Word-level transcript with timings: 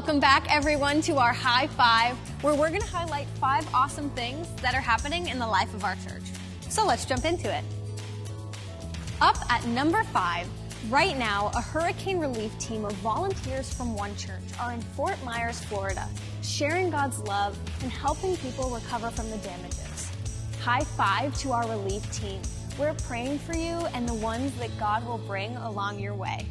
Welcome 0.00 0.18
back, 0.18 0.46
everyone, 0.50 1.02
to 1.02 1.18
our 1.18 1.34
High 1.34 1.66
Five, 1.66 2.16
where 2.42 2.54
we're 2.54 2.70
going 2.70 2.80
to 2.80 2.86
highlight 2.86 3.26
five 3.38 3.68
awesome 3.74 4.08
things 4.12 4.48
that 4.62 4.74
are 4.74 4.80
happening 4.80 5.28
in 5.28 5.38
the 5.38 5.46
life 5.46 5.74
of 5.74 5.84
our 5.84 5.94
church. 5.96 6.22
So 6.70 6.86
let's 6.86 7.04
jump 7.04 7.26
into 7.26 7.54
it. 7.54 7.62
Up 9.20 9.36
at 9.52 9.62
number 9.66 10.02
five, 10.04 10.48
right 10.88 11.18
now, 11.18 11.50
a 11.54 11.60
hurricane 11.60 12.18
relief 12.18 12.58
team 12.58 12.86
of 12.86 12.92
volunteers 12.92 13.74
from 13.74 13.94
One 13.94 14.16
Church 14.16 14.42
are 14.58 14.72
in 14.72 14.80
Fort 14.80 15.22
Myers, 15.22 15.60
Florida, 15.64 16.08
sharing 16.42 16.88
God's 16.88 17.18
love 17.18 17.58
and 17.82 17.92
helping 17.92 18.38
people 18.38 18.70
recover 18.70 19.10
from 19.10 19.30
the 19.30 19.36
damages. 19.36 20.10
High 20.62 20.80
five 20.80 21.36
to 21.40 21.52
our 21.52 21.68
relief 21.68 22.10
team. 22.10 22.40
We're 22.78 22.94
praying 23.06 23.38
for 23.40 23.54
you 23.54 23.76
and 23.92 24.08
the 24.08 24.14
ones 24.14 24.58
that 24.60 24.70
God 24.78 25.06
will 25.06 25.18
bring 25.18 25.54
along 25.56 26.00
your 26.00 26.14
way. 26.14 26.46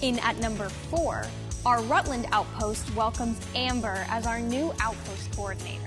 In 0.00 0.20
at 0.20 0.38
number 0.38 0.68
four, 0.68 1.26
our 1.66 1.82
Rutland 1.82 2.26
outpost 2.32 2.94
welcomes 2.94 3.38
Amber 3.54 4.06
as 4.08 4.26
our 4.26 4.40
new 4.40 4.72
outpost 4.80 5.32
coordinator. 5.34 5.86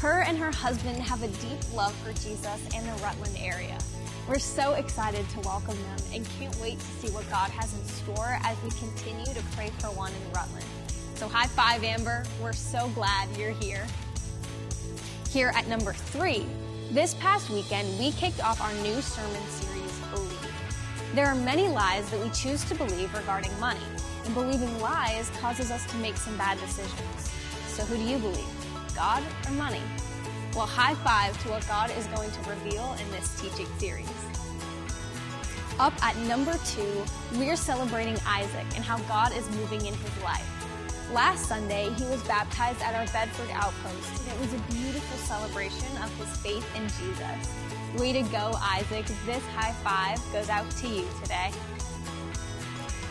Her 0.00 0.22
and 0.22 0.36
her 0.36 0.50
husband 0.50 0.98
have 0.98 1.22
a 1.22 1.28
deep 1.28 1.74
love 1.74 1.94
for 1.96 2.12
Jesus 2.12 2.60
and 2.74 2.86
the 2.86 3.02
Rutland 3.02 3.36
area. 3.38 3.78
We're 4.28 4.38
so 4.38 4.72
excited 4.72 5.28
to 5.30 5.40
welcome 5.40 5.76
them 5.76 5.98
and 6.14 6.28
can't 6.38 6.54
wait 6.60 6.78
to 6.78 6.86
see 6.86 7.12
what 7.12 7.28
God 7.30 7.50
has 7.50 7.72
in 7.74 7.84
store 7.84 8.38
as 8.42 8.56
we 8.62 8.70
continue 8.70 9.24
to 9.26 9.42
pray 9.54 9.70
for 9.78 9.88
one 9.88 10.12
in 10.12 10.32
Rutland. 10.32 10.66
So, 11.14 11.28
high 11.28 11.46
five, 11.46 11.84
Amber. 11.84 12.24
We're 12.42 12.52
so 12.52 12.88
glad 12.94 13.28
you're 13.36 13.52
here. 13.52 13.86
Here 15.30 15.52
at 15.54 15.68
number 15.68 15.92
three, 15.92 16.46
this 16.90 17.14
past 17.14 17.50
weekend 17.50 17.98
we 17.98 18.12
kicked 18.12 18.42
off 18.44 18.60
our 18.60 18.72
new 18.82 19.00
sermon 19.00 19.42
series, 19.48 20.00
Believe. 20.12 20.54
There 21.14 21.26
are 21.26 21.34
many 21.34 21.68
lies 21.68 22.10
that 22.10 22.20
we 22.20 22.30
choose 22.30 22.64
to 22.64 22.74
believe 22.74 23.14
regarding 23.14 23.58
money, 23.60 23.80
and 24.24 24.34
believing 24.34 24.80
lies 24.80 25.30
causes 25.40 25.70
us 25.70 25.84
to 25.90 25.96
make 25.98 26.16
some 26.16 26.36
bad 26.36 26.58
decisions. 26.60 27.30
So, 27.68 27.84
who 27.84 27.96
do 27.96 28.02
you 28.02 28.18
believe? 28.18 28.46
God 28.94 29.22
or 29.46 29.52
money? 29.52 29.82
Well, 30.54 30.66
high 30.66 30.94
five 30.96 31.40
to 31.42 31.48
what 31.48 31.66
God 31.66 31.90
is 31.98 32.06
going 32.08 32.30
to 32.30 32.40
reveal 32.50 32.96
in 33.00 33.10
this 33.10 33.40
teaching 33.40 33.66
series. 33.78 34.08
Up 35.80 35.92
at 36.04 36.16
number 36.28 36.54
two, 36.64 37.04
we're 37.32 37.56
celebrating 37.56 38.16
Isaac 38.24 38.66
and 38.76 38.84
how 38.84 38.98
God 39.08 39.36
is 39.36 39.48
moving 39.56 39.84
in 39.84 39.94
his 39.94 40.22
life. 40.22 40.48
Last 41.12 41.46
Sunday, 41.46 41.90
he 41.98 42.04
was 42.04 42.22
baptized 42.22 42.80
at 42.80 42.94
our 42.94 43.06
Bedford 43.12 43.50
outpost, 43.52 44.22
and 44.22 44.32
it 44.32 44.40
was 44.40 44.52
a 44.54 44.58
beautiful 44.72 45.18
celebration 45.18 45.96
of 46.02 46.16
his 46.18 46.36
faith 46.38 46.66
in 46.76 46.82
Jesus. 46.82 48.00
Way 48.00 48.12
to 48.12 48.22
go, 48.30 48.52
Isaac. 48.62 49.06
This 49.26 49.44
high 49.54 49.72
five 49.82 50.20
goes 50.32 50.48
out 50.48 50.70
to 50.70 50.88
you 50.88 51.06
today. 51.22 51.50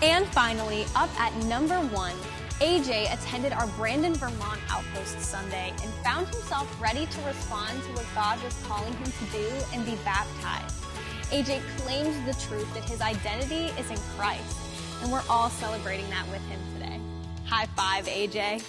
And 0.03 0.27
finally, 0.27 0.83
up 0.97 1.09
at 1.17 1.33
number 1.45 1.79
one, 1.79 2.13
AJ 2.59 3.13
attended 3.13 3.53
our 3.53 3.67
Brandon, 3.67 4.13
Vermont 4.13 4.59
outpost 4.69 5.17
Sunday 5.21 5.69
and 5.69 5.93
found 6.03 6.27
himself 6.27 6.67
ready 6.81 7.05
to 7.05 7.21
respond 7.21 7.81
to 7.83 7.89
what 7.93 8.05
God 8.13 8.43
was 8.43 8.53
calling 8.67 8.91
him 8.91 9.05
to 9.05 9.25
do 9.31 9.49
and 9.73 9.85
be 9.85 9.95
baptized. 10.03 10.83
AJ 11.31 11.61
claims 11.77 12.17
the 12.25 12.33
truth 12.45 12.71
that 12.73 12.83
his 12.83 12.99
identity 12.99 13.67
is 13.79 13.89
in 13.89 13.97
Christ, 14.17 14.57
and 15.01 15.09
we're 15.09 15.23
all 15.29 15.49
celebrating 15.49 16.09
that 16.09 16.29
with 16.29 16.45
him 16.47 16.59
today. 16.73 16.99
High 17.45 17.67
five, 17.67 18.05
AJ. 18.05 18.61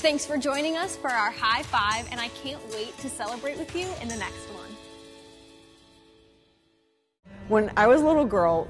Thanks 0.00 0.26
for 0.26 0.36
joining 0.36 0.76
us 0.76 0.94
for 0.94 1.08
our 1.08 1.30
high 1.30 1.62
five, 1.62 2.06
and 2.10 2.20
I 2.20 2.28
can't 2.28 2.60
wait 2.74 2.98
to 2.98 3.08
celebrate 3.08 3.56
with 3.56 3.74
you 3.74 3.86
in 4.02 4.08
the 4.08 4.16
next 4.16 4.46
one. 4.50 4.76
When 7.48 7.72
I 7.78 7.86
was 7.86 8.02
a 8.02 8.06
little 8.06 8.26
girl, 8.26 8.68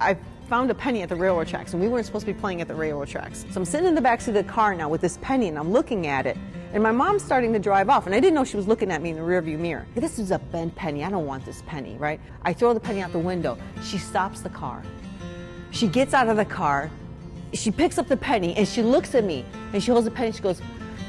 I 0.00 0.16
found 0.48 0.70
a 0.70 0.74
penny 0.74 1.02
at 1.02 1.08
the 1.08 1.16
railroad 1.16 1.48
tracks, 1.48 1.72
and 1.72 1.82
we 1.82 1.88
weren't 1.88 2.06
supposed 2.06 2.26
to 2.26 2.32
be 2.32 2.38
playing 2.38 2.60
at 2.60 2.68
the 2.68 2.74
railroad 2.74 3.08
tracks. 3.08 3.44
So 3.50 3.60
I'm 3.60 3.64
sitting 3.64 3.86
in 3.86 3.94
the 3.94 4.00
backseat 4.00 4.28
of 4.28 4.34
the 4.34 4.44
car 4.44 4.74
now 4.74 4.88
with 4.88 5.00
this 5.00 5.18
penny, 5.22 5.48
and 5.48 5.58
I'm 5.58 5.72
looking 5.72 6.06
at 6.06 6.26
it, 6.26 6.36
and 6.72 6.82
my 6.82 6.92
mom's 6.92 7.22
starting 7.22 7.52
to 7.52 7.58
drive 7.58 7.88
off, 7.88 8.06
and 8.06 8.14
I 8.14 8.20
didn't 8.20 8.34
know 8.34 8.44
she 8.44 8.56
was 8.56 8.66
looking 8.68 8.90
at 8.90 9.02
me 9.02 9.10
in 9.10 9.16
the 9.16 9.22
rearview 9.22 9.58
mirror. 9.58 9.86
This 9.94 10.18
is 10.18 10.30
a 10.30 10.38
bent 10.38 10.74
penny. 10.74 11.04
I 11.04 11.10
don't 11.10 11.26
want 11.26 11.44
this 11.44 11.62
penny, 11.66 11.96
right? 11.96 12.20
I 12.42 12.52
throw 12.52 12.74
the 12.74 12.80
penny 12.80 13.02
out 13.02 13.12
the 13.12 13.18
window. 13.18 13.56
She 13.82 13.98
stops 13.98 14.40
the 14.40 14.50
car. 14.50 14.82
She 15.70 15.86
gets 15.86 16.12
out 16.12 16.28
of 16.28 16.36
the 16.36 16.44
car. 16.44 16.90
She 17.54 17.70
picks 17.70 17.98
up 17.98 18.08
the 18.08 18.16
penny, 18.16 18.54
and 18.56 18.66
she 18.66 18.82
looks 18.82 19.14
at 19.14 19.24
me, 19.24 19.44
and 19.72 19.82
she 19.82 19.90
holds 19.90 20.04
the 20.04 20.10
penny. 20.10 20.32
She 20.32 20.42
goes, 20.42 20.60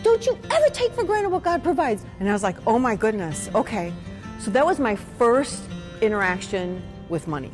"Don't 0.03 0.25
you 0.25 0.37
ever 0.51 0.69
take 0.69 0.91
for 0.93 1.03
granted 1.03 1.29
what 1.29 1.43
God 1.43 1.63
provides?" 1.63 2.05
And 2.19 2.29
I 2.29 2.33
was 2.33 2.43
like, 2.43 2.57
"Oh 2.67 2.79
my 2.79 2.95
goodness, 2.95 3.49
okay." 3.55 3.93
So 4.39 4.51
that 4.51 4.65
was 4.65 4.79
my 4.79 4.95
first 4.95 5.63
interaction 6.01 6.81
with 7.07 7.27
money. 7.27 7.51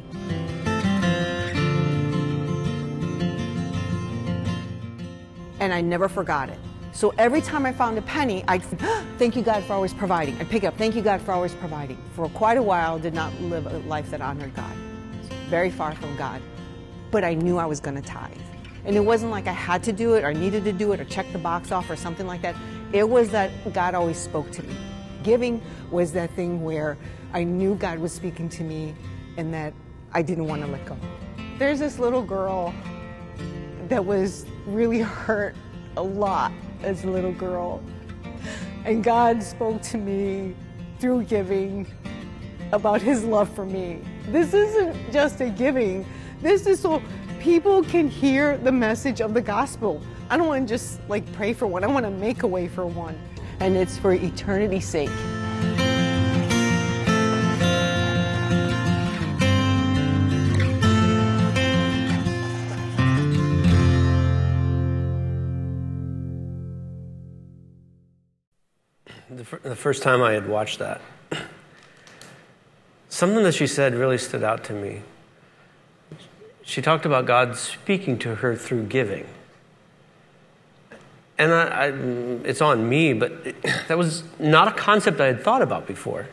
And 5.60 5.74
I 5.74 5.82
never 5.82 6.10
forgot 6.10 6.50
it. 6.50 6.60
So 6.92 7.14
every 7.18 7.42
time 7.42 7.66
I 7.66 7.72
found 7.72 7.98
a 7.98 8.02
penny, 8.02 8.44
I'd 8.48 8.64
thank 9.18 9.36
you 9.36 9.42
God 9.42 9.64
for 9.64 9.74
always 9.74 9.94
providing. 9.94 10.38
I'd 10.40 10.50
pick 10.50 10.64
it 10.64 10.68
up, 10.68 10.78
thank 10.78 10.96
you 10.96 11.02
God 11.02 11.22
for 11.22 11.32
always 11.32 11.54
providing. 11.56 11.98
For 12.14 12.28
quite 12.30 12.58
a 12.58 12.64
while, 12.64 13.00
did 13.00 13.14
not 13.14 13.34
live 13.42 13.68
a 13.68 13.78
life 13.80 14.10
that 14.12 14.22
honored 14.22 14.56
God. 14.56 14.74
Very 15.50 15.70
far 15.70 15.96
from 15.96 16.16
God. 16.18 16.42
But 17.12 17.24
I 17.24 17.34
knew 17.34 17.58
I 17.58 17.66
was 17.66 17.80
going 17.80 17.96
to 17.96 18.02
tithe. 18.02 18.38
And 18.86 18.96
it 18.96 19.02
wasn't 19.02 19.32
like 19.32 19.48
I 19.48 19.54
had 19.54 19.84
to 19.84 19.94
do 19.94 20.16
it 20.16 20.24
or 20.24 20.34
needed 20.34 20.64
to 20.64 20.74
do 20.74 20.92
it 20.94 21.00
or 21.00 21.06
check 21.06 21.32
the 21.32 21.38
box 21.38 21.72
off 21.72 21.90
or 21.90 21.96
something 21.96 22.26
like 22.26 22.42
that. 22.42 22.56
It 22.92 23.08
was 23.08 23.30
that 23.30 23.52
God 23.74 23.94
always 23.94 24.18
spoke 24.18 24.50
to 24.52 24.64
me. 24.64 24.76
Giving 25.24 25.62
was 25.92 26.12
that 26.14 26.32
thing 26.32 26.64
where 26.64 26.98
I 27.34 27.44
knew 27.44 27.76
God 27.76 28.00
was 28.00 28.12
speaking 28.12 28.50
to 28.50 28.64
me 28.64 28.96
and 29.38 29.54
that 29.54 29.74
I 30.14 30.22
didn't 30.22 30.48
want 30.48 30.62
to 30.64 30.68
let 30.68 30.86
go. 30.86 30.98
There's 31.60 31.80
this 31.80 32.00
little 32.00 32.24
girl 32.24 32.74
that 33.90 34.06
was 34.06 34.46
really 34.74 35.00
hurt 35.00 35.56
a 35.98 36.04
lot 36.04 36.52
as 36.84 37.04
a 37.04 37.10
little 37.10 37.34
girl. 37.34 37.82
And 38.86 39.04
God 39.04 39.44
spoke 39.44 39.82
to 39.84 39.98
me 39.98 40.56
through 41.00 41.24
giving 41.24 41.88
about 42.72 43.02
his 43.02 43.24
love 43.24 43.54
for 43.54 43.66
me. 43.66 44.02
This 44.30 44.54
isn't 44.54 45.12
just 45.12 45.42
a 45.42 45.50
giving, 45.50 46.06
this 46.42 46.66
is 46.66 46.80
so 46.80 47.02
people 47.40 47.84
can 47.84 48.08
hear 48.08 48.58
the 48.58 48.72
message 48.72 49.22
of 49.22 49.34
the 49.34 49.42
gospel. 49.42 50.02
I 50.30 50.38
don't 50.38 50.48
want 50.48 50.68
to 50.68 50.74
just 50.74 51.00
like 51.10 51.30
pray 51.34 51.54
for 51.54 51.68
one, 51.68 51.84
I 51.84 51.88
want 51.88 52.06
to 52.06 52.12
make 52.12 52.44
a 52.44 52.48
way 52.48 52.68
for 52.68 52.86
one. 52.86 53.20
And 53.60 53.76
it's 53.76 53.98
for 53.98 54.14
eternity's 54.14 54.88
sake. 54.88 55.10
The, 69.64 69.76
first 69.76 70.04
time 70.04 70.22
I 70.22 70.34
had 70.34 70.48
watched 70.48 70.80
that, 70.80 71.02
something 73.10 73.44
that 73.44 73.54
she 73.54 73.68
said 73.68 73.94
really 73.96 74.18
stood 74.18 74.44
out 74.44 74.64
to 74.66 74.74
me. 74.74 75.02
She 76.64 76.82
talked 76.82 77.06
about 77.06 77.26
God 77.26 77.56
speaking 77.56 78.20
to 78.20 78.36
her 78.36 78.56
through 78.56 78.84
giving. 78.84 79.26
And 81.38 81.54
I, 81.54 81.64
I, 81.64 81.88
it's 82.44 82.62
on 82.62 82.88
me, 82.88 83.14
but 83.14 83.32
it, 83.46 83.62
that 83.88 83.98
was 83.98 84.24
not 84.38 84.68
a 84.68 84.72
concept 84.72 85.20
I 85.20 85.28
had 85.28 85.44
thought 85.44 85.62
about 85.62 85.88
before. 85.88 86.28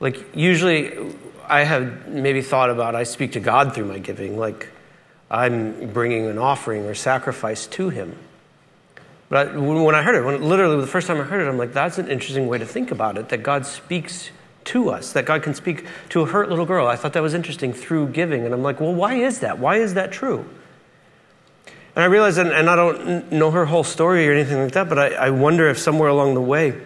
Like, 0.00 0.34
usually 0.34 0.92
I 1.46 1.64
have 1.64 2.08
maybe 2.08 2.42
thought 2.42 2.70
about 2.70 2.94
I 2.94 3.02
speak 3.02 3.32
to 3.32 3.40
God 3.40 3.74
through 3.74 3.84
my 3.84 3.98
giving, 3.98 4.38
like 4.38 4.68
I'm 5.30 5.92
bringing 5.92 6.26
an 6.26 6.38
offering 6.38 6.84
or 6.86 6.94
sacrifice 6.94 7.66
to 7.68 7.88
Him. 7.88 8.16
But 9.32 9.54
when 9.54 9.94
I 9.94 10.02
heard 10.02 10.14
it, 10.14 10.26
when 10.26 10.42
literally 10.42 10.78
the 10.78 10.86
first 10.86 11.06
time 11.06 11.18
I 11.18 11.22
heard 11.22 11.40
it, 11.40 11.48
I'm 11.48 11.56
like, 11.56 11.72
that's 11.72 11.96
an 11.96 12.10
interesting 12.10 12.48
way 12.48 12.58
to 12.58 12.66
think 12.66 12.90
about 12.90 13.16
it, 13.16 13.30
that 13.30 13.42
God 13.42 13.64
speaks 13.64 14.28
to 14.64 14.90
us, 14.90 15.14
that 15.14 15.24
God 15.24 15.42
can 15.42 15.54
speak 15.54 15.86
to 16.10 16.20
a 16.20 16.26
hurt 16.26 16.50
little 16.50 16.66
girl. 16.66 16.86
I 16.86 16.96
thought 16.96 17.14
that 17.14 17.22
was 17.22 17.32
interesting 17.32 17.72
through 17.72 18.08
giving. 18.08 18.44
And 18.44 18.52
I'm 18.52 18.62
like, 18.62 18.78
well, 18.78 18.94
why 18.94 19.14
is 19.14 19.40
that? 19.40 19.58
Why 19.58 19.76
is 19.76 19.94
that 19.94 20.12
true? 20.12 20.44
And 21.96 22.02
I 22.02 22.04
realized, 22.04 22.36
and, 22.36 22.50
and 22.50 22.68
I 22.68 22.76
don't 22.76 23.32
know 23.32 23.50
her 23.52 23.64
whole 23.64 23.84
story 23.84 24.28
or 24.28 24.34
anything 24.34 24.64
like 24.64 24.72
that, 24.72 24.90
but 24.90 24.98
I, 24.98 25.08
I 25.14 25.30
wonder 25.30 25.66
if 25.66 25.78
somewhere 25.78 26.10
along 26.10 26.34
the 26.34 26.42
way, 26.42 26.78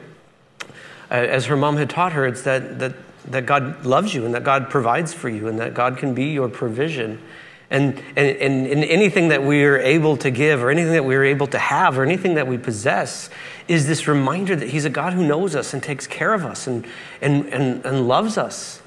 as 1.10 1.46
her 1.46 1.56
mom 1.56 1.78
had 1.78 1.90
taught 1.90 2.12
her, 2.12 2.28
it's 2.28 2.42
that, 2.42 2.78
that, 2.78 2.94
that 3.24 3.46
God 3.46 3.84
loves 3.84 4.14
you 4.14 4.24
and 4.24 4.34
that 4.34 4.44
God 4.44 4.70
provides 4.70 5.12
for 5.12 5.28
you 5.28 5.48
and 5.48 5.58
that 5.58 5.74
God 5.74 5.98
can 5.98 6.14
be 6.14 6.26
your 6.26 6.48
provision. 6.48 7.20
And, 7.68 7.98
and, 8.14 8.36
and, 8.36 8.66
and 8.66 8.84
anything 8.84 9.28
that 9.28 9.42
we 9.42 9.64
are 9.64 9.78
able 9.78 10.16
to 10.18 10.30
give, 10.30 10.62
or 10.62 10.70
anything 10.70 10.92
that 10.92 11.04
we 11.04 11.16
are 11.16 11.24
able 11.24 11.48
to 11.48 11.58
have, 11.58 11.98
or 11.98 12.04
anything 12.04 12.34
that 12.34 12.46
we 12.46 12.58
possess, 12.58 13.28
is 13.66 13.88
this 13.88 14.06
reminder 14.06 14.54
that 14.54 14.68
He's 14.68 14.84
a 14.84 14.90
God 14.90 15.14
who 15.14 15.26
knows 15.26 15.56
us 15.56 15.74
and 15.74 15.82
takes 15.82 16.06
care 16.06 16.32
of 16.32 16.44
us 16.44 16.66
and, 16.66 16.86
and, 17.20 17.46
and, 17.46 17.84
and 17.84 18.06
loves 18.06 18.38
us. 18.38 18.80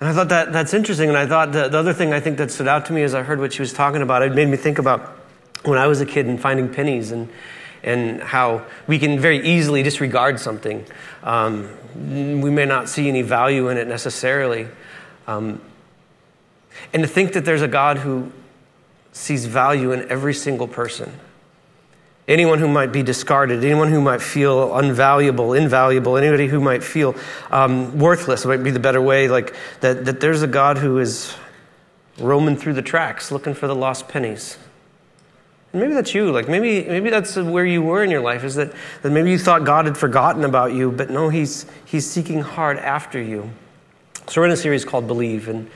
And 0.00 0.08
I 0.08 0.14
thought 0.14 0.30
that 0.30 0.52
that's 0.52 0.74
interesting. 0.74 1.10
And 1.10 1.18
I 1.18 1.26
thought 1.26 1.52
the, 1.52 1.68
the 1.68 1.78
other 1.78 1.92
thing 1.92 2.12
I 2.12 2.20
think 2.20 2.38
that 2.38 2.50
stood 2.50 2.66
out 2.66 2.86
to 2.86 2.92
me 2.92 3.02
as 3.02 3.14
I 3.14 3.22
heard 3.22 3.38
what 3.38 3.52
she 3.52 3.60
was 3.62 3.72
talking 3.72 4.02
about, 4.02 4.22
it 4.22 4.32
made 4.32 4.48
me 4.48 4.56
think 4.56 4.78
about 4.78 5.00
when 5.62 5.78
I 5.78 5.86
was 5.86 6.00
a 6.00 6.06
kid 6.06 6.26
and 6.26 6.40
finding 6.40 6.72
pennies 6.72 7.12
and, 7.12 7.28
and 7.82 8.20
how 8.20 8.66
we 8.86 8.98
can 8.98 9.20
very 9.20 9.46
easily 9.46 9.82
disregard 9.82 10.40
something. 10.40 10.84
Um, 11.22 11.70
we 11.94 12.50
may 12.50 12.64
not 12.64 12.88
see 12.88 13.08
any 13.08 13.22
value 13.22 13.68
in 13.68 13.76
it 13.76 13.86
necessarily. 13.86 14.66
Um, 15.26 15.60
and 16.92 17.02
to 17.02 17.08
think 17.08 17.32
that 17.32 17.44
there's 17.44 17.62
a 17.62 17.68
God 17.68 17.98
who, 17.98 18.32
sees 19.12 19.44
value 19.44 19.92
in 19.92 20.10
every 20.10 20.34
single 20.34 20.66
person. 20.66 21.12
Anyone 22.26 22.58
who 22.58 22.68
might 22.68 22.92
be 22.92 23.02
discarded, 23.02 23.64
anyone 23.64 23.90
who 23.90 24.00
might 24.00 24.22
feel 24.22 24.70
unvaluable, 24.70 25.58
invaluable, 25.58 26.16
anybody 26.16 26.46
who 26.46 26.60
might 26.60 26.82
feel 26.82 27.14
um, 27.50 27.98
worthless 27.98 28.46
might 28.46 28.62
be 28.62 28.70
the 28.70 28.80
better 28.80 29.02
way. 29.02 29.28
Like 29.28 29.54
that, 29.80 30.04
that 30.06 30.20
there's 30.20 30.42
a 30.42 30.46
God 30.46 30.78
who 30.78 30.98
is 30.98 31.34
roaming 32.18 32.56
through 32.56 32.74
the 32.74 32.82
tracks 32.82 33.30
looking 33.30 33.54
for 33.54 33.66
the 33.66 33.74
lost 33.74 34.08
pennies. 34.08 34.56
And 35.72 35.82
maybe 35.82 35.94
that's 35.94 36.14
you. 36.14 36.30
Like 36.30 36.48
maybe, 36.48 36.84
maybe 36.84 37.10
that's 37.10 37.36
where 37.36 37.66
you 37.66 37.82
were 37.82 38.04
in 38.04 38.10
your 38.10 38.20
life. 38.20 38.44
Is 38.44 38.54
that, 38.54 38.72
that 39.02 39.10
maybe 39.10 39.30
you 39.30 39.38
thought 39.38 39.64
God 39.64 39.86
had 39.86 39.98
forgotten 39.98 40.44
about 40.44 40.72
you, 40.72 40.92
but 40.92 41.10
no, 41.10 41.28
He's 41.28 41.66
He's 41.84 42.08
seeking 42.08 42.40
hard 42.40 42.78
after 42.78 43.20
you. 43.20 43.50
So 44.28 44.40
we're 44.40 44.46
in 44.46 44.52
a 44.52 44.56
series 44.56 44.84
called 44.84 45.08
Believe, 45.08 45.48
and 45.48 45.68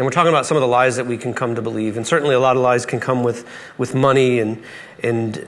and 0.00 0.06
we're 0.06 0.12
talking 0.12 0.30
about 0.30 0.46
some 0.46 0.56
of 0.56 0.62
the 0.62 0.66
lies 0.66 0.96
that 0.96 1.06
we 1.06 1.18
can 1.18 1.34
come 1.34 1.56
to 1.56 1.60
believe. 1.60 1.98
And 1.98 2.06
certainly 2.06 2.34
a 2.34 2.40
lot 2.40 2.56
of 2.56 2.62
lies 2.62 2.86
can 2.86 3.00
come 3.00 3.22
with 3.22 3.46
with 3.76 3.94
money 3.94 4.38
and 4.38 4.62
and 5.02 5.46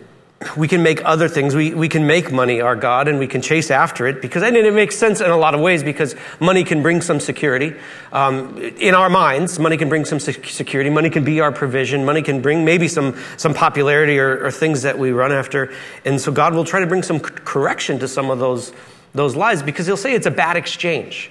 we 0.58 0.68
can 0.68 0.82
make 0.82 1.02
other 1.06 1.26
things. 1.26 1.54
We, 1.54 1.72
we 1.72 1.88
can 1.88 2.06
make 2.06 2.30
money 2.30 2.60
our 2.60 2.76
God 2.76 3.08
and 3.08 3.18
we 3.18 3.26
can 3.26 3.40
chase 3.40 3.70
after 3.70 4.06
it 4.06 4.20
because, 4.20 4.42
and 4.42 4.54
it 4.54 4.74
makes 4.74 4.98
sense 4.98 5.22
in 5.22 5.30
a 5.30 5.38
lot 5.38 5.54
of 5.54 5.62
ways 5.62 5.82
because 5.82 6.14
money 6.38 6.64
can 6.64 6.82
bring 6.82 7.00
some 7.00 7.18
security. 7.18 7.74
Um, 8.12 8.58
in 8.58 8.94
our 8.94 9.08
minds, 9.08 9.58
money 9.58 9.78
can 9.78 9.88
bring 9.88 10.04
some 10.04 10.20
security. 10.20 10.90
Money 10.90 11.08
can 11.08 11.24
be 11.24 11.40
our 11.40 11.52
provision. 11.52 12.04
Money 12.04 12.20
can 12.20 12.42
bring 12.42 12.62
maybe 12.62 12.88
some, 12.88 13.16
some 13.38 13.54
popularity 13.54 14.18
or, 14.18 14.44
or 14.44 14.50
things 14.50 14.82
that 14.82 14.98
we 14.98 15.12
run 15.12 15.32
after. 15.32 15.72
And 16.04 16.20
so 16.20 16.30
God 16.30 16.52
will 16.52 16.66
try 16.66 16.80
to 16.80 16.86
bring 16.86 17.02
some 17.02 17.20
correction 17.20 18.00
to 18.00 18.08
some 18.08 18.28
of 18.28 18.38
those, 18.38 18.74
those 19.14 19.34
lies 19.34 19.62
because 19.62 19.86
he'll 19.86 19.96
say 19.96 20.12
it's 20.12 20.26
a 20.26 20.30
bad 20.30 20.58
exchange. 20.58 21.30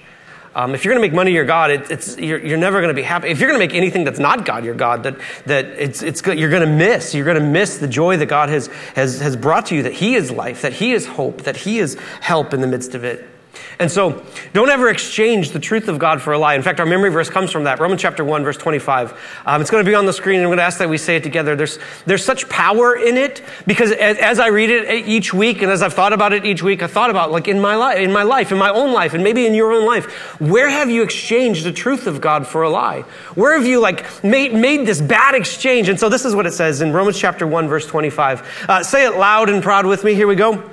Um, 0.54 0.74
if 0.74 0.84
you're 0.84 0.92
going 0.92 1.02
to 1.02 1.08
make 1.08 1.14
money 1.14 1.32
your 1.32 1.46
God, 1.46 1.70
it, 1.70 2.18
you're, 2.18 2.38
you're 2.44 2.58
never 2.58 2.80
going 2.80 2.94
to 2.94 2.94
be 2.94 3.02
happy. 3.02 3.28
If 3.28 3.40
you're 3.40 3.48
going 3.48 3.58
to 3.58 3.66
make 3.66 3.74
anything 3.74 4.04
that's 4.04 4.18
not 4.18 4.44
God 4.44 4.64
your 4.64 4.74
God, 4.74 5.02
that, 5.04 5.16
that 5.46 5.64
it's, 5.64 6.02
it's 6.02 6.20
you're 6.26 6.50
going 6.50 6.66
to 6.66 6.72
miss. 6.72 7.14
You're 7.14 7.24
going 7.24 7.40
to 7.40 7.46
miss 7.46 7.78
the 7.78 7.88
joy 7.88 8.18
that 8.18 8.26
God 8.26 8.50
has, 8.50 8.66
has, 8.94 9.20
has 9.20 9.34
brought 9.34 9.66
to 9.66 9.74
you, 9.74 9.82
that 9.84 9.94
He 9.94 10.14
is 10.14 10.30
life, 10.30 10.62
that 10.62 10.74
He 10.74 10.92
is 10.92 11.06
hope, 11.06 11.42
that 11.42 11.56
He 11.56 11.78
is 11.78 11.96
help 12.20 12.52
in 12.52 12.60
the 12.60 12.66
midst 12.66 12.94
of 12.94 13.02
it. 13.02 13.31
And 13.78 13.90
so, 13.90 14.24
don't 14.52 14.70
ever 14.70 14.88
exchange 14.88 15.50
the 15.50 15.58
truth 15.58 15.88
of 15.88 15.98
God 15.98 16.22
for 16.22 16.32
a 16.32 16.38
lie. 16.38 16.54
In 16.54 16.62
fact, 16.62 16.80
our 16.80 16.86
memory 16.86 17.10
verse 17.10 17.28
comes 17.28 17.50
from 17.50 17.64
that 17.64 17.80
Romans 17.80 18.00
chapter 18.00 18.24
1, 18.24 18.44
verse 18.44 18.56
25. 18.56 19.12
Um, 19.44 19.60
it's 19.60 19.70
going 19.70 19.84
to 19.84 19.90
be 19.90 19.94
on 19.94 20.06
the 20.06 20.12
screen, 20.12 20.36
and 20.36 20.44
I'm 20.44 20.48
going 20.48 20.58
to 20.58 20.64
ask 20.64 20.78
that 20.78 20.88
we 20.88 20.98
say 20.98 21.16
it 21.16 21.22
together. 21.22 21.56
There's, 21.56 21.78
there's 22.06 22.24
such 22.24 22.48
power 22.48 22.94
in 22.94 23.16
it 23.16 23.42
because 23.66 23.92
as, 23.92 24.18
as, 24.18 24.38
I 24.38 24.48
read 24.48 24.70
it 24.70 25.06
each 25.06 25.34
week, 25.34 25.62
and 25.62 25.70
as 25.70 25.82
I've 25.82 25.94
thought 25.94 26.12
about 26.12 26.32
it 26.32 26.44
each 26.44 26.62
week, 26.62 26.82
I 26.82 26.86
thought 26.86 27.10
about, 27.10 27.30
like, 27.30 27.48
in 27.48 27.60
my 27.60 27.76
life, 27.76 27.98
in 27.98 28.12
my 28.12 28.22
life, 28.22 28.52
in 28.52 28.58
my 28.58 28.70
own 28.70 28.92
life, 28.92 29.14
and 29.14 29.24
maybe 29.24 29.46
in 29.46 29.54
your 29.54 29.72
own 29.72 29.86
life, 29.86 30.06
where 30.40 30.68
have 30.68 30.90
you 30.90 31.02
exchanged 31.02 31.64
the 31.64 31.72
truth 31.72 32.06
of 32.06 32.20
God 32.20 32.46
for 32.46 32.62
a 32.62 32.70
lie? 32.70 33.02
Where 33.34 33.56
have 33.58 33.66
you, 33.66 33.80
like, 33.80 34.22
made, 34.24 34.54
made 34.54 34.86
this 34.86 35.00
bad 35.00 35.34
exchange? 35.34 35.88
And 35.88 35.98
so, 35.98 36.08
this 36.08 36.24
is 36.24 36.34
what 36.34 36.46
it 36.46 36.52
says 36.52 36.80
in 36.80 36.92
Romans 36.92 37.18
chapter 37.18 37.46
1, 37.46 37.68
verse 37.68 37.86
25. 37.86 38.66
Uh, 38.68 38.82
say 38.82 39.06
it 39.06 39.16
loud 39.16 39.48
and 39.48 39.62
proud 39.62 39.86
with 39.86 40.04
me. 40.04 40.14
Here 40.14 40.26
we 40.26 40.36
go. 40.36 40.70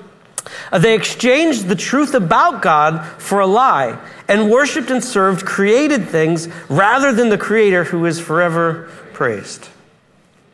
They 0.72 0.96
exchanged 0.96 1.68
the 1.68 1.76
truth 1.76 2.14
about 2.14 2.62
God 2.62 3.06
for 3.20 3.40
a 3.40 3.48
lie 3.48 4.00
and 4.28 4.52
worshiped 4.52 4.92
and 4.92 5.04
served 5.04 5.46
created 5.46 6.08
things 6.08 6.48
rather 6.70 7.12
than 7.12 7.30
the 7.30 7.38
Creator 7.38 7.86
who 7.86 8.06
is 8.06 8.20
forever 8.20 8.90
praised. 9.14 9.68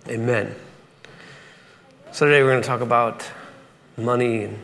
Amen. 0.07 0.55
So 2.11 2.25
today 2.25 2.41
we're 2.41 2.51
going 2.51 2.61
to 2.61 2.67
talk 2.67 2.81
about 2.81 3.29
money 3.97 4.43
and, 4.43 4.59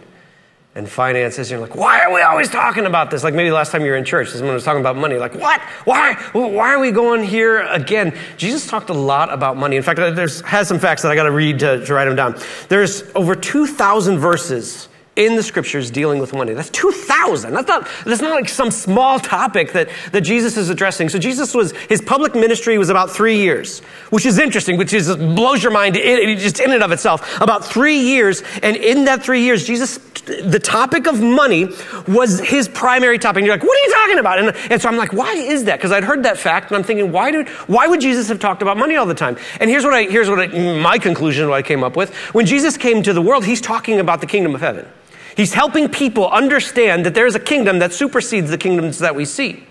and 0.73 0.87
finances. 0.87 1.51
You're 1.51 1.59
like, 1.59 1.75
why 1.75 1.99
are 2.01 2.13
we 2.13 2.21
always 2.21 2.49
talking 2.49 2.85
about 2.85 3.11
this? 3.11 3.23
Like 3.25 3.33
maybe 3.33 3.51
last 3.51 3.73
time 3.73 3.83
you 3.83 3.91
were 3.91 3.97
in 3.97 4.05
church, 4.05 4.29
someone 4.29 4.53
was 4.53 4.63
talking 4.63 4.79
about 4.79 4.95
money. 4.95 5.17
Like, 5.17 5.35
what? 5.35 5.59
Why? 5.83 6.13
Why 6.31 6.73
are 6.73 6.79
we 6.79 6.91
going 6.91 7.23
here 7.23 7.59
again? 7.61 8.17
Jesus 8.37 8.67
talked 8.67 8.89
a 8.89 8.93
lot 8.93 9.33
about 9.33 9.57
money. 9.57 9.75
In 9.75 9.83
fact, 9.83 9.97
there's 9.97 10.39
has 10.41 10.69
some 10.69 10.79
facts 10.79 11.01
that 11.01 11.11
I 11.11 11.15
got 11.15 11.23
to 11.23 11.31
read 11.31 11.59
to 11.59 11.85
write 11.89 12.05
them 12.05 12.15
down. 12.15 12.39
There's 12.69 13.03
over 13.15 13.35
2,000 13.35 14.17
verses 14.17 14.87
in 15.17 15.35
the 15.35 15.43
scriptures 15.43 15.91
dealing 15.91 16.19
with 16.19 16.33
money. 16.33 16.53
That's 16.53 16.69
2,000. 16.69 17.51
That's 17.51 17.67
not, 17.67 17.87
that's 18.05 18.21
not 18.21 18.31
like 18.31 18.47
some 18.47 18.71
small 18.71 19.19
topic 19.19 19.73
that, 19.73 19.89
that 20.13 20.21
Jesus 20.21 20.55
is 20.55 20.69
addressing. 20.69 21.09
So 21.09 21.19
Jesus 21.19 21.53
was, 21.53 21.73
his 21.89 21.99
public 22.01 22.33
ministry 22.33 22.77
was 22.77 22.89
about 22.89 23.09
three 23.09 23.37
years, 23.37 23.81
which 24.09 24.25
is 24.25 24.39
interesting, 24.39 24.77
which 24.77 24.93
is, 24.93 25.13
blows 25.13 25.61
your 25.61 25.73
mind 25.73 25.97
in, 25.97 26.37
just 26.39 26.61
in 26.61 26.71
and 26.71 26.81
of 26.81 26.93
itself. 26.93 27.41
About 27.41 27.65
three 27.65 27.99
years. 27.99 28.41
And 28.63 28.77
in 28.77 29.03
that 29.05 29.21
three 29.21 29.41
years, 29.41 29.67
Jesus, 29.67 29.97
the 29.97 30.59
topic 30.63 31.07
of 31.07 31.21
money 31.21 31.67
was 32.07 32.39
his 32.39 32.69
primary 32.69 33.19
topic. 33.19 33.39
And 33.39 33.47
you're 33.47 33.57
like, 33.57 33.67
what 33.67 33.77
are 33.77 33.83
you 33.83 33.93
talking 33.93 34.19
about? 34.19 34.39
And, 34.39 34.71
and 34.71 34.81
so 34.81 34.87
I'm 34.87 34.95
like, 34.95 35.11
why 35.11 35.33
is 35.33 35.65
that? 35.65 35.77
Because 35.77 35.91
I'd 35.91 36.05
heard 36.05 36.23
that 36.23 36.37
fact 36.37 36.71
and 36.71 36.77
I'm 36.77 36.83
thinking, 36.83 37.11
why, 37.11 37.31
did, 37.31 37.49
why 37.67 37.85
would 37.85 37.99
Jesus 37.99 38.29
have 38.29 38.39
talked 38.39 38.61
about 38.61 38.77
money 38.77 38.95
all 38.95 39.05
the 39.05 39.13
time? 39.13 39.35
And 39.59 39.69
here's 39.69 39.83
what 39.83 39.93
I, 39.93 40.03
here's 40.03 40.29
what 40.29 40.39
I, 40.39 40.79
my 40.81 40.97
conclusion, 40.97 41.49
what 41.49 41.55
I 41.55 41.63
came 41.63 41.83
up 41.83 41.97
with. 41.97 42.13
When 42.33 42.45
Jesus 42.45 42.77
came 42.77 43.03
to 43.03 43.11
the 43.11 43.21
world, 43.21 43.43
he's 43.43 43.59
talking 43.59 43.99
about 43.99 44.21
the 44.21 44.27
kingdom 44.27 44.55
of 44.55 44.61
heaven. 44.61 44.87
He's 45.35 45.53
helping 45.53 45.89
people 45.89 46.29
understand 46.29 47.05
that 47.05 47.13
there's 47.13 47.35
a 47.35 47.39
kingdom 47.39 47.79
that 47.79 47.93
supersedes 47.93 48.49
the 48.49 48.57
kingdoms 48.57 48.99
that 48.99 49.15
we 49.15 49.25
see. 49.25 49.63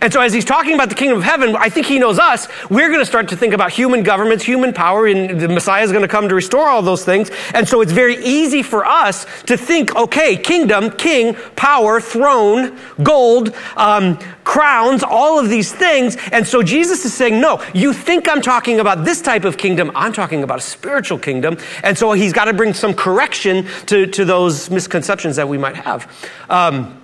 And 0.00 0.12
so, 0.12 0.20
as 0.20 0.32
he's 0.32 0.44
talking 0.44 0.74
about 0.74 0.88
the 0.88 0.94
kingdom 0.94 1.18
of 1.18 1.24
heaven, 1.24 1.54
I 1.56 1.68
think 1.68 1.86
he 1.86 1.98
knows 1.98 2.18
us. 2.18 2.48
We're 2.70 2.88
going 2.88 3.00
to 3.00 3.06
start 3.06 3.28
to 3.28 3.36
think 3.36 3.54
about 3.54 3.72
human 3.72 4.02
governments, 4.02 4.44
human 4.44 4.72
power, 4.72 5.06
and 5.06 5.40
the 5.40 5.48
Messiah 5.48 5.84
is 5.84 5.92
going 5.92 6.02
to 6.02 6.08
come 6.08 6.28
to 6.28 6.34
restore 6.34 6.68
all 6.68 6.82
those 6.82 7.04
things. 7.04 7.30
And 7.54 7.68
so, 7.68 7.80
it's 7.80 7.92
very 7.92 8.16
easy 8.24 8.62
for 8.62 8.84
us 8.84 9.26
to 9.44 9.56
think, 9.56 9.94
okay, 9.94 10.36
kingdom, 10.36 10.90
king, 10.90 11.34
power, 11.56 12.00
throne, 12.00 12.78
gold, 13.02 13.54
um, 13.76 14.18
crowns, 14.44 15.02
all 15.02 15.38
of 15.38 15.48
these 15.48 15.72
things. 15.72 16.16
And 16.32 16.46
so, 16.46 16.62
Jesus 16.62 17.04
is 17.04 17.14
saying, 17.14 17.40
no, 17.40 17.64
you 17.72 17.92
think 17.92 18.28
I'm 18.28 18.42
talking 18.42 18.80
about 18.80 19.04
this 19.04 19.22
type 19.22 19.44
of 19.44 19.56
kingdom. 19.56 19.90
I'm 19.94 20.12
talking 20.12 20.42
about 20.42 20.58
a 20.58 20.62
spiritual 20.62 21.18
kingdom. 21.18 21.56
And 21.82 21.96
so, 21.96 22.12
he's 22.12 22.32
got 22.32 22.46
to 22.46 22.52
bring 22.52 22.74
some 22.74 22.94
correction 22.94 23.66
to, 23.86 24.06
to 24.06 24.24
those 24.24 24.70
misconceptions 24.70 25.36
that 25.36 25.48
we 25.48 25.58
might 25.58 25.76
have. 25.76 26.10
Um, 26.50 27.00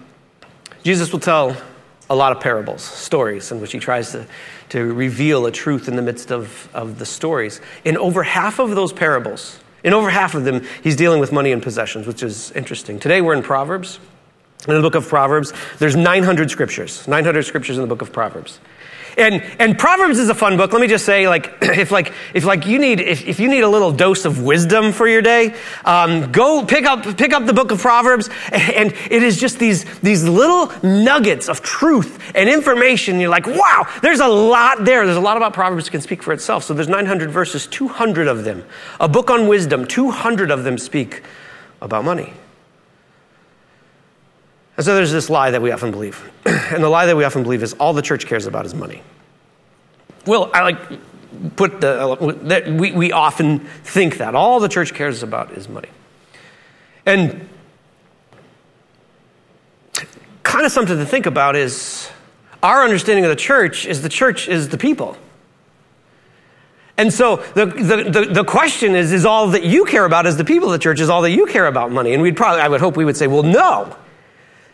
Jesus 0.83 1.13
will 1.13 1.21
tell 1.21 1.57
a 2.11 2.15
lot 2.15 2.33
of 2.33 2.41
parables, 2.41 2.83
stories, 2.83 3.53
in 3.53 3.61
which 3.61 3.71
he 3.71 3.79
tries 3.79 4.11
to, 4.13 4.27
to 4.71 4.93
reveal 4.93 5.47
a 5.47 5.53
truth 5.53 5.87
in 5.87 5.95
the 5.95 6.03
midst 6.03 6.33
of, 6.33 6.69
of 6.75 6.99
the 6.99 7.07
stories. 7.07 7.61
In 7.85 7.97
over 7.97 8.25
half 8.25 8.59
of 8.59 8.71
those 8.75 8.93
parables, 8.93 9.61
in 9.85 9.95
over 9.95 10.11
half 10.11 10.35
of 10.35 10.45
them, 10.45 10.67
he's 10.83 10.97
dealing 10.97 11.21
with 11.21 11.33
money 11.33 11.53
and 11.53 11.63
possessions, 11.63 12.09
which 12.09 12.25
is 12.25 12.51
interesting. 12.51 12.99
Today 12.99 13.21
we're 13.23 13.35
in 13.35 13.43
Proverbs. 13.43 14.01
In 14.69 14.75
the 14.75 14.83
book 14.83 14.97
of 14.97 15.09
Proverbs, 15.09 15.55
there's 15.79 15.97
900 15.97 16.51
scriptures, 16.51 17.09
900 17.09 17.45
scriptures 17.45 17.79
in 17.79 17.83
the 17.83 17.89
book 17.89 18.03
of 18.03 18.13
Proverbs. 18.13 18.59
And, 19.17 19.43
and 19.59 19.79
Proverbs 19.79 20.19
is 20.19 20.29
a 20.29 20.35
fun 20.35 20.57
book. 20.57 20.73
Let 20.73 20.81
me 20.81 20.87
just 20.87 21.05
say, 21.05 21.29
like, 21.29 21.53
if 21.63 21.91
like, 21.91 22.13
if 22.35 22.45
like 22.45 22.67
you 22.67 22.79
need, 22.79 23.01
if, 23.01 23.27
if 23.27 23.41
you 23.41 23.49
need 23.49 23.63
a 23.63 23.69
little 23.69 23.93
dose 23.93 24.25
of 24.25 24.43
wisdom 24.43 24.93
for 24.93 25.09
your 25.09 25.23
day, 25.23 25.55
um, 25.85 26.33
go 26.33 26.65
pick 26.65 26.85
up, 26.85 27.17
pick 27.17 27.33
up 27.33 27.47
the 27.47 27.53
book 27.53 27.71
of 27.71 27.81
Proverbs. 27.81 28.29
And 28.71 28.93
it 29.11 29.23
is 29.23 29.39
just 29.39 29.59
these, 29.59 29.85
these 30.01 30.23
little 30.25 30.71
nuggets 30.83 31.49
of 31.49 31.61
truth 31.61 32.19
and 32.35 32.49
information. 32.49 33.19
You're 33.19 33.31
like, 33.31 33.47
wow, 33.47 33.87
there's 34.01 34.21
a 34.21 34.29
lot 34.29 34.85
there. 34.85 35.05
There's 35.05 35.17
a 35.17 35.21
lot 35.21 35.37
about 35.37 35.55
Proverbs 35.55 35.85
that 35.85 35.91
can 35.91 36.01
speak 36.01 36.23
for 36.23 36.33
itself. 36.33 36.65
So 36.65 36.73
there's 36.73 36.89
900 36.89 37.31
verses, 37.31 37.67
200 37.67 38.29
of 38.29 38.45
them. 38.45 38.65
A 39.01 39.09
book 39.09 39.31
on 39.31 39.49
wisdom, 39.49 39.87
200 39.87 40.51
of 40.51 40.65
them 40.65 40.79
speak 40.79 41.23
about 41.81 42.05
money. 42.05 42.33
And 44.81 44.85
so 44.87 44.95
there's 44.95 45.13
this 45.13 45.29
lie 45.29 45.51
that 45.51 45.61
we 45.61 45.73
often 45.73 45.91
believe. 45.91 46.33
and 46.47 46.83
the 46.83 46.89
lie 46.89 47.05
that 47.05 47.15
we 47.15 47.25
often 47.25 47.43
believe 47.43 47.63
is 47.63 47.75
all 47.75 47.93
the 47.93 48.01
church 48.01 48.25
cares 48.25 48.47
about 48.47 48.65
is 48.65 48.75
money. 48.75 49.03
Well, 50.25 50.51
I 50.55 50.63
like 50.63 50.79
put 51.55 51.83
the, 51.83 52.75
we, 52.81 52.91
we 52.93 53.13
often 53.13 53.59
think 53.59 54.17
that. 54.17 54.35
All 54.35 54.59
the 54.59 54.71
church 54.71 54.95
cares 54.95 55.23
about 55.23 55.53
is 55.53 55.69
money. 55.69 55.91
And 57.05 57.47
kind 60.45 60.65
of 60.65 60.73
something 60.73 60.97
to 60.97 61.05
think 61.05 61.27
about 61.27 61.57
is 61.57 62.09
our 62.63 62.83
understanding 62.83 63.27
of 63.27 63.29
the 63.29 63.37
church 63.37 63.85
is 63.85 64.01
the 64.01 64.09
church 64.09 64.49
is 64.49 64.71
the 64.71 64.79
people. 64.79 65.15
And 66.97 67.13
so 67.13 67.37
the, 67.55 67.67
the, 67.67 68.11
the, 68.11 68.33
the, 68.33 68.45
question 68.45 68.95
is, 68.95 69.13
is 69.13 69.27
all 69.27 69.49
that 69.49 69.63
you 69.63 69.85
care 69.85 70.07
about 70.07 70.25
is 70.25 70.39
the 70.39 70.45
people 70.47 70.69
of 70.69 70.73
the 70.73 70.79
church, 70.79 71.01
is 71.01 71.11
all 71.11 71.21
that 71.21 71.33
you 71.33 71.45
care 71.45 71.67
about 71.67 71.93
money? 71.93 72.15
And 72.15 72.23
we'd 72.23 72.35
probably, 72.35 72.63
I 72.63 72.69
would 72.69 72.81
hope 72.81 72.97
we 72.97 73.05
would 73.05 73.19
say, 73.19 73.27
well, 73.27 73.43
no. 73.43 73.95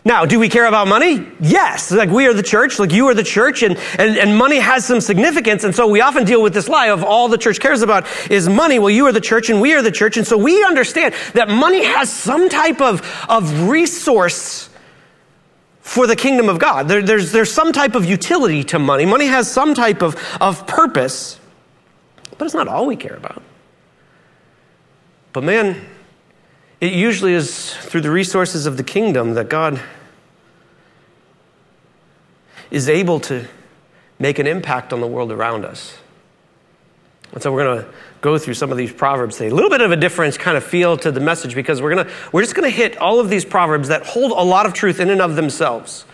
Now, 0.07 0.25
do 0.25 0.39
we 0.39 0.49
care 0.49 0.67
about 0.67 0.87
money? 0.87 1.27
Yes. 1.41 1.91
Like 1.91 2.11
we 2.11 2.29
are 2.29 2.33
the 2.33 2.41
church, 2.41 2.79
like 2.79 2.93
you 2.93 3.09
are 3.09 3.15
the 3.15 3.25
church, 3.25 3.65
and, 3.65 3.77
and, 3.99 4.17
and 4.17 4.39
money 4.39 4.61
has 4.61 4.85
some 4.87 5.01
significance. 5.01 5.65
And 5.65 5.75
so 5.75 5.89
we 5.89 6.01
often 6.01 6.25
deal 6.25 6.41
with 6.41 6.55
this 6.55 6.69
lie 6.69 6.91
of 6.91 7.03
all 7.03 7.27
the 7.27 7.37
church 7.37 7.59
cares 7.59 7.83
about 7.83 8.07
is 8.31 8.49
money. 8.49 8.79
Well, 8.79 8.89
you 8.89 9.07
are 9.07 9.13
the 9.13 9.21
church 9.21 9.51
and 9.51 9.61
we 9.61 9.75
are 9.75 9.83
the 9.83 9.91
church. 9.91 10.17
And 10.17 10.25
so 10.25 10.39
we 10.39 10.63
understand 10.63 11.13
that 11.33 11.49
money 11.49 11.85
has 11.85 12.09
some 12.09 12.49
type 12.49 12.81
of, 12.81 13.03
of 13.29 13.69
resource 13.69 14.71
for 15.81 16.07
the 16.07 16.15
kingdom 16.15 16.49
of 16.49 16.61
God. 16.61 16.87
There, 16.87 17.03
there's, 17.03 17.33
there's 17.33 17.53
some 17.53 17.73
type 17.73 17.97
of 17.97 18.05
utility 18.05 18.63
to 18.63 18.79
money. 18.79 19.07
Money 19.07 19.27
has 19.27 19.51
some 19.51 19.75
type 19.75 20.03
of, 20.03 20.15
of 20.41 20.69
purpose, 20.69 21.41
but 22.39 22.45
it's 22.45 22.55
not 22.55 22.69
all 22.69 22.87
we 22.87 22.95
care 22.95 23.17
about. 23.17 23.43
But 25.33 25.43
man, 25.43 25.85
it 26.81 26.93
usually 26.93 27.33
is 27.33 27.75
through 27.75 28.03
the 28.03 28.11
resources 28.13 28.67
of 28.67 28.77
the 28.77 28.85
kingdom 28.85 29.35
that 29.35 29.49
God 29.49 29.83
is 32.71 32.89
able 32.89 33.21
to 33.21 33.47
make 34.19 34.39
an 34.39 34.47
impact 34.47 34.93
on 34.93 35.01
the 35.01 35.07
world 35.07 35.33
around 35.33 35.65
us. 35.65 35.97
And 37.33 37.43
so 37.43 37.53
we're 37.53 37.65
going 37.65 37.83
to 37.83 37.89
go 38.21 38.39
through 38.39 38.55
some 38.55 38.71
of 38.71 38.79
these 38.79 38.93
proverbs 38.93 39.37
today. 39.37 39.51
A 39.51 39.55
little 39.55 39.71
bit 39.71 39.81
of 39.81 39.91
a 39.93 39.97
different 39.97 40.39
kind 40.39 40.57
of 40.57 40.65
feel 40.65 40.97
to 40.99 41.11
the 41.11 41.21
message 41.21 41.55
because 41.55 41.83
we're 41.83 41.95
going 41.95 42.07
to 42.07 42.13
we're 42.33 42.43
just 42.43 42.55
going 42.55 42.71
to 42.71 42.75
hit 42.75 42.97
all 42.99 43.21
of 43.21 43.29
these 43.29 43.45
proverbs 43.45 43.89
that 43.89 44.07
hold 44.07 44.31
a 44.31 44.43
lot 44.43 44.67
of 44.67 44.73
truth 44.73 45.01
in 45.01 45.11
and 45.11 45.21
of 45.21 45.37
themselves. 45.37 46.05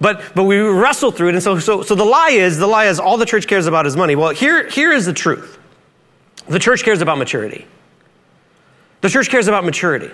But 0.00 0.22
but 0.34 0.44
we 0.44 0.58
wrestle 0.58 1.10
through 1.10 1.28
it. 1.28 1.34
And 1.34 1.42
so 1.42 1.58
so 1.58 1.82
so 1.82 1.94
the 1.94 2.04
lie 2.04 2.30
is 2.30 2.58
the 2.58 2.66
lie 2.66 2.86
is 2.86 3.00
all 3.00 3.16
the 3.16 3.26
church 3.26 3.46
cares 3.46 3.66
about 3.66 3.86
is 3.86 3.96
money. 3.96 4.16
Well, 4.16 4.30
here 4.30 4.68
here 4.68 4.92
is 4.92 5.06
the 5.06 5.12
truth. 5.12 5.58
The 6.48 6.58
church 6.58 6.84
cares 6.84 7.00
about 7.00 7.18
maturity. 7.18 7.66
The 9.00 9.08
church 9.08 9.28
cares 9.28 9.48
about 9.48 9.64
maturity. 9.64 10.10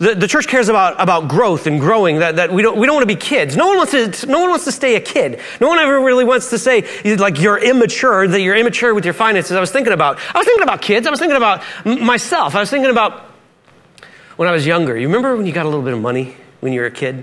The, 0.00 0.14
the 0.14 0.26
church 0.26 0.48
cares 0.48 0.70
about, 0.70 0.98
about 0.98 1.28
growth 1.28 1.66
and 1.66 1.78
growing, 1.78 2.20
that, 2.20 2.36
that 2.36 2.50
we, 2.50 2.62
don't, 2.62 2.78
we 2.78 2.86
don't 2.86 2.96
want 2.96 3.02
to 3.02 3.14
be 3.14 3.20
kids. 3.20 3.54
No 3.54 3.68
one, 3.68 3.76
wants 3.76 3.92
to, 3.92 4.26
no 4.26 4.40
one 4.40 4.48
wants 4.48 4.64
to 4.64 4.72
stay 4.72 4.96
a 4.96 5.00
kid. 5.00 5.40
No 5.60 5.68
one 5.68 5.78
ever 5.78 6.00
really 6.00 6.24
wants 6.24 6.48
to 6.50 6.58
say, 6.58 6.86
like, 7.16 7.38
you're 7.38 7.58
immature, 7.58 8.26
that 8.26 8.40
you're 8.40 8.56
immature 8.56 8.94
with 8.94 9.04
your 9.04 9.12
finances. 9.12 9.54
I 9.54 9.60
was 9.60 9.70
thinking 9.70 9.92
about, 9.92 10.18
I 10.34 10.38
was 10.38 10.46
thinking 10.46 10.62
about 10.62 10.80
kids. 10.80 11.06
I 11.06 11.10
was 11.10 11.18
thinking 11.18 11.36
about 11.36 11.62
myself. 11.84 12.54
I 12.54 12.60
was 12.60 12.70
thinking 12.70 12.90
about 12.90 13.26
when 14.36 14.48
I 14.48 14.52
was 14.52 14.66
younger. 14.66 14.96
You 14.96 15.06
remember 15.08 15.36
when 15.36 15.44
you 15.44 15.52
got 15.52 15.66
a 15.66 15.68
little 15.68 15.84
bit 15.84 15.92
of 15.92 16.00
money 16.00 16.34
when 16.60 16.72
you 16.72 16.80
were 16.80 16.86
a 16.86 16.90
kid? 16.90 17.22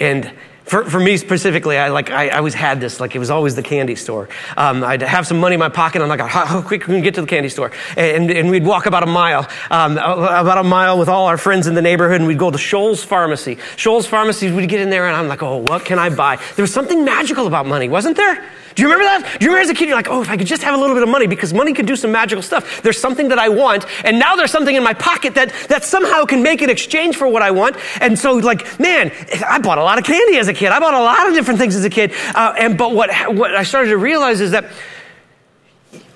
And 0.00 0.32
for, 0.64 0.84
for 0.84 1.00
me 1.00 1.16
specifically, 1.16 1.76
I 1.76 1.88
like 1.88 2.10
I, 2.10 2.28
I, 2.28 2.38
always 2.38 2.54
had 2.54 2.80
this 2.80 3.00
like 3.00 3.14
it 3.14 3.18
was 3.18 3.30
always 3.30 3.54
the 3.54 3.62
candy 3.62 3.96
store. 3.96 4.28
Um, 4.56 4.84
I'd 4.84 5.02
have 5.02 5.26
some 5.26 5.40
money 5.40 5.54
in 5.54 5.60
my 5.60 5.68
pocket. 5.68 6.00
And 6.00 6.10
I'm 6.10 6.18
like, 6.18 6.28
how, 6.28 6.46
how 6.46 6.62
quick 6.62 6.82
can 6.82 6.94
we 6.94 7.00
get 7.00 7.14
to 7.16 7.20
the 7.20 7.26
candy 7.26 7.48
store? 7.48 7.72
And, 7.96 8.30
and 8.30 8.50
we'd 8.50 8.64
walk 8.64 8.86
about 8.86 9.02
a 9.02 9.06
mile, 9.06 9.48
um, 9.70 9.92
about 9.98 10.58
a 10.58 10.64
mile 10.64 10.98
with 10.98 11.08
all 11.08 11.26
our 11.26 11.38
friends 11.38 11.66
in 11.66 11.74
the 11.74 11.82
neighborhood, 11.82 12.20
and 12.20 12.28
we'd 12.28 12.38
go 12.38 12.50
to 12.50 12.58
Shoals 12.58 13.02
Pharmacy. 13.02 13.58
Shoals 13.76 14.06
Pharmacy, 14.06 14.50
we'd 14.50 14.68
get 14.68 14.80
in 14.80 14.90
there, 14.90 15.06
and 15.06 15.16
I'm 15.16 15.28
like, 15.28 15.42
oh, 15.42 15.58
what 15.58 15.84
can 15.84 15.98
I 15.98 16.10
buy? 16.10 16.38
There 16.56 16.62
was 16.62 16.72
something 16.72 17.04
magical 17.04 17.46
about 17.46 17.66
money, 17.66 17.88
wasn't 17.88 18.16
there? 18.16 18.42
Do 18.74 18.82
you 18.82 18.90
remember 18.90 19.04
that? 19.04 19.38
Do 19.38 19.44
you 19.44 19.50
remember 19.50 19.64
as 19.64 19.70
a 19.70 19.74
kid, 19.74 19.88
you're 19.88 19.96
like, 19.96 20.08
oh, 20.08 20.22
if 20.22 20.30
I 20.30 20.36
could 20.36 20.46
just 20.46 20.62
have 20.62 20.74
a 20.74 20.78
little 20.78 20.96
bit 20.96 21.02
of 21.02 21.08
money 21.08 21.26
because 21.26 21.52
money 21.52 21.72
can 21.72 21.84
do 21.84 21.96
some 21.96 22.12
magical 22.12 22.42
stuff. 22.42 22.82
There's 22.82 22.98
something 22.98 23.28
that 23.28 23.38
I 23.38 23.48
want, 23.48 23.86
and 24.04 24.18
now 24.18 24.36
there's 24.36 24.50
something 24.50 24.74
in 24.74 24.82
my 24.82 24.94
pocket 24.94 25.34
that, 25.34 25.52
that 25.68 25.84
somehow 25.84 26.24
can 26.24 26.42
make 26.42 26.62
an 26.62 26.70
exchange 26.70 27.16
for 27.16 27.28
what 27.28 27.42
I 27.42 27.50
want. 27.50 27.76
And 28.00 28.18
so, 28.18 28.32
like, 28.32 28.80
man, 28.80 29.12
I 29.46 29.58
bought 29.58 29.78
a 29.78 29.82
lot 29.82 29.98
of 29.98 30.04
candy 30.04 30.38
as 30.38 30.48
a 30.48 30.51
kid. 30.54 30.68
I 30.70 30.80
bought 30.80 30.94
a 30.94 31.00
lot 31.00 31.28
of 31.28 31.34
different 31.34 31.58
things 31.58 31.76
as 31.76 31.84
a 31.84 31.90
kid. 31.90 32.12
Uh, 32.34 32.54
and 32.58 32.78
but 32.78 32.94
what 32.94 33.10
what 33.34 33.54
I 33.54 33.62
started 33.62 33.90
to 33.90 33.98
realize 33.98 34.40
is 34.40 34.52
that 34.52 34.66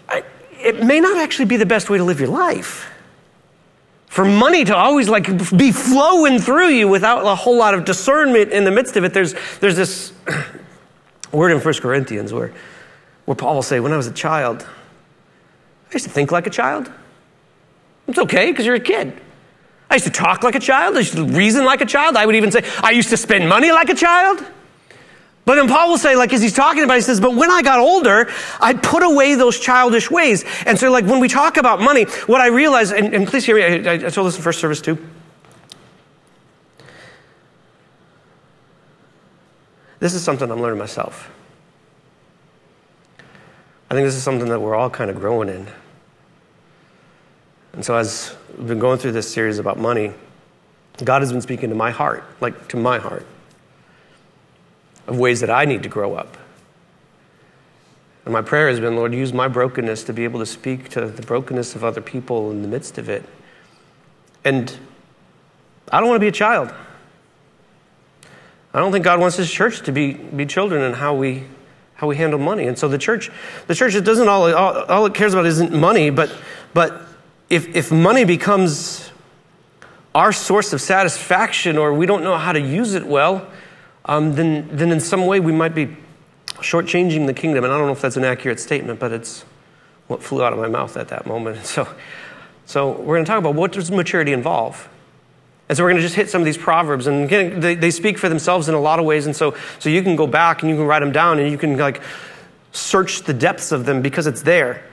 I, 0.08 0.22
it 0.52 0.84
may 0.84 1.00
not 1.00 1.16
actually 1.18 1.46
be 1.46 1.56
the 1.56 1.66
best 1.66 1.90
way 1.90 1.98
to 1.98 2.04
live 2.04 2.20
your 2.20 2.28
life. 2.28 2.90
For 4.06 4.24
money 4.24 4.64
to 4.64 4.74
always 4.74 5.08
like 5.08 5.26
be 5.56 5.72
flowing 5.72 6.38
through 6.38 6.68
you 6.68 6.88
without 6.88 7.26
a 7.26 7.34
whole 7.34 7.58
lot 7.58 7.74
of 7.74 7.84
discernment 7.84 8.50
in 8.50 8.64
the 8.64 8.70
midst 8.70 8.96
of 8.96 9.04
it, 9.04 9.12
there's 9.12 9.34
there's 9.60 9.76
this 9.76 10.12
word 11.32 11.52
in 11.52 11.60
1 11.60 11.74
Corinthians 11.74 12.32
where, 12.32 12.52
where 13.24 13.34
Paul 13.34 13.56
will 13.56 13.62
say, 13.62 13.80
When 13.80 13.92
I 13.92 13.96
was 13.96 14.06
a 14.06 14.12
child, 14.12 14.62
I 15.90 15.92
used 15.92 16.06
to 16.06 16.10
think 16.10 16.32
like 16.32 16.46
a 16.46 16.50
child. 16.50 16.90
It's 18.08 18.18
okay 18.18 18.50
because 18.50 18.66
you're 18.66 18.76
a 18.76 18.80
kid. 18.80 19.20
I 19.90 19.94
used 19.94 20.06
to 20.06 20.12
talk 20.12 20.42
like 20.42 20.54
a 20.54 20.60
child. 20.60 20.96
I 20.96 21.00
used 21.00 21.14
to 21.14 21.24
reason 21.24 21.64
like 21.64 21.80
a 21.80 21.86
child. 21.86 22.16
I 22.16 22.26
would 22.26 22.34
even 22.34 22.50
say, 22.50 22.64
I 22.82 22.90
used 22.90 23.10
to 23.10 23.16
spend 23.16 23.48
money 23.48 23.70
like 23.70 23.88
a 23.88 23.94
child. 23.94 24.44
But 25.44 25.54
then 25.54 25.68
Paul 25.68 25.90
will 25.90 25.98
say, 25.98 26.16
like, 26.16 26.32
as 26.32 26.42
he's 26.42 26.52
talking 26.52 26.82
about, 26.82 26.94
he 26.94 27.02
says, 27.02 27.20
but 27.20 27.36
when 27.36 27.52
I 27.52 27.62
got 27.62 27.78
older, 27.78 28.28
I 28.60 28.74
put 28.74 29.04
away 29.04 29.36
those 29.36 29.60
childish 29.60 30.10
ways. 30.10 30.44
And 30.66 30.76
so, 30.76 30.90
like, 30.90 31.04
when 31.04 31.20
we 31.20 31.28
talk 31.28 31.56
about 31.56 31.80
money, 31.80 32.02
what 32.26 32.40
I 32.40 32.48
realize, 32.48 32.90
and, 32.90 33.14
and 33.14 33.28
please 33.28 33.46
hear 33.46 33.54
me, 33.54 33.88
I, 33.88 33.92
I 33.94 34.10
told 34.10 34.26
this 34.26 34.36
in 34.36 34.42
first 34.42 34.58
service 34.58 34.80
too. 34.80 34.98
This 40.00 40.14
is 40.14 40.22
something 40.24 40.50
I'm 40.50 40.60
learning 40.60 40.80
myself. 40.80 41.30
I 43.88 43.94
think 43.94 44.04
this 44.04 44.16
is 44.16 44.22
something 44.24 44.48
that 44.48 44.60
we're 44.60 44.74
all 44.74 44.90
kind 44.90 45.10
of 45.10 45.16
growing 45.16 45.48
in. 45.48 45.68
And 47.76 47.84
so, 47.84 47.94
as 47.94 48.34
we've 48.56 48.68
been 48.68 48.78
going 48.78 48.98
through 48.98 49.12
this 49.12 49.30
series 49.30 49.58
about 49.58 49.78
money, 49.78 50.14
God 51.04 51.20
has 51.20 51.30
been 51.30 51.42
speaking 51.42 51.68
to 51.68 51.74
my 51.74 51.90
heart, 51.90 52.24
like 52.40 52.68
to 52.68 52.78
my 52.78 52.98
heart, 52.98 53.26
of 55.06 55.18
ways 55.18 55.40
that 55.40 55.50
I 55.50 55.66
need 55.66 55.82
to 55.82 55.88
grow 55.90 56.14
up. 56.14 56.38
And 58.24 58.32
my 58.32 58.40
prayer 58.40 58.70
has 58.70 58.80
been, 58.80 58.96
Lord, 58.96 59.12
use 59.12 59.34
my 59.34 59.46
brokenness 59.46 60.04
to 60.04 60.14
be 60.14 60.24
able 60.24 60.40
to 60.40 60.46
speak 60.46 60.88
to 60.90 61.06
the 61.06 61.20
brokenness 61.20 61.76
of 61.76 61.84
other 61.84 62.00
people 62.00 62.50
in 62.50 62.62
the 62.62 62.68
midst 62.68 62.96
of 62.96 63.10
it. 63.10 63.24
And 64.42 64.74
I 65.92 66.00
don't 66.00 66.08
want 66.08 66.16
to 66.16 66.24
be 66.24 66.28
a 66.28 66.32
child. 66.32 66.72
I 68.72 68.78
don't 68.78 68.90
think 68.90 69.04
God 69.04 69.20
wants 69.20 69.36
His 69.36 69.50
church 69.52 69.82
to 69.82 69.92
be, 69.92 70.14
be 70.14 70.46
children 70.46 70.80
in 70.80 70.94
how 70.94 71.14
we, 71.14 71.44
how 71.94 72.06
we 72.06 72.16
handle 72.16 72.38
money. 72.38 72.66
And 72.68 72.78
so 72.78 72.88
the 72.88 72.96
church, 72.96 73.30
the 73.66 73.74
church, 73.74 73.94
it 73.94 74.04
doesn't 74.04 74.28
all, 74.28 74.52
all, 74.54 74.84
all 74.84 75.04
it 75.04 75.12
cares 75.12 75.34
about 75.34 75.44
isn't 75.44 75.74
money, 75.74 76.08
but, 76.08 76.34
but 76.72 77.02
if, 77.48 77.74
if 77.74 77.92
money 77.92 78.24
becomes 78.24 79.10
our 80.14 80.32
source 80.32 80.72
of 80.72 80.80
satisfaction 80.80 81.76
or 81.76 81.92
we 81.92 82.06
don't 82.06 82.24
know 82.24 82.36
how 82.36 82.52
to 82.52 82.60
use 82.60 82.94
it 82.94 83.06
well, 83.06 83.46
um, 84.06 84.34
then, 84.34 84.68
then 84.74 84.90
in 84.90 85.00
some 85.00 85.26
way 85.26 85.40
we 85.40 85.52
might 85.52 85.74
be 85.74 85.96
shortchanging 86.46 87.26
the 87.26 87.34
kingdom. 87.34 87.64
And 87.64 87.72
I 87.72 87.78
don't 87.78 87.86
know 87.86 87.92
if 87.92 88.00
that's 88.00 88.16
an 88.16 88.24
accurate 88.24 88.58
statement, 88.60 88.98
but 88.98 89.12
it's 89.12 89.44
what 90.06 90.22
flew 90.22 90.42
out 90.42 90.52
of 90.52 90.58
my 90.58 90.68
mouth 90.68 90.96
at 90.96 91.08
that 91.08 91.26
moment. 91.26 91.58
So, 91.64 91.88
so 92.68 92.90
we're 92.90 93.14
going 93.14 93.24
to 93.24 93.28
talk 93.28 93.38
about 93.38 93.54
what 93.54 93.70
does 93.70 93.92
maturity 93.92 94.32
involve? 94.32 94.88
And 95.68 95.76
so 95.76 95.84
we're 95.84 95.90
going 95.90 96.00
to 96.00 96.02
just 96.02 96.16
hit 96.16 96.28
some 96.28 96.40
of 96.40 96.44
these 96.44 96.58
proverbs, 96.58 97.06
and 97.06 97.24
again, 97.24 97.60
they, 97.60 97.76
they 97.76 97.92
speak 97.92 98.18
for 98.18 98.28
themselves 98.28 98.68
in 98.68 98.74
a 98.74 98.80
lot 98.80 98.98
of 98.98 99.04
ways. 99.04 99.26
And 99.26 99.36
so, 99.36 99.54
so 99.78 99.88
you 99.88 100.02
can 100.02 100.16
go 100.16 100.26
back 100.26 100.62
and 100.62 100.70
you 100.70 100.76
can 100.76 100.84
write 100.84 101.00
them 101.00 101.12
down, 101.12 101.38
and 101.38 101.50
you 101.50 101.58
can 101.58 101.76
like 101.76 102.02
search 102.72 103.22
the 103.22 103.32
depths 103.32 103.70
of 103.70 103.84
them 103.84 104.02
because 104.02 104.26
it's 104.26 104.42
there. 104.42 104.84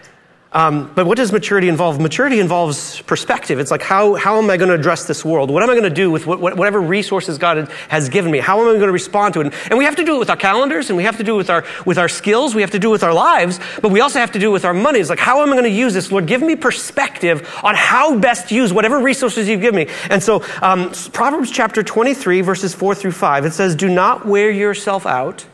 Um, 0.54 0.92
but 0.94 1.08
what 1.08 1.18
does 1.18 1.32
maturity 1.32 1.68
involve? 1.68 2.00
Maturity 2.00 2.40
involves 2.40 3.02
perspective. 3.02 3.60
It's 3.60 3.72
like, 3.72 3.82
how, 3.82 4.14
how 4.14 4.38
am 4.38 4.52
I 4.52 4.58
going 4.58 4.70
to 4.70 4.76
address 4.76 5.08
this 5.08 5.26
world? 5.26 5.50
What 5.50 5.64
am 5.64 5.70
I 5.72 5.74
going 5.74 5.84
to 5.84 5.90
do 5.90 6.12
with 6.12 6.28
what, 6.28 6.40
whatever 6.40 6.80
resources 6.80 7.40
God 7.40 7.70
has 7.90 8.10
given 8.10 8.32
me? 8.32 8.38
How 8.38 8.62
am 8.62 8.68
I 8.68 8.74
going 8.74 8.82
to 8.82 8.92
respond 8.92 9.34
to 9.34 9.42
it? 9.42 9.52
And 9.70 9.80
we 9.80 9.86
have 9.86 9.96
to 9.96 10.06
do 10.06 10.16
it 10.16 10.20
with 10.20 10.30
our 10.30 10.38
calendars, 10.38 10.92
and 10.92 10.98
we 10.98 11.04
have 11.04 11.18
to 11.18 11.24
do 11.24 11.34
it 11.34 11.38
with 11.38 11.50
our, 11.50 11.66
with 11.88 11.98
our 11.98 12.08
skills, 12.08 12.54
we 12.54 12.62
have 12.62 12.72
to 12.72 12.80
do 12.80 12.90
it 12.90 12.92
with 12.92 13.04
our 13.04 13.14
lives, 13.14 13.60
but 13.82 13.92
we 13.92 14.02
also 14.02 14.20
have 14.20 14.32
to 14.34 14.40
do 14.40 14.50
it 14.50 14.54
with 14.54 14.64
our 14.64 14.76
money. 14.76 15.00
It's 15.00 15.10
like, 15.10 15.18
how 15.18 15.42
am 15.42 15.50
I 15.50 15.54
going 15.54 15.64
to 15.64 15.70
use 15.72 15.96
this? 15.96 16.12
Lord, 16.12 16.28
give 16.28 16.44
me 16.44 16.56
perspective 16.56 17.50
on 17.64 17.74
how 17.74 18.20
best 18.20 18.50
to 18.50 18.56
use 18.56 18.72
whatever 18.72 19.00
resources 19.00 19.48
you've 19.48 19.62
given 19.62 19.88
me. 19.88 19.94
And 20.12 20.22
so, 20.22 20.44
um, 20.62 20.92
Proverbs 21.14 21.50
chapter 21.50 21.82
23, 21.82 22.42
verses 22.42 22.76
4 22.76 22.94
through 22.94 23.12
5, 23.12 23.46
it 23.46 23.54
says, 23.54 23.76
Do 23.76 23.90
not 23.90 24.28
wear 24.28 24.52
yourself 24.52 25.08
out 25.08 25.46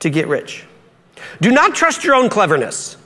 to 0.00 0.10
get 0.10 0.28
rich. 0.28 0.66
Do 1.40 1.50
not 1.50 1.74
trust 1.74 2.04
your 2.04 2.14
own 2.14 2.28
cleverness. 2.28 2.98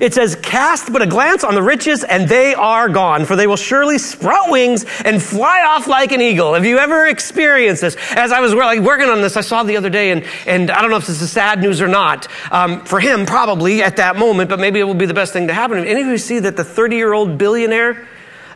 It 0.00 0.14
says, 0.14 0.36
Cast 0.36 0.92
but 0.92 1.02
a 1.02 1.06
glance 1.06 1.42
on 1.42 1.54
the 1.54 1.62
riches, 1.62 2.04
and 2.04 2.28
they 2.28 2.54
are 2.54 2.88
gone, 2.88 3.24
for 3.24 3.34
they 3.34 3.48
will 3.48 3.56
surely 3.56 3.98
sprout 3.98 4.48
wings 4.48 4.84
and 5.04 5.20
fly 5.20 5.62
off 5.66 5.88
like 5.88 6.12
an 6.12 6.20
eagle. 6.20 6.54
Have 6.54 6.64
you 6.64 6.78
ever 6.78 7.06
experienced 7.06 7.82
this? 7.82 7.96
As 8.12 8.30
I 8.30 8.40
was 8.40 8.54
working 8.54 9.08
on 9.08 9.20
this, 9.20 9.36
I 9.36 9.40
saw 9.40 9.64
the 9.64 9.76
other 9.76 9.90
day, 9.90 10.12
and, 10.12 10.24
and 10.46 10.70
I 10.70 10.80
don't 10.80 10.90
know 10.90 10.96
if 10.96 11.06
this 11.06 11.20
is 11.20 11.32
sad 11.32 11.60
news 11.60 11.82
or 11.82 11.88
not. 11.88 12.28
Um, 12.52 12.84
for 12.84 13.00
him, 13.00 13.26
probably 13.26 13.82
at 13.82 13.96
that 13.96 14.16
moment, 14.16 14.48
but 14.48 14.60
maybe 14.60 14.78
it 14.78 14.84
will 14.84 14.94
be 14.94 15.06
the 15.06 15.14
best 15.14 15.32
thing 15.32 15.48
to 15.48 15.54
happen. 15.54 15.78
Any 15.78 16.02
of 16.02 16.06
you 16.06 16.18
see 16.18 16.38
that 16.38 16.56
the 16.56 16.64
30 16.64 16.96
year 16.96 17.12
old 17.12 17.36
billionaire? 17.36 18.06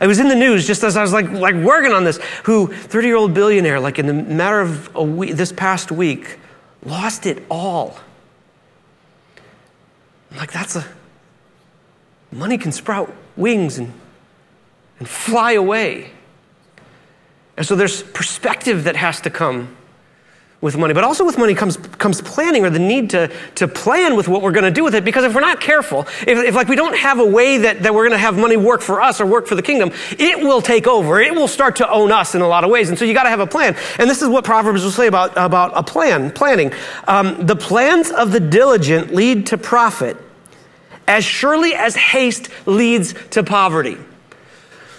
It 0.01 0.07
was 0.07 0.21
in 0.21 0.29
the 0.29 0.37
news 0.37 0.69
just 0.69 0.85
as 0.85 0.97
I 0.97 1.03
was 1.03 1.13
like, 1.13 1.29
like 1.33 1.57
working 1.57 1.93
on 1.93 2.05
this, 2.05 2.21
who 2.45 2.69
30 2.69 3.09
year 3.09 3.17
old 3.17 3.35
billionaire, 3.35 3.81
like 3.81 3.99
in 3.99 4.07
the 4.07 4.15
matter 4.15 4.61
of 4.61 4.95
a 4.95 5.03
week, 5.03 5.35
this 5.35 5.51
past 5.51 5.91
week, 5.91 6.39
lost 6.85 7.27
it 7.27 7.45
all. 7.51 7.99
Like 10.37 10.53
that's 10.53 10.77
a 10.77 10.87
money 12.33 12.59
can 12.59 12.73
sprout 12.73 13.15
wings 13.37 13.79
and, 13.79 13.93
and 14.99 15.09
fly 15.09 15.53
away. 15.53 16.11
And 17.57 17.67
so 17.67 17.75
there's 17.75 18.03
perspective 18.03 18.85
that 18.85 18.97
has 18.97 19.21
to 19.23 19.31
come 19.31 19.77
with 20.61 20.77
money. 20.77 20.93
But 20.93 21.05
also 21.05 21.25
with 21.25 21.39
money 21.39 21.55
comes, 21.55 21.77
comes 21.77 22.21
planning 22.21 22.65
or 22.65 22.71
the 22.71 22.81
need 22.81 23.11
to, 23.11 23.31
to 23.57 23.69
plan 23.69 24.17
with 24.17 24.27
what 24.27 24.43
we're 24.43 24.53
going 24.53 24.65
to 24.65 24.71
do 24.71 24.83
with 24.83 24.95
it. 24.95 25.05
Because 25.05 25.25
if 25.25 25.35
we're 25.35 25.41
not 25.41 25.61
careful, 25.61 26.01
if, 26.27 26.29
if 26.29 26.55
like 26.55 26.69
we 26.69 26.77
don't 26.77 26.97
have 26.97 27.21
a 27.21 27.25
way 27.25 27.59
that, 27.59 27.83
that 27.83 27.95
we're 27.95 28.03
going 28.03 28.19
to 28.19 28.19
have 28.19 28.37
money 28.37 28.57
work 28.57 28.81
for 28.81 29.01
us 29.01 29.21
or 29.21 29.27
work 29.27 29.47
for 29.47 29.55
the 29.55 29.63
kingdom, 29.63 29.93
it 30.19 30.39
will 30.39 30.61
take 30.61 30.87
over. 30.87 31.21
It 31.21 31.35
will 31.35 31.49
start 31.49 31.77
to 31.77 31.89
own 31.89 32.11
us 32.11 32.35
in 32.35 32.41
a 32.41 32.49
lot 32.49 32.65
of 32.65 32.71
ways. 32.71 32.89
And 32.89 32.99
so 32.99 33.05
you 33.05 33.15
got 33.15 33.25
to 33.25 33.31
have 33.31 33.41
a 33.41 33.47
plan. 33.47 33.77
And 33.99 34.11
this 34.11 34.21
is 34.21 34.29
what 34.29 34.45
Proverbs 34.45 34.83
will 34.83 34.91
say 34.91 35.07
about, 35.07 35.33
about 35.37 35.73
a 35.77 35.83
plan, 35.83 36.33
planning. 36.33 36.73
Um, 37.07 37.47
the 37.47 37.57
plans 37.57 38.11
of 38.11 38.33
the 38.33 38.41
diligent 38.41 39.15
lead 39.15 39.47
to 39.49 39.59
profit 39.59 40.17
as 41.09 41.25
surely 41.25 41.75
as 41.75 41.97
haste 41.97 42.49
leads 42.67 43.15
to 43.31 43.43
poverty. 43.43 43.97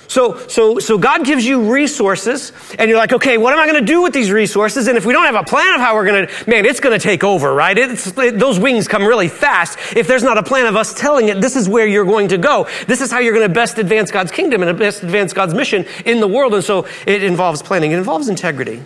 So, 0.10 0.40
so, 0.48 0.80
so 0.80 0.98
God 0.98 1.24
gives 1.24 1.46
you 1.46 1.72
resources, 1.72 2.52
and 2.80 2.90
you're 2.90 2.98
like, 2.98 3.14
okay, 3.14 3.38
what 3.38 3.54
am 3.54 3.60
I 3.60 3.68
going 3.68 3.80
to 3.80 3.86
do 3.86 4.02
with 4.02 4.12
these 4.12 4.32
resources? 4.32 4.88
And 4.88 4.98
if 4.98 5.06
we 5.06 5.14
don't 5.14 5.26
have 5.26 5.36
a 5.36 5.44
plan 5.44 5.76
of 5.76 5.82
how 5.82 5.94
we're 5.94 6.08
going 6.08 6.28
to, 6.28 6.50
man, 6.50 6.66
it's 6.66 6.80
going 6.80 7.00
to 7.00 7.04
take 7.04 7.24
over, 7.24 7.54
right? 7.54 7.78
It, 7.78 8.40
those 8.40 8.60
wings 8.60 8.88
come 8.88 9.04
really 9.06 9.28
fast. 9.28 9.78
If 9.96 10.08
there's 10.08 10.24
not 10.24 10.40
a 10.40 10.44
plan 10.44 10.66
of 10.66 10.76
us 10.76 10.96
telling 10.96 11.30
it, 11.30 11.42
this 11.42 11.56
is 11.56 11.70
where 11.70 11.86
you're 11.86 12.06
going 12.06 12.30
to 12.30 12.40
go. 12.40 12.68
This 12.88 13.02
is 13.02 13.12
how 13.12 13.20
you're 13.20 13.36
going 13.36 13.48
to 13.48 13.54
best 13.54 13.78
advance 13.78 14.10
God's 14.10 14.32
kingdom 14.32 14.64
and 14.64 14.80
best 14.80 15.04
advance 15.04 15.32
God's 15.32 15.54
mission 15.54 15.86
in 16.06 16.22
the 16.22 16.28
world. 16.28 16.56
And 16.56 16.64
so 16.64 16.88
it 17.06 17.22
involves 17.22 17.62
planning. 17.62 17.92
It 17.92 18.00
involves 18.00 18.30
integrity. 18.30 18.82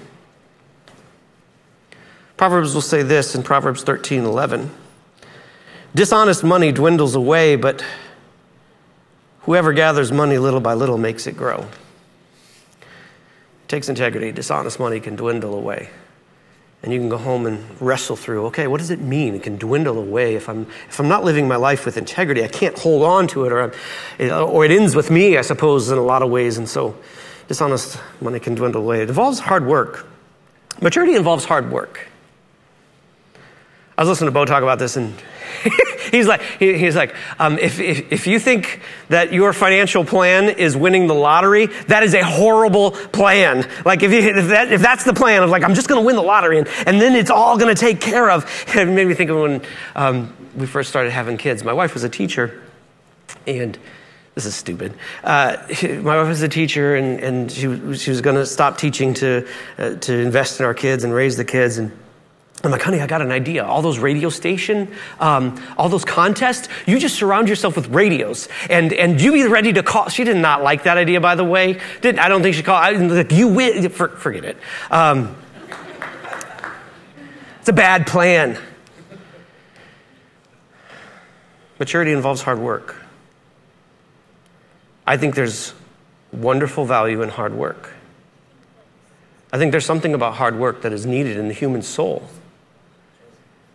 Proverbs 2.35 2.73
will 2.73 2.81
say 2.81 3.01
this 3.01 3.33
in 3.33 3.43
Proverbs 3.43 3.83
13, 3.83 4.25
11. 4.25 4.82
Dishonest 5.95 6.43
money 6.43 6.71
dwindles 6.71 7.13
away, 7.13 7.55
but 7.55 7.85
whoever 9.41 9.73
gathers 9.73 10.11
money 10.11 10.37
little 10.39 10.59
by 10.59 10.73
little 10.73 10.97
makes 10.97 11.27
it 11.27 11.37
grow. 11.37 11.67
It 12.81 13.67
takes 13.67 13.89
integrity. 13.89 14.31
Dishonest 14.31 14.79
money 14.79 14.99
can 14.99 15.15
dwindle 15.15 15.53
away. 15.53 15.89
And 16.81 16.91
you 16.91 16.99
can 16.99 17.09
go 17.09 17.17
home 17.17 17.45
and 17.45 17.63
wrestle 17.79 18.15
through 18.15 18.47
okay, 18.47 18.67
what 18.67 18.79
does 18.79 18.89
it 18.89 18.99
mean? 18.99 19.35
It 19.35 19.43
can 19.43 19.57
dwindle 19.57 19.99
away. 19.99 20.35
If 20.35 20.49
I'm, 20.49 20.63
if 20.89 20.99
I'm 20.99 21.07
not 21.07 21.23
living 21.23 21.47
my 21.47 21.55
life 21.55 21.85
with 21.85 21.95
integrity, 21.95 22.43
I 22.43 22.47
can't 22.47 22.77
hold 22.77 23.03
on 23.03 23.27
to 23.27 23.45
it, 23.45 23.51
or, 23.51 23.73
or 24.19 24.65
it 24.65 24.71
ends 24.71 24.95
with 24.95 25.09
me, 25.09 25.37
I 25.37 25.41
suppose, 25.41 25.91
in 25.91 25.97
a 25.97 26.03
lot 26.03 26.23
of 26.23 26.29
ways. 26.29 26.57
And 26.57 26.67
so 26.67 26.97
dishonest 27.47 27.99
money 28.19 28.39
can 28.39 28.55
dwindle 28.55 28.81
away. 28.81 29.01
It 29.03 29.09
involves 29.09 29.39
hard 29.39 29.65
work. 29.65 30.07
Maturity 30.81 31.15
involves 31.15 31.45
hard 31.45 31.71
work. 31.71 32.07
I 33.97 34.01
was 34.01 34.09
listening 34.09 34.27
to 34.27 34.31
Bo 34.31 34.43
talk 34.43 34.63
about 34.63 34.79
this, 34.79 34.97
and 34.97 35.13
he's 36.11 36.27
like, 36.27 36.41
he, 36.59 36.77
he's 36.77 36.95
like, 36.95 37.15
um, 37.39 37.57
if, 37.57 37.79
if, 37.79 38.11
if 38.11 38.27
you 38.27 38.39
think 38.39 38.81
that 39.09 39.33
your 39.33 39.53
financial 39.53 40.05
plan 40.05 40.49
is 40.49 40.75
winning 40.75 41.07
the 41.07 41.13
lottery, 41.13 41.67
that 41.87 42.03
is 42.03 42.13
a 42.13 42.23
horrible 42.23 42.91
plan. 42.91 43.67
Like 43.85 44.03
if, 44.03 44.11
you, 44.11 44.19
if, 44.19 44.47
that, 44.49 44.71
if 44.71 44.81
that's 44.81 45.03
the 45.03 45.13
plan 45.13 45.43
of 45.43 45.49
like, 45.49 45.63
I'm 45.63 45.73
just 45.73 45.87
going 45.87 46.01
to 46.01 46.05
win 46.05 46.15
the 46.15 46.23
lottery 46.23 46.59
and, 46.59 46.67
and 46.85 46.99
then 46.99 47.15
it's 47.15 47.29
all 47.29 47.57
going 47.57 47.73
to 47.73 47.79
take 47.79 48.01
care 48.01 48.29
of. 48.29 48.49
It 48.83 48.87
made 48.87 49.07
me 49.07 49.13
think 49.13 49.29
of 49.29 49.37
when 49.37 49.61
um, 49.95 50.35
we 50.55 50.65
first 50.65 50.89
started 50.89 51.11
having 51.11 51.37
kids. 51.37 51.63
My 51.63 51.73
wife 51.73 51.93
was 51.93 52.03
a 52.03 52.09
teacher, 52.09 52.61
and 53.47 53.77
this 54.35 54.45
is 54.45 54.55
stupid. 54.55 54.93
Uh, 55.23 55.57
my 55.83 56.17
wife 56.17 56.27
was 56.27 56.41
a 56.41 56.49
teacher, 56.49 56.95
and, 56.95 57.19
and 57.19 57.51
she, 57.51 57.95
she 57.95 58.09
was 58.09 58.21
going 58.21 58.35
to 58.35 58.45
stop 58.45 58.77
teaching 58.77 59.13
to, 59.15 59.47
uh, 59.77 59.95
to 59.95 60.17
invest 60.17 60.59
in 60.59 60.65
our 60.65 60.73
kids 60.73 61.03
and 61.03 61.13
raise 61.13 61.37
the 61.37 61.45
kids. 61.45 61.77
And 61.77 61.91
I'm 62.63 62.71
like, 62.71 62.81
honey, 62.81 63.01
I 63.01 63.07
got 63.07 63.21
an 63.21 63.31
idea. 63.31 63.65
All 63.65 63.81
those 63.81 63.99
radio 63.99 64.29
station, 64.29 64.89
um, 65.19 65.61
all 65.77 65.89
those 65.89 66.05
contests, 66.05 66.69
you 66.87 66.97
just 66.97 67.15
surround 67.15 67.49
yourself 67.49 67.75
with 67.75 67.89
radios 67.89 68.47
and, 68.69 68.93
and 68.93 69.19
you 69.19 69.33
be 69.33 69.45
ready 69.47 69.73
to 69.73 69.83
call. 69.83 70.07
She 70.07 70.23
did 70.23 70.37
not 70.37 70.63
like 70.63 70.83
that 70.83 70.97
idea, 70.97 71.19
by 71.19 71.35
the 71.35 71.43
way. 71.43 71.81
Didn't, 71.99 72.19
I 72.19 72.29
don't 72.29 72.41
think 72.41 72.55
she 72.55 72.63
called. 72.63 72.81
I, 72.81 72.91
like, 72.91 73.33
you 73.33 73.49
win. 73.49 73.89
For, 73.89 74.07
forget 74.07 74.45
it. 74.45 74.57
Um, 74.89 75.35
it's 77.59 77.67
a 77.67 77.73
bad 77.73 78.07
plan. 78.07 78.57
Maturity 81.79 82.13
involves 82.13 82.41
hard 82.41 82.59
work. 82.59 82.95
I 85.05 85.17
think 85.17 85.35
there's 85.35 85.73
wonderful 86.31 86.85
value 86.85 87.21
in 87.23 87.27
hard 87.27 87.53
work. 87.53 87.91
I 89.51 89.57
think 89.57 89.71
there's 89.71 89.85
something 89.85 90.13
about 90.13 90.35
hard 90.35 90.57
work 90.57 90.81
that 90.83 90.93
is 90.93 91.05
needed 91.05 91.35
in 91.35 91.49
the 91.49 91.53
human 91.53 91.81
soul. 91.81 92.23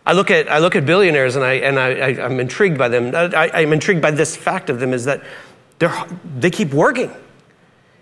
I 0.09 0.13
look 0.13 0.31
at, 0.31 0.51
I 0.51 0.57
look 0.57 0.75
at 0.75 0.87
billionaires 0.87 1.35
and, 1.35 1.45
I, 1.45 1.53
and 1.53 1.77
I, 1.77 1.89
I, 1.89 2.25
am 2.25 2.39
intrigued 2.39 2.79
by 2.79 2.87
them. 2.89 3.13
I, 3.13 3.51
I'm 3.53 3.71
intrigued 3.71 4.01
by 4.01 4.09
this 4.09 4.35
fact 4.35 4.71
of 4.71 4.79
them 4.79 4.91
is 4.91 5.05
that 5.05 5.21
they 5.77 6.49
keep 6.49 6.73
working. 6.73 7.13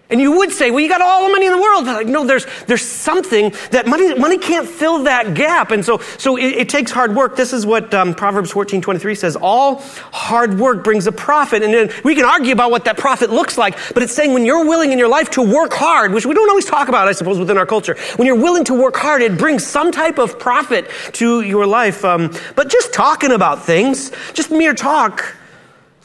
And 0.09 0.21
you 0.21 0.37
would 0.37 0.53
say, 0.53 0.71
well, 0.71 0.79
you 0.79 0.87
got 0.87 1.01
all 1.01 1.27
the 1.27 1.33
money 1.33 1.47
in 1.47 1.51
the 1.51 1.61
world. 1.61 1.83
But 1.83 1.95
like, 1.95 2.07
no, 2.07 2.25
there's, 2.25 2.45
there's 2.65 2.81
something 2.81 3.53
that 3.71 3.87
money, 3.87 4.13
money 4.15 4.37
can't 4.37 4.67
fill 4.67 5.03
that 5.03 5.33
gap. 5.33 5.71
And 5.71 5.83
so, 5.83 5.97
so 6.17 6.37
it, 6.37 6.53
it 6.53 6.69
takes 6.69 6.91
hard 6.91 7.13
work. 7.13 7.35
This 7.35 7.51
is 7.51 7.65
what 7.65 7.93
um, 7.93 8.15
Proverbs 8.15 8.49
14, 8.51 8.81
23 8.81 9.15
says. 9.15 9.35
All 9.35 9.79
hard 10.13 10.59
work 10.59 10.81
brings 10.81 11.07
a 11.07 11.11
profit. 11.11 11.61
And 11.61 11.73
then 11.73 11.91
we 12.05 12.15
can 12.15 12.23
argue 12.23 12.53
about 12.53 12.71
what 12.71 12.85
that 12.85 12.97
profit 12.97 13.31
looks 13.31 13.57
like, 13.57 13.77
but 13.93 14.01
it's 14.01 14.13
saying 14.13 14.33
when 14.33 14.45
you're 14.45 14.65
willing 14.65 14.93
in 14.93 14.97
your 14.97 15.09
life 15.09 15.29
to 15.31 15.41
work 15.41 15.73
hard, 15.73 16.13
which 16.13 16.25
we 16.25 16.33
don't 16.33 16.49
always 16.49 16.65
talk 16.65 16.87
about, 16.87 17.09
I 17.09 17.11
suppose, 17.11 17.37
within 17.37 17.57
our 17.57 17.65
culture, 17.65 17.97
when 18.15 18.27
you're 18.27 18.41
willing 18.41 18.63
to 18.65 18.73
work 18.73 18.95
hard, 18.95 19.21
it 19.21 19.37
brings 19.37 19.65
some 19.67 19.91
type 19.91 20.19
of 20.19 20.39
profit 20.39 20.89
to 21.13 21.41
your 21.41 21.65
life. 21.65 22.05
Um, 22.05 22.33
but 22.55 22.69
just 22.69 22.93
talking 22.93 23.33
about 23.33 23.65
things, 23.65 24.11
just 24.31 24.51
mere 24.51 24.73
talk, 24.73 25.35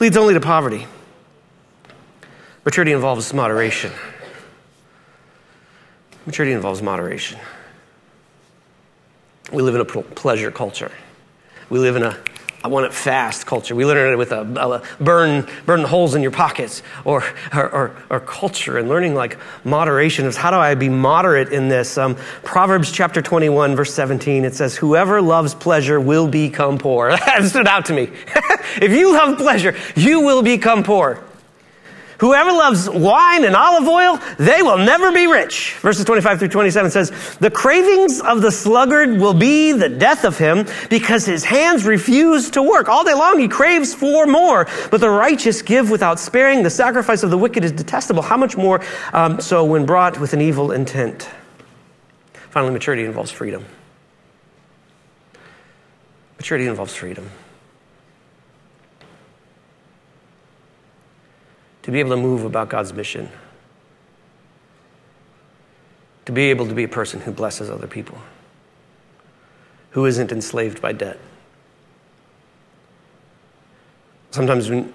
leads 0.01 0.17
only 0.17 0.35
to 0.35 0.41
poverty. 0.41 0.88
Maturity 2.64 2.92
involves 2.92 3.33
moderation. 3.35 3.92
Maturity 6.27 6.53
involves 6.53 6.81
moderation. 6.81 7.38
We 9.53 9.62
live 9.62 9.75
in 9.75 9.81
a 9.81 9.85
pleasure 9.85 10.51
culture. 10.51 10.92
We 11.68 11.79
live 11.79 11.96
in 11.96 12.05
a 12.05 12.16
I 12.64 12.68
want 12.68 12.87
it 12.87 12.94
fast 12.94 13.44
culture. 13.44 13.75
We 13.75 13.85
learn 13.85 14.12
it 14.12 14.16
with 14.16 14.31
a, 14.31 14.42
a 14.42 15.03
burn, 15.03 15.48
burn 15.66 15.83
holes 15.83 16.14
in 16.14 16.22
your 16.22 16.31
pockets 16.31 16.83
or, 17.05 17.25
or, 17.53 17.68
or, 17.70 17.96
or, 18.09 18.20
culture 18.20 18.79
and 18.79 18.88
learning 18.88 19.16
like 19.16 19.37
moderation 19.64 20.27
is 20.27 20.37
how 20.37 20.53
do 20.53 20.59
I 20.59 20.77
be 20.77 20.88
moderate 20.88 21.53
in 21.53 21.68
this? 21.68 21.98
Um, 21.98 22.14
Proverbs 22.44 22.92
chapter 22.92 23.20
21, 23.20 23.75
verse 23.75 23.92
17, 23.92 24.44
it 24.44 24.55
says, 24.55 24.77
Whoever 24.77 25.20
loves 25.20 25.55
pleasure 25.55 26.01
will 26.01 26.29
become 26.29 26.79
poor. 26.79 27.11
That 27.33 27.44
stood 27.46 27.66
out 27.66 27.87
to 27.87 27.94
me. 27.94 28.03
if 28.81 28.92
you 28.92 29.12
love 29.12 29.38
pleasure, 29.38 29.75
you 29.96 30.20
will 30.20 30.42
become 30.42 30.85
poor. 30.85 31.25
Whoever 32.23 32.53
loves 32.53 32.89
wine 32.89 33.45
and 33.45 33.57
olive 33.57 33.89
oil, 33.89 34.21
they 34.39 34.63
will 34.63 34.79
never 34.79 35.11
be 35.11 35.27
rich. 35.27 35.75
Verses 35.81 36.05
25 36.05 36.39
through 36.39 36.49
27 36.51 36.93
says, 36.93 37.11
The 37.41 37.51
cravings 37.51 38.21
of 38.21 38.43
the 38.43 38.53
sluggard 38.53 39.19
will 39.19 39.35
be 39.35 39.73
the 39.73 39.89
death 39.89 40.25
of 40.25 40.39
him 40.39 40.65
because 40.89 41.27
his 41.27 41.43
hands 41.43 41.85
refuse 41.85 42.49
to 42.51 42.63
work. 42.63 42.89
All 42.89 43.03
day 43.03 43.13
long 43.13 43.41
he 43.41 43.49
craves 43.49 43.93
for 43.93 44.27
more. 44.27 44.69
But 44.93 45.01
the 45.01 45.11
righteous 45.11 45.63
give 45.63 45.91
without 45.91 46.21
sparing. 46.21 46.63
The 46.63 46.71
sacrifice 46.71 47.25
of 47.25 47.33
the 47.33 47.39
wicked 47.39 47.65
is 47.65 47.73
detestable. 47.73 48.23
How 48.23 48.37
much 48.37 48.57
more 48.57 48.85
um, 49.13 49.41
so 49.41 49.65
when 49.65 49.85
brought 49.85 50.21
with 50.21 50.33
an 50.33 50.41
evil 50.41 50.71
intent? 50.71 51.29
Finally, 52.51 52.73
maturity 52.73 53.05
involves 53.05 53.33
freedom. 53.33 53.65
Maturity 56.39 56.69
involves 56.69 56.95
freedom. 56.95 57.29
To 61.83 61.90
be 61.90 62.01
able 62.01 62.11
to 62.11 62.16
move 62.16 62.45
about 62.45 62.68
God's 62.68 62.92
mission, 62.92 63.29
to 66.25 66.33
be 66.33 66.51
able 66.51 66.66
to 66.66 66.75
be 66.75 66.85
a 66.85 66.88
person 66.88 67.21
who 67.21 67.33
blesses 67.33 67.68
other 67.68 67.87
people, 67.87 68.18
who 69.90 70.07
isn't 70.07 70.33
enslaved 70.33 70.81
by 70.81 70.92
debt. 70.92 71.18
Sometimes 74.31 74.71
when, 74.71 74.92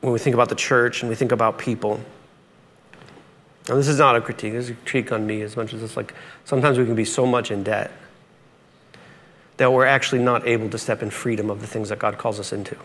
when 0.00 0.12
we 0.12 0.18
think 0.18 0.34
about 0.34 0.48
the 0.48 0.54
church 0.54 1.02
and 1.02 1.08
we 1.08 1.14
think 1.14 1.30
about 1.30 1.58
people, 1.58 2.00
and 3.68 3.78
this 3.78 3.88
is 3.88 3.98
not 3.98 4.16
a 4.16 4.20
critique, 4.20 4.52
this 4.52 4.64
is 4.64 4.70
a 4.70 4.74
critique 4.74 5.12
on 5.12 5.26
me 5.26 5.42
as 5.42 5.56
much 5.56 5.72
as 5.72 5.82
it's 5.82 5.96
like 5.96 6.12
sometimes 6.44 6.78
we 6.78 6.84
can 6.84 6.94
be 6.94 7.04
so 7.04 7.24
much 7.24 7.50
in 7.50 7.62
debt 7.62 7.92
that 9.56 9.72
we're 9.72 9.86
actually 9.86 10.18
not 10.18 10.46
able 10.46 10.68
to 10.68 10.78
step 10.78 11.02
in 11.02 11.10
freedom 11.10 11.48
of 11.48 11.60
the 11.60 11.66
things 11.66 11.88
that 11.90 11.98
God 11.98 12.18
calls 12.18 12.40
us 12.40 12.52
into. 12.52 12.76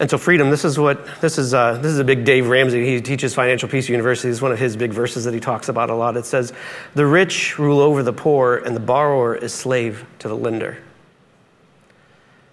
And 0.00 0.08
so, 0.08 0.16
freedom, 0.16 0.50
this 0.50 0.64
is 0.64 0.78
what, 0.78 1.20
this 1.20 1.38
is, 1.38 1.52
uh, 1.52 1.78
this 1.78 1.90
is 1.90 1.98
a 1.98 2.04
big 2.04 2.24
Dave 2.24 2.48
Ramsey. 2.48 2.86
He 2.86 3.00
teaches 3.00 3.34
Financial 3.34 3.68
Peace 3.68 3.88
University. 3.88 4.28
Is 4.28 4.40
one 4.40 4.52
of 4.52 4.58
his 4.58 4.76
big 4.76 4.92
verses 4.92 5.24
that 5.24 5.34
he 5.34 5.40
talks 5.40 5.68
about 5.68 5.90
a 5.90 5.94
lot. 5.94 6.16
It 6.16 6.24
says, 6.24 6.52
The 6.94 7.04
rich 7.04 7.58
rule 7.58 7.80
over 7.80 8.04
the 8.04 8.12
poor, 8.12 8.56
and 8.56 8.76
the 8.76 8.80
borrower 8.80 9.34
is 9.34 9.52
slave 9.52 10.06
to 10.20 10.28
the 10.28 10.36
lender. 10.36 10.78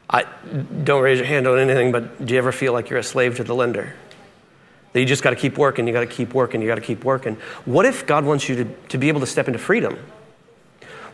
I, 0.10 0.25
don't 0.84 1.03
raise 1.03 1.19
your 1.19 1.27
hand 1.27 1.47
on 1.47 1.60
anything, 1.60 1.91
but 1.91 2.25
do 2.25 2.34
you 2.34 2.39
ever 2.39 2.51
feel 2.51 2.73
like 2.73 2.89
you're 2.89 2.99
a 2.99 3.03
slave 3.03 3.38
to 3.38 3.43
the 3.43 3.55
lender? 3.55 3.93
That 4.93 4.99
you 4.99 5.05
just 5.05 5.23
got 5.23 5.31
to 5.31 5.36
keep 5.36 5.58
working, 5.58 5.86
you 5.86 5.93
got 5.93 6.01
to 6.01 6.08
keep 6.08 6.34
working, 6.34 6.62
you 6.62 6.67
got 6.67 6.75
to 6.75 6.81
keep 6.81 7.03
working. 7.03 7.36
What 7.65 7.86
if 7.86 8.08
God 8.08 8.25
wants 8.25 8.47
you 8.47 8.55
to, 8.55 8.65
to 8.89 8.97
be 8.97 9.08
able 9.08 9.19
to 9.19 9.27
step 9.27 9.47
into 9.47 9.60
freedom? 9.60 9.99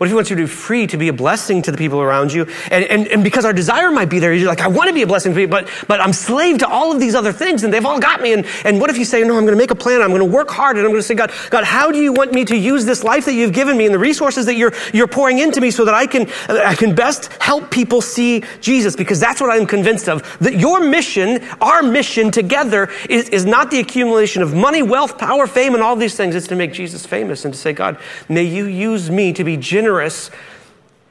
What 0.02 0.08
if 0.08 0.10
He 0.14 0.16
wants 0.16 0.32
you 0.32 0.36
to 0.38 0.42
be 0.42 0.48
free 0.48 0.88
to 0.88 0.98
be 0.98 1.10
a 1.10 1.14
blessing 1.14 1.62
to 1.62 1.72
the 1.72 1.78
people 1.78 2.02
around 2.02 2.34
you? 2.34 2.48
And, 2.72 2.86
and, 2.86 3.08
and 3.08 3.24
because 3.24 3.46
our 3.46 3.54
desire 3.54 3.92
might 3.92 4.10
be 4.10 4.18
there, 4.18 4.34
you're 4.34 4.48
like, 4.48 4.62
I 4.62 4.68
want 4.68 4.88
to 4.88 4.96
be 4.96 5.04
a 5.04 5.06
blessing 5.06 5.32
to 5.32 5.36
people, 5.36 5.60
but, 5.60 5.70
but 5.88 6.02
I'm 6.02 6.12
slave 6.12 6.58
to 6.58 6.68
all 6.68 6.92
of 6.92 7.00
these 7.00 7.14
other 7.14 7.32
things 7.32 7.64
and 7.64 7.72
they've 7.72 7.86
all 7.86 8.00
got 8.00 8.20
me. 8.20 8.34
And, 8.34 8.48
and 8.66 8.82
what 8.82 8.90
if 8.90 8.98
you 8.98 9.06
say, 9.06 9.22
no, 9.22 9.38
I'm 9.38 9.44
going 9.44 9.54
to 9.54 9.62
make 9.62 9.70
a 9.70 9.76
plan. 9.76 10.02
I'm 10.02 10.10
going 10.10 10.22
to 10.22 10.26
work 10.26 10.50
hard 10.50 10.78
and 10.78 10.88
I'm 10.88 10.92
going 10.92 11.04
to 11.04 11.08
say, 11.08 11.14
God, 11.14 11.32
God, 11.52 11.66
how 11.66 11.92
do 11.92 12.00
you 12.00 12.14
want 12.14 12.34
me 12.34 12.46
to 12.46 12.58
use 12.58 12.84
this 12.84 13.04
life 13.04 13.26
that 13.26 13.34
you've 13.34 13.54
given 13.54 13.78
me 13.78 13.86
and 13.86 13.94
the 13.94 14.00
resources 14.00 14.48
that 14.48 14.56
you're, 14.56 14.74
you're 14.92 15.08
pouring 15.08 15.38
into 15.38 15.62
me 15.62 15.70
so 15.70 15.86
that 15.86 15.94
I 15.94 16.08
can, 16.08 16.28
I 16.50 16.74
can 16.74 16.96
best 16.96 17.32
help 17.34 17.70
people 17.70 18.02
see 18.02 18.44
Jesus? 18.60 18.96
Because 18.96 19.20
that's 19.20 19.40
what 19.40 19.52
I'm 19.52 19.68
convinced 19.68 20.10
of. 20.10 20.24
That 20.40 20.56
your 20.56 20.80
mission, 20.80 21.44
our 21.62 21.84
mission 21.84 22.32
together 22.32 22.90
is, 23.08 23.30
is 23.30 23.46
not 23.46 23.70
the 23.70 23.80
accumulation 23.80 24.42
of 24.42 24.56
money, 24.56 24.82
wealth, 24.82 25.20
power, 25.20 25.46
fame, 25.46 25.76
and 25.76 25.84
all 25.84 25.96
these 25.96 26.16
things. 26.16 26.34
It's 26.34 26.48
to 26.48 26.56
make 26.56 26.74
Jesus 26.74 27.06
famous 27.06 27.46
and 27.46 27.54
to 27.54 27.60
say, 27.60 27.72
God, 27.72 28.00
may 28.28 28.46
you 28.46 28.66
use 28.66 29.12
me 29.12 29.32
to 29.34 29.44
be 29.44 29.58
generous 29.58 29.91
generous 29.92 30.32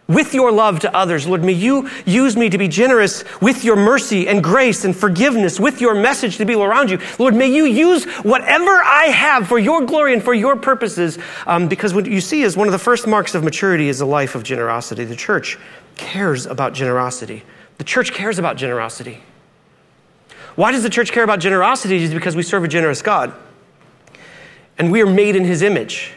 with 0.09 0.33
your 0.33 0.51
love 0.51 0.81
to 0.81 0.97
others. 0.97 1.27
Lord, 1.27 1.45
may 1.45 1.53
you 1.53 1.89
use 2.07 2.35
me 2.35 2.49
to 2.49 2.57
be 2.57 2.67
generous 2.67 3.23
with 3.41 3.63
your 3.63 3.77
mercy 3.77 4.27
and 4.27 4.43
grace 4.43 4.87
and 4.87 4.97
forgiveness, 4.97 5.61
with 5.61 5.83
your 5.83 5.95
message 5.95 6.39
to 6.39 6.47
people 6.47 6.65
around 6.65 6.91
you. 6.91 6.99
Lord, 7.19 7.35
may 7.35 7.47
you 7.47 7.65
use 7.65 8.07
whatever 8.25 8.71
I 8.71 9.05
have 9.05 9.47
for 9.47 9.59
your 9.59 9.83
glory 9.85 10.15
and 10.15 10.23
for 10.23 10.33
your 10.33 10.57
purposes. 10.57 11.19
Um, 11.47 11.69
because 11.69 11.93
what 11.93 12.07
you 12.07 12.23
see 12.23 12.43
is 12.43 12.57
one 12.57 12.67
of 12.67 12.73
the 12.73 12.79
first 12.79 13.07
marks 13.07 13.35
of 13.35 13.45
maturity 13.45 13.89
is 13.89 14.01
a 14.01 14.07
life 14.07 14.35
of 14.35 14.43
generosity. 14.43 15.05
The 15.05 15.15
church 15.15 15.59
cares 15.97 16.47
about 16.47 16.73
generosity. 16.73 17.45
The 17.77 17.85
church 17.85 18.13
cares 18.13 18.39
about 18.39 18.57
generosity. 18.57 19.21
Why 20.57 20.73
does 20.73 20.83
the 20.83 20.91
church 20.91 21.13
care 21.13 21.23
about 21.23 21.39
generosity? 21.39 22.03
Is 22.03 22.15
because 22.15 22.35
we 22.35 22.43
serve 22.43 22.65
a 22.65 22.69
generous 22.69 23.03
God. 23.03 23.35
And 24.79 24.91
we 24.91 25.03
are 25.03 25.07
made 25.07 25.37
in 25.37 25.45
his 25.45 25.61
image. 25.61 26.15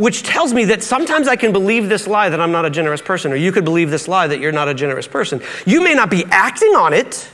Which 0.00 0.22
tells 0.22 0.54
me 0.54 0.64
that 0.64 0.82
sometimes 0.82 1.28
I 1.28 1.36
can 1.36 1.52
believe 1.52 1.90
this 1.90 2.06
lie 2.06 2.30
that 2.30 2.40
I'm 2.40 2.52
not 2.52 2.64
a 2.64 2.70
generous 2.70 3.02
person, 3.02 3.32
or 3.32 3.36
you 3.36 3.52
could 3.52 3.66
believe 3.66 3.90
this 3.90 4.08
lie 4.08 4.26
that 4.26 4.40
you're 4.40 4.50
not 4.50 4.66
a 4.66 4.72
generous 4.72 5.06
person. 5.06 5.42
You 5.66 5.82
may 5.82 5.92
not 5.92 6.08
be 6.08 6.24
acting 6.30 6.74
on 6.74 6.94
it. 6.94 7.28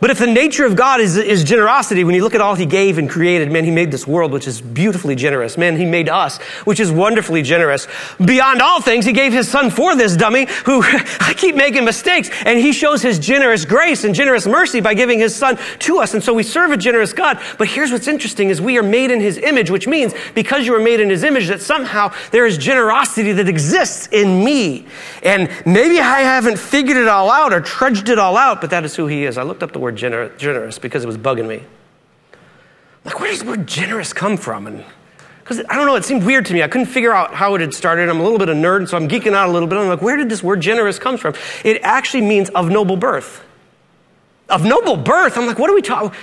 But 0.00 0.10
if 0.10 0.18
the 0.18 0.26
nature 0.26 0.66
of 0.66 0.76
God 0.76 1.00
is, 1.00 1.16
is 1.16 1.42
generosity, 1.42 2.04
when 2.04 2.14
you 2.14 2.22
look 2.22 2.34
at 2.34 2.40
all 2.40 2.54
He 2.54 2.66
gave 2.66 2.98
and 2.98 3.08
created, 3.08 3.50
man, 3.50 3.64
He 3.64 3.70
made 3.70 3.90
this 3.90 4.06
world, 4.06 4.32
which 4.32 4.46
is 4.46 4.60
beautifully 4.60 5.14
generous. 5.14 5.56
Man, 5.56 5.76
He 5.76 5.86
made 5.86 6.08
us, 6.08 6.38
which 6.64 6.80
is 6.80 6.90
wonderfully 6.90 7.42
generous. 7.42 7.88
Beyond 8.22 8.60
all 8.60 8.80
things, 8.80 9.06
He 9.06 9.12
gave 9.12 9.32
His 9.32 9.48
Son 9.48 9.70
for 9.70 9.96
this 9.96 10.16
dummy 10.16 10.46
who 10.64 10.82
I 11.20 11.34
keep 11.36 11.54
making 11.54 11.84
mistakes, 11.84 12.30
and 12.44 12.58
He 12.58 12.72
shows 12.72 13.02
His 13.02 13.18
generous 13.18 13.64
grace 13.64 14.04
and 14.04 14.14
generous 14.14 14.46
mercy 14.46 14.80
by 14.80 14.94
giving 14.94 15.18
His 15.18 15.34
Son 15.34 15.58
to 15.80 15.98
us. 15.98 16.12
And 16.12 16.22
so 16.22 16.34
we 16.34 16.42
serve 16.42 16.72
a 16.72 16.76
generous 16.76 17.12
God. 17.12 17.40
But 17.58 17.68
here's 17.68 17.90
what's 17.90 18.08
interesting 18.08 18.50
is 18.50 18.60
we 18.60 18.78
are 18.78 18.82
made 18.82 19.10
in 19.10 19.20
His 19.20 19.38
image, 19.38 19.70
which 19.70 19.86
means 19.86 20.14
because 20.34 20.66
you 20.66 20.74
are 20.74 20.80
made 20.80 21.00
in 21.00 21.08
His 21.08 21.24
image, 21.24 21.48
that 21.48 21.62
somehow 21.62 22.12
there 22.32 22.46
is 22.46 22.58
generosity 22.58 23.32
that 23.32 23.48
exists 23.48 24.08
in 24.12 24.44
me. 24.44 24.86
And 25.22 25.48
maybe 25.64 26.00
I 26.00 26.20
haven't 26.20 26.58
figured 26.58 26.98
it 26.98 27.08
all 27.08 27.30
out 27.30 27.52
or 27.52 27.60
trudged 27.60 28.08
it 28.08 28.18
all 28.18 28.36
out, 28.36 28.60
but 28.60 28.70
that 28.70 28.84
is 28.84 28.94
who 28.94 29.06
He 29.06 29.24
is. 29.24 29.38
I 29.38 29.42
looked 29.42 29.62
up 29.62 29.72
the 29.72 29.78
word 29.78 29.85
word 29.86 29.96
gener- 29.96 30.36
generous 30.36 30.78
because 30.78 31.04
it 31.04 31.06
was 31.06 31.16
bugging 31.16 31.46
me. 31.46 31.62
Like, 33.04 33.20
where 33.20 33.30
does 33.30 33.38
the 33.38 33.46
word 33.46 33.68
generous 33.68 34.12
come 34.12 34.36
from? 34.36 34.66
And 34.66 34.84
because 35.38 35.60
I 35.68 35.76
don't 35.76 35.86
know, 35.86 35.94
it 35.94 36.04
seemed 36.04 36.24
weird 36.24 36.44
to 36.46 36.54
me. 36.54 36.64
I 36.64 36.66
couldn't 36.66 36.88
figure 36.88 37.12
out 37.12 37.32
how 37.32 37.54
it 37.54 37.60
had 37.60 37.72
started. 37.72 38.08
I'm 38.08 38.18
a 38.18 38.22
little 38.24 38.38
bit 38.38 38.48
of 38.48 38.56
a 38.56 38.60
nerd, 38.60 38.88
so 38.88 38.96
I'm 38.96 39.06
geeking 39.06 39.32
out 39.32 39.48
a 39.48 39.52
little 39.52 39.68
bit. 39.68 39.78
I'm 39.78 39.86
like, 39.86 40.02
where 40.02 40.16
did 40.16 40.28
this 40.28 40.42
word 40.42 40.60
generous 40.60 40.98
come 40.98 41.16
from? 41.16 41.34
It 41.64 41.80
actually 41.82 42.22
means 42.22 42.50
of 42.50 42.68
noble 42.68 42.96
birth. 42.96 43.44
Of 44.48 44.64
noble 44.64 44.96
birth. 44.96 45.38
I'm 45.38 45.46
like, 45.46 45.58
what 45.58 45.70
are 45.70 45.74
we 45.74 45.82
talking? 45.82 46.18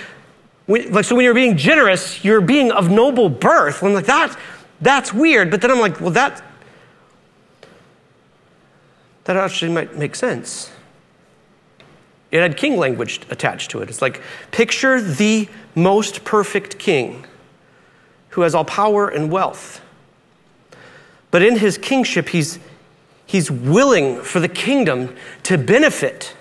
Like, 0.68 1.06
so 1.06 1.16
when 1.16 1.24
you're 1.24 1.32
being 1.32 1.56
generous, 1.56 2.22
you're 2.22 2.42
being 2.42 2.70
of 2.70 2.90
noble 2.90 3.30
birth. 3.30 3.82
I'm 3.82 3.94
like, 3.94 4.06
that, 4.06 4.38
that's 4.82 5.12
weird. 5.12 5.50
But 5.50 5.62
then 5.62 5.70
I'm 5.70 5.80
like, 5.80 6.02
well, 6.02 6.10
that, 6.10 6.44
that 9.24 9.36
actually 9.36 9.72
might 9.72 9.96
make 9.96 10.14
sense. 10.14 10.70
It 12.34 12.40
had 12.40 12.56
king 12.56 12.78
language 12.78 13.20
attached 13.30 13.70
to 13.70 13.80
it. 13.80 13.88
It's 13.88 14.02
like, 14.02 14.20
picture 14.50 15.00
the 15.00 15.48
most 15.76 16.24
perfect 16.24 16.80
king 16.80 17.24
who 18.30 18.40
has 18.40 18.56
all 18.56 18.64
power 18.64 19.06
and 19.06 19.30
wealth. 19.30 19.80
But 21.30 21.42
in 21.42 21.56
his 21.56 21.78
kingship, 21.78 22.30
he's, 22.30 22.58
he's 23.24 23.52
willing 23.52 24.20
for 24.20 24.40
the 24.40 24.48
kingdom 24.48 25.14
to 25.44 25.56
benefit 25.56 26.34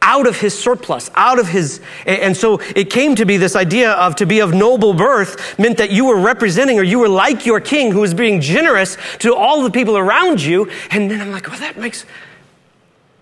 out 0.00 0.28
of 0.28 0.38
his 0.38 0.56
surplus, 0.56 1.10
out 1.16 1.40
of 1.40 1.48
his. 1.48 1.80
And 2.06 2.36
so 2.36 2.60
it 2.76 2.88
came 2.90 3.16
to 3.16 3.26
be 3.26 3.36
this 3.36 3.56
idea 3.56 3.94
of 3.94 4.14
to 4.16 4.26
be 4.26 4.38
of 4.38 4.54
noble 4.54 4.94
birth 4.94 5.58
meant 5.58 5.78
that 5.78 5.90
you 5.90 6.04
were 6.04 6.20
representing 6.20 6.78
or 6.78 6.84
you 6.84 7.00
were 7.00 7.08
like 7.08 7.44
your 7.44 7.58
king 7.58 7.90
who 7.90 8.02
was 8.02 8.14
being 8.14 8.40
generous 8.40 8.96
to 9.18 9.34
all 9.34 9.64
the 9.64 9.72
people 9.72 9.96
around 9.96 10.40
you. 10.40 10.70
And 10.92 11.10
then 11.10 11.20
I'm 11.20 11.32
like, 11.32 11.48
well, 11.48 11.58
that 11.58 11.76
makes. 11.76 12.04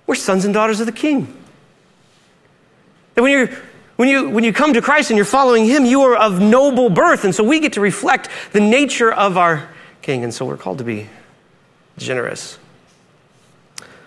We're 0.06 0.16
sons 0.16 0.44
and 0.44 0.52
daughters 0.52 0.80
of 0.80 0.84
the 0.84 0.92
king. 0.92 1.34
That 3.14 3.22
when 3.22 3.32
you're 3.32 3.50
when 3.96 4.08
you, 4.08 4.28
when 4.28 4.42
you 4.42 4.52
come 4.52 4.72
to 4.72 4.82
Christ 4.82 5.10
and 5.10 5.16
you're 5.16 5.24
following 5.24 5.66
Him, 5.66 5.84
you 5.84 6.02
are 6.02 6.16
of 6.16 6.40
noble 6.40 6.90
birth. 6.90 7.24
And 7.24 7.34
so 7.34 7.44
we 7.44 7.60
get 7.60 7.74
to 7.74 7.80
reflect 7.80 8.28
the 8.52 8.60
nature 8.60 9.12
of 9.12 9.36
our 9.36 9.68
King. 10.02 10.24
And 10.24 10.34
so 10.34 10.44
we're 10.44 10.56
called 10.56 10.78
to 10.78 10.84
be 10.84 11.08
generous. 11.96 12.58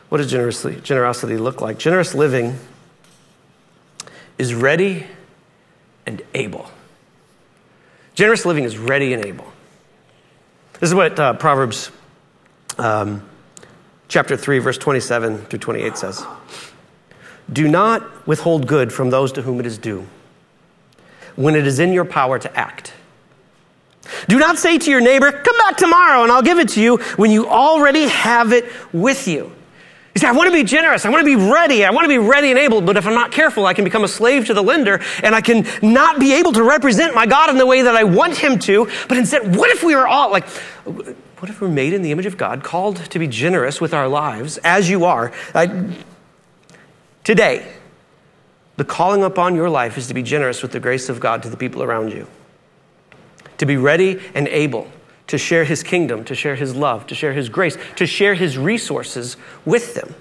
What 0.10 0.18
does 0.20 0.30
generously, 0.30 0.80
generosity 0.82 1.38
look 1.38 1.62
like? 1.62 1.78
Generous 1.78 2.14
living 2.14 2.58
is 4.38 4.54
ready 4.54 5.08
and 6.06 6.22
able. 6.34 6.70
Generous 8.14 8.46
living 8.46 8.64
is 8.64 8.78
ready 8.78 9.14
and 9.14 9.26
able. 9.26 9.52
This 10.80 10.90
is 10.90 10.96
what 10.96 11.20
uh, 11.20 11.34
Proverbs 11.34 11.92
um, 12.78 13.28
chapter 14.08 14.38
3, 14.38 14.60
verse 14.60 14.78
27 14.78 15.38
through 15.46 15.60
28 15.60 15.98
says. 15.98 16.26
Do 17.52 17.68
not 17.68 18.28
withhold 18.28 18.68
good 18.68 18.92
from 18.92 19.10
those 19.10 19.32
to 19.34 19.42
whom 19.42 19.60
it 19.60 19.66
is 19.66 19.78
due 19.78 20.08
when 21.36 21.56
it 21.56 21.66
is 21.68 21.80
in 21.80 21.94
your 21.94 22.06
power 22.06 22.38
to 22.40 22.58
act. 22.58 22.94
Do 24.28 24.40
not 24.40 24.58
say 24.58 24.78
to 24.78 24.92
your 24.92 25.02
neighbor, 25.02 25.32
Come 25.32 25.58
back 25.58 25.78
tomorrow 25.78 26.24
and 26.24 26.32
I'll 26.32 26.42
give 26.42 26.60
it 26.60 26.70
to 26.70 26.82
you 26.82 26.98
when 27.16 27.32
you 27.32 27.48
already 27.48 28.08
have 28.08 28.52
it 28.54 28.66
with 28.92 29.28
you. 29.28 29.52
You 30.16 30.20
say, 30.20 30.28
I 30.28 30.32
want 30.32 30.48
to 30.48 30.54
be 30.54 30.64
generous. 30.64 31.06
I 31.06 31.10
want 31.10 31.22
to 31.22 31.26
be 31.26 31.36
ready. 31.36 31.86
I 31.86 31.92
want 31.92 32.06
to 32.06 32.10
be 32.10 32.18
ready 32.18 32.50
and 32.50 32.58
able. 32.58 32.82
But 32.82 32.98
if 32.98 33.06
I'm 33.06 33.14
not 33.14 33.32
careful, 33.32 33.68
I 33.68 33.76
can 33.76 33.84
become 33.84 34.04
a 34.04 34.08
slave 34.08 34.48
to 34.48 34.54
the 34.56 34.64
lender 34.64 35.00
and 35.22 35.36
I 35.36 35.42
can 35.42 35.68
not 35.84 36.20
be 36.20 36.34
able 36.34 36.54
to 36.54 36.64
represent 36.64 37.14
my 37.14 37.28
God 37.28 37.52
in 37.52 37.58
the 37.58 37.68
way 37.68 37.84
that 37.84 37.96
I 37.96 38.04
want 38.04 38.36
him 38.36 38.58
to. 38.60 38.90
But 39.08 39.18
instead, 39.18 39.56
what 39.56 39.70
if 39.70 39.84
we 39.84 39.94
are 39.94 40.08
all 40.08 40.32
like, 40.32 40.48
what 40.88 41.52
if 41.52 41.62
we're 41.62 41.68
made 41.68 41.94
in 41.94 42.02
the 42.02 42.12
image 42.12 42.26
of 42.26 42.36
God, 42.36 42.64
called 42.64 42.98
to 43.12 43.20
be 43.20 43.28
generous 43.28 43.80
with 43.80 43.94
our 43.94 44.08
lives 44.08 44.58
as 44.64 44.90
you 44.90 45.06
are? 45.06 45.32
I, 45.54 45.94
Today, 47.28 47.68
the 48.78 48.86
calling 48.86 49.22
upon 49.22 49.54
your 49.54 49.70
life 49.70 49.98
is 49.98 50.08
to 50.08 50.14
be 50.14 50.24
generous 50.24 50.62
with 50.62 50.72
the 50.72 50.80
grace 50.80 51.10
of 51.10 51.20
God 51.20 51.44
to 51.44 51.50
the 51.50 51.58
people 51.58 51.84
around 51.84 52.14
you, 52.14 52.26
to 53.58 53.66
be 53.66 53.76
ready 53.76 54.22
and 54.34 54.48
able 54.48 54.90
to 55.28 55.38
share 55.38 55.66
His 55.66 55.84
kingdom, 55.84 56.24
to 56.24 56.34
share 56.34 56.56
His 56.56 56.74
love, 56.74 57.06
to 57.08 57.16
share 57.16 57.34
His 57.34 57.50
grace, 57.50 57.78
to 57.98 58.06
share 58.06 58.34
His 58.34 58.58
resources 58.58 59.36
with 59.66 59.94
them. 59.94 60.16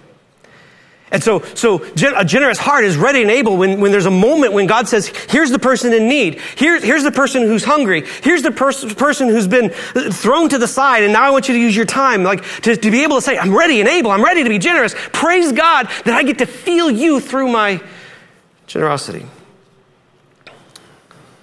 And 1.13 1.23
so, 1.23 1.41
so 1.55 1.85
a 2.17 2.25
generous 2.25 2.59
heart 2.59 2.85
is 2.85 2.97
ready 2.97 3.23
and 3.23 3.31
able 3.31 3.57
when, 3.57 3.81
when 3.81 3.93
there's 3.93 4.07
a 4.07 4.11
moment 4.11 4.53
when 4.53 4.67
God 4.67 4.89
says, 4.89 5.07
here's 5.07 5.51
the 5.51 5.59
person 5.59 5.93
in 5.93 6.09
need. 6.09 6.41
Here, 6.57 6.81
here's 6.81 7.05
the 7.05 7.13
person 7.13 7.43
who's 7.43 7.63
hungry. 7.63 8.05
Here's 8.25 8.43
the 8.43 8.51
pers- 8.51 8.93
person 8.95 9.29
who's 9.29 9.47
been 9.47 9.73
uh, 9.95 10.11
thrown 10.11 10.49
to 10.49 10.59
the 10.59 10.67
side. 10.67 11.05
And 11.05 11.13
now 11.13 11.23
I 11.23 11.31
want 11.31 11.47
you 11.47 11.55
to 11.55 11.61
use 11.61 11.77
your 11.77 11.85
time, 11.85 12.25
like 12.25 12.45
to, 12.63 12.77
to 12.77 12.91
be 12.91 13.05
able 13.05 13.17
to 13.17 13.23
say, 13.23 13.39
I'm 13.39 13.57
ready 13.57 13.79
and 13.79 13.89
able. 13.89 14.11
I'm 14.11 14.25
ready 14.25 14.43
to 14.43 14.49
be 14.49 14.59
generous. 14.59 14.97
Praise 15.13 15.53
God 15.53 15.89
that 16.05 16.15
I 16.15 16.25
get 16.25 16.39
to 16.39 16.47
feel 16.47 16.91
you 16.91 17.21
through 17.21 17.49
my 17.49 17.81
generosity. 18.67 19.27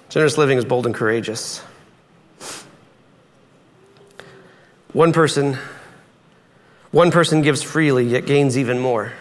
Generous 0.10 0.38
living 0.38 0.58
is 0.58 0.66
bold 0.66 0.86
and 0.86 0.94
courageous. 0.94 1.60
One 4.92 5.14
person, 5.14 5.58
one 6.92 7.12
person 7.12 7.42
gives 7.42 7.64
freely, 7.64 8.06
yet 8.06 8.26
gains 8.26 8.58
even 8.58 8.80
more. 8.80 9.14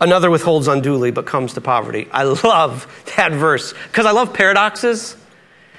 Another 0.00 0.30
withholds 0.30 0.68
unduly 0.68 1.10
but 1.10 1.26
comes 1.26 1.54
to 1.54 1.60
poverty. 1.60 2.08
I 2.12 2.24
love 2.24 2.86
that 3.16 3.32
verse 3.32 3.74
because 3.88 4.06
I 4.06 4.12
love 4.12 4.32
paradoxes. 4.32 5.16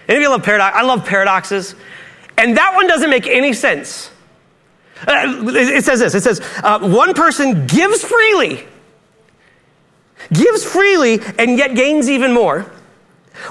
Any 0.08 0.18
of 0.18 0.24
you 0.24 0.30
love 0.30 0.44
paradox? 0.44 0.76
I 0.76 0.82
love 0.82 1.06
paradoxes. 1.06 1.76
And 2.38 2.58
that 2.58 2.74
one 2.76 2.88
doesn't 2.88 3.10
make 3.10 3.28
any 3.28 3.54
sense. 3.54 4.12
Uh, 5.08 5.46
it 5.48 5.86
says 5.86 6.00
this 6.00 6.14
it 6.16 6.22
says, 6.22 6.42
uh, 6.64 6.80
one 6.80 7.14
person 7.14 7.68
gives 7.68 8.04
freely, 8.04 8.66
gives 10.34 10.66
freely, 10.66 11.22
and 11.38 11.58
yet 11.58 11.76
gains 11.76 12.10
even 12.10 12.34
more. 12.34 12.70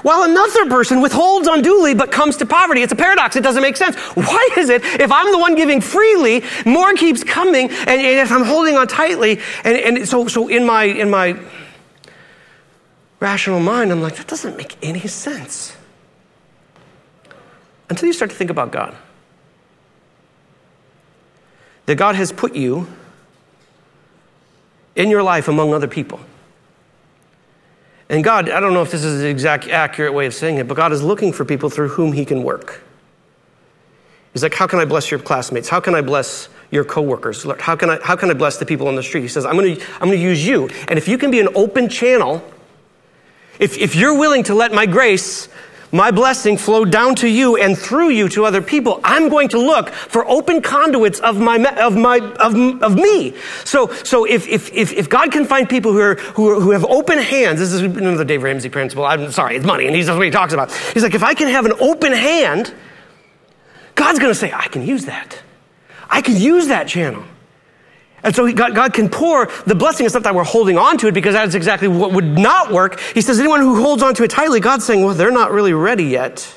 While 0.03 0.23
another 0.23 0.65
person 0.67 1.01
withholds 1.01 1.47
unduly 1.47 1.93
but 1.93 2.11
comes 2.11 2.37
to 2.37 2.45
poverty. 2.45 2.81
It's 2.81 2.93
a 2.93 2.95
paradox. 2.95 3.35
It 3.35 3.43
doesn't 3.43 3.61
make 3.61 3.77
sense. 3.77 3.95
Why 4.15 4.49
is 4.57 4.69
it 4.69 4.83
if 4.83 5.11
I'm 5.11 5.31
the 5.31 5.39
one 5.39 5.55
giving 5.55 5.81
freely, 5.81 6.43
more 6.65 6.93
keeps 6.93 7.23
coming, 7.23 7.69
and, 7.69 7.89
and 7.89 8.19
if 8.19 8.31
I'm 8.31 8.43
holding 8.43 8.75
on 8.75 8.87
tightly, 8.87 9.39
and, 9.63 9.97
and 9.97 10.07
so, 10.07 10.27
so 10.27 10.47
in 10.47 10.65
my 10.65 10.83
in 10.83 11.09
my 11.09 11.39
rational 13.19 13.59
mind, 13.59 13.91
I'm 13.91 14.01
like, 14.01 14.15
that 14.15 14.27
doesn't 14.27 14.57
make 14.57 14.77
any 14.81 15.07
sense. 15.07 15.75
Until 17.89 18.07
you 18.07 18.13
start 18.13 18.31
to 18.31 18.37
think 18.37 18.49
about 18.49 18.71
God. 18.71 18.95
That 21.87 21.95
God 21.95 22.15
has 22.15 22.31
put 22.31 22.55
you 22.55 22.87
in 24.95 25.09
your 25.09 25.23
life 25.23 25.47
among 25.47 25.73
other 25.73 25.87
people. 25.87 26.19
And 28.09 28.23
God, 28.23 28.49
I 28.49 28.59
don't 28.59 28.73
know 28.73 28.81
if 28.81 28.91
this 28.91 29.03
is 29.03 29.21
the 29.21 29.29
exact 29.29 29.67
accurate 29.67 30.13
way 30.13 30.25
of 30.25 30.33
saying 30.33 30.57
it, 30.57 30.67
but 30.67 30.75
God 30.75 30.91
is 30.91 31.03
looking 31.03 31.31
for 31.31 31.45
people 31.45 31.69
through 31.69 31.89
whom 31.89 32.11
He 32.11 32.25
can 32.25 32.43
work. 32.43 32.81
He's 34.33 34.43
like, 34.43 34.55
How 34.55 34.67
can 34.67 34.79
I 34.79 34.85
bless 34.85 35.11
your 35.11 35.19
classmates? 35.19 35.69
How 35.69 35.79
can 35.79 35.93
I 35.93 36.01
bless 36.01 36.49
your 36.71 36.83
coworkers? 36.83 37.45
How 37.59 37.75
can 37.75 37.89
I, 37.89 37.99
how 38.03 38.15
can 38.15 38.29
I 38.29 38.33
bless 38.33 38.57
the 38.57 38.65
people 38.65 38.87
on 38.87 38.95
the 38.95 39.03
street? 39.03 39.21
He 39.21 39.27
says, 39.27 39.45
I'm 39.45 39.55
going 39.55 39.75
to 39.75 39.83
I'm 39.95 40.07
going 40.07 40.17
to 40.17 40.23
use 40.23 40.45
you. 40.45 40.69
And 40.87 40.97
if 40.97 41.07
you 41.07 41.17
can 41.17 41.31
be 41.31 41.39
an 41.39 41.49
open 41.55 41.87
channel, 41.87 42.43
if, 43.59 43.77
if 43.77 43.95
you're 43.95 44.17
willing 44.17 44.43
to 44.43 44.55
let 44.55 44.71
my 44.71 44.85
grace 44.85 45.49
my 45.91 46.11
blessing 46.11 46.57
flowed 46.57 46.91
down 46.91 47.15
to 47.15 47.27
you 47.27 47.57
and 47.57 47.77
through 47.77 48.09
you 48.09 48.29
to 48.29 48.45
other 48.45 48.61
people. 48.61 48.99
I'm 49.03 49.29
going 49.29 49.49
to 49.49 49.59
look 49.59 49.89
for 49.89 50.27
open 50.29 50.61
conduits 50.61 51.19
of 51.19 51.39
my, 51.39 51.57
of 51.75 51.97
my, 51.97 52.17
of, 52.17 52.83
of 52.83 52.95
me. 52.95 53.35
So, 53.65 53.87
so 53.87 54.25
if, 54.25 54.47
if, 54.47 54.71
if, 54.73 54.93
if 54.93 55.09
God 55.09 55.31
can 55.31 55.45
find 55.45 55.67
people 55.67 55.91
who 55.91 55.99
are, 55.99 56.15
who, 56.15 56.59
who 56.59 56.71
have 56.71 56.85
open 56.85 57.17
hands, 57.17 57.59
this 57.59 57.71
is 57.71 57.81
another 57.81 58.23
Dave 58.23 58.43
Ramsey 58.43 58.69
principle. 58.69 59.05
I'm 59.05 59.31
sorry, 59.31 59.55
it's 59.55 59.65
money. 59.65 59.87
And 59.87 59.95
he's, 59.95 60.05
that's 60.05 60.17
what 60.17 60.25
he 60.25 60.31
talks 60.31 60.53
about. 60.53 60.71
He's 60.71 61.03
like, 61.03 61.15
if 61.15 61.23
I 61.23 61.33
can 61.33 61.47
have 61.47 61.65
an 61.65 61.73
open 61.79 62.13
hand, 62.13 62.73
God's 63.95 64.19
going 64.19 64.31
to 64.31 64.39
say, 64.39 64.51
I 64.53 64.67
can 64.67 64.85
use 64.85 65.05
that. 65.05 65.41
I 66.09 66.21
can 66.21 66.35
use 66.35 66.67
that 66.67 66.87
channel. 66.87 67.23
And 68.23 68.35
so 68.35 68.51
God, 68.51 68.75
God, 68.75 68.93
can 68.93 69.09
pour 69.09 69.47
the 69.65 69.75
blessing. 69.75 70.05
It's 70.05 70.13
not 70.13 70.23
that 70.23 70.35
we're 70.35 70.43
holding 70.43 70.77
on 70.77 70.97
to 70.99 71.07
it 71.07 71.13
because 71.13 71.33
that's 71.33 71.55
exactly 71.55 71.87
what 71.87 72.13
would 72.13 72.37
not 72.37 72.71
work. 72.71 72.99
He 72.99 73.21
says, 73.21 73.39
anyone 73.39 73.61
who 73.61 73.81
holds 73.81 74.03
on 74.03 74.13
to 74.15 74.23
it 74.23 74.31
tightly, 74.31 74.59
God's 74.59 74.85
saying, 74.85 75.03
well, 75.03 75.13
they're 75.13 75.31
not 75.31 75.51
really 75.51 75.73
ready 75.73 76.05
yet. 76.05 76.53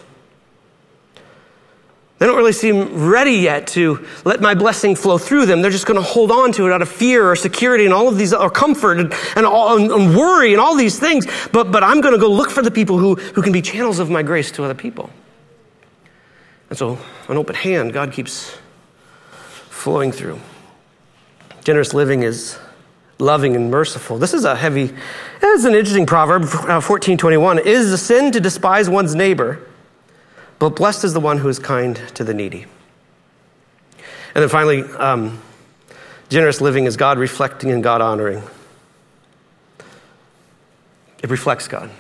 They 2.18 2.26
don't 2.26 2.36
really 2.36 2.52
seem 2.52 3.08
ready 3.08 3.32
yet 3.32 3.66
to 3.68 4.06
let 4.24 4.40
my 4.40 4.54
blessing 4.54 4.94
flow 4.94 5.18
through 5.18 5.46
them. 5.46 5.60
They're 5.60 5.72
just 5.72 5.86
going 5.86 6.00
to 6.00 6.06
hold 6.06 6.30
on 6.30 6.52
to 6.52 6.66
it 6.66 6.72
out 6.72 6.80
of 6.80 6.88
fear 6.88 7.28
or 7.28 7.34
security 7.34 7.84
and 7.84 7.92
all 7.92 8.06
of 8.06 8.16
these, 8.16 8.32
or 8.32 8.48
comfort 8.48 9.00
and, 9.00 9.12
and, 9.34 9.44
all, 9.44 9.76
and, 9.76 9.90
and 9.90 10.16
worry 10.16 10.52
and 10.52 10.60
all 10.60 10.76
these 10.76 11.00
things. 11.00 11.26
But, 11.50 11.72
but 11.72 11.82
I'm 11.82 12.00
going 12.00 12.14
to 12.14 12.20
go 12.20 12.28
look 12.28 12.50
for 12.50 12.62
the 12.62 12.70
people 12.70 12.96
who, 12.96 13.16
who 13.16 13.42
can 13.42 13.52
be 13.52 13.60
channels 13.60 13.98
of 13.98 14.08
my 14.08 14.22
grace 14.22 14.52
to 14.52 14.62
other 14.62 14.74
people. 14.74 15.10
And 16.70 16.78
so, 16.78 16.96
an 17.28 17.36
open 17.36 17.56
hand, 17.56 17.92
God 17.92 18.12
keeps 18.12 18.56
flowing 19.68 20.12
through. 20.12 20.38
Generous 21.64 21.94
living 21.94 22.22
is 22.22 22.58
loving 23.18 23.54
and 23.54 23.70
merciful. 23.70 24.18
This 24.18 24.34
is 24.34 24.44
a 24.44 24.56
heavy, 24.56 24.92
it's 25.42 25.64
an 25.64 25.74
interesting 25.74 26.06
proverb, 26.06 26.42
uh, 26.42 26.80
1421. 26.80 27.58
It 27.58 27.66
is 27.66 27.92
a 27.92 27.98
sin 27.98 28.32
to 28.32 28.40
despise 28.40 28.88
one's 28.88 29.14
neighbor 29.14 29.66
but 30.62 30.76
blessed 30.76 31.02
is 31.02 31.12
the 31.12 31.18
one 31.18 31.38
who 31.38 31.48
is 31.48 31.58
kind 31.58 32.00
to 32.14 32.22
the 32.22 32.32
needy. 32.32 32.66
And 34.32 34.42
then 34.42 34.48
finally, 34.48 34.84
um, 34.92 35.42
generous 36.28 36.60
living 36.60 36.84
is 36.84 36.96
God 36.96 37.18
reflecting 37.18 37.72
and 37.72 37.82
God 37.82 38.00
honoring. 38.00 38.44
It 41.20 41.30
reflects 41.30 41.66
God. 41.66 41.90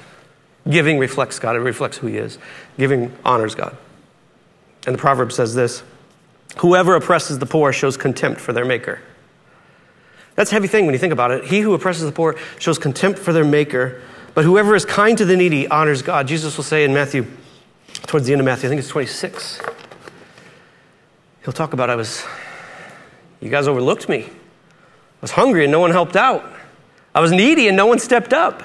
Giving 0.70 1.00
reflects 1.00 1.40
God, 1.40 1.56
it 1.56 1.58
reflects 1.58 1.96
who 1.96 2.06
He 2.06 2.18
is. 2.18 2.38
Giving 2.78 3.10
honors 3.24 3.56
God. 3.56 3.76
And 4.86 4.94
the 4.94 4.98
proverb 5.00 5.32
says 5.32 5.56
this 5.56 5.82
Whoever 6.58 6.94
oppresses 6.94 7.40
the 7.40 7.46
poor 7.46 7.72
shows 7.72 7.96
contempt 7.96 8.40
for 8.40 8.52
their 8.52 8.64
maker. 8.64 9.00
That's 10.34 10.50
a 10.50 10.54
heavy 10.54 10.68
thing 10.68 10.86
when 10.86 10.94
you 10.94 10.98
think 10.98 11.12
about 11.12 11.30
it. 11.30 11.44
He 11.44 11.60
who 11.60 11.74
oppresses 11.74 12.04
the 12.04 12.12
poor 12.12 12.36
shows 12.58 12.78
contempt 12.78 13.18
for 13.18 13.32
their 13.32 13.44
maker, 13.44 14.00
but 14.34 14.44
whoever 14.44 14.74
is 14.74 14.84
kind 14.84 15.18
to 15.18 15.24
the 15.24 15.36
needy 15.36 15.68
honors 15.68 16.02
God. 16.02 16.26
Jesus 16.26 16.56
will 16.56 16.64
say 16.64 16.84
in 16.84 16.94
Matthew 16.94 17.26
towards 18.06 18.26
the 18.26 18.32
end 18.32 18.40
of 18.40 18.46
Matthew, 18.46 18.68
I 18.68 18.70
think 18.70 18.78
it's 18.80 18.88
26. 18.88 19.60
He'll 21.44 21.52
talk 21.52 21.72
about 21.72 21.90
I 21.90 21.96
was, 21.96 22.24
you 23.40 23.50
guys 23.50 23.68
overlooked 23.68 24.08
me. 24.08 24.24
I 24.24 25.20
was 25.20 25.32
hungry 25.32 25.64
and 25.64 25.72
no 25.72 25.80
one 25.80 25.90
helped 25.90 26.16
out. 26.16 26.44
I 27.14 27.20
was 27.20 27.30
needy 27.30 27.68
and 27.68 27.76
no 27.76 27.86
one 27.86 27.98
stepped 27.98 28.32
up. 28.32 28.62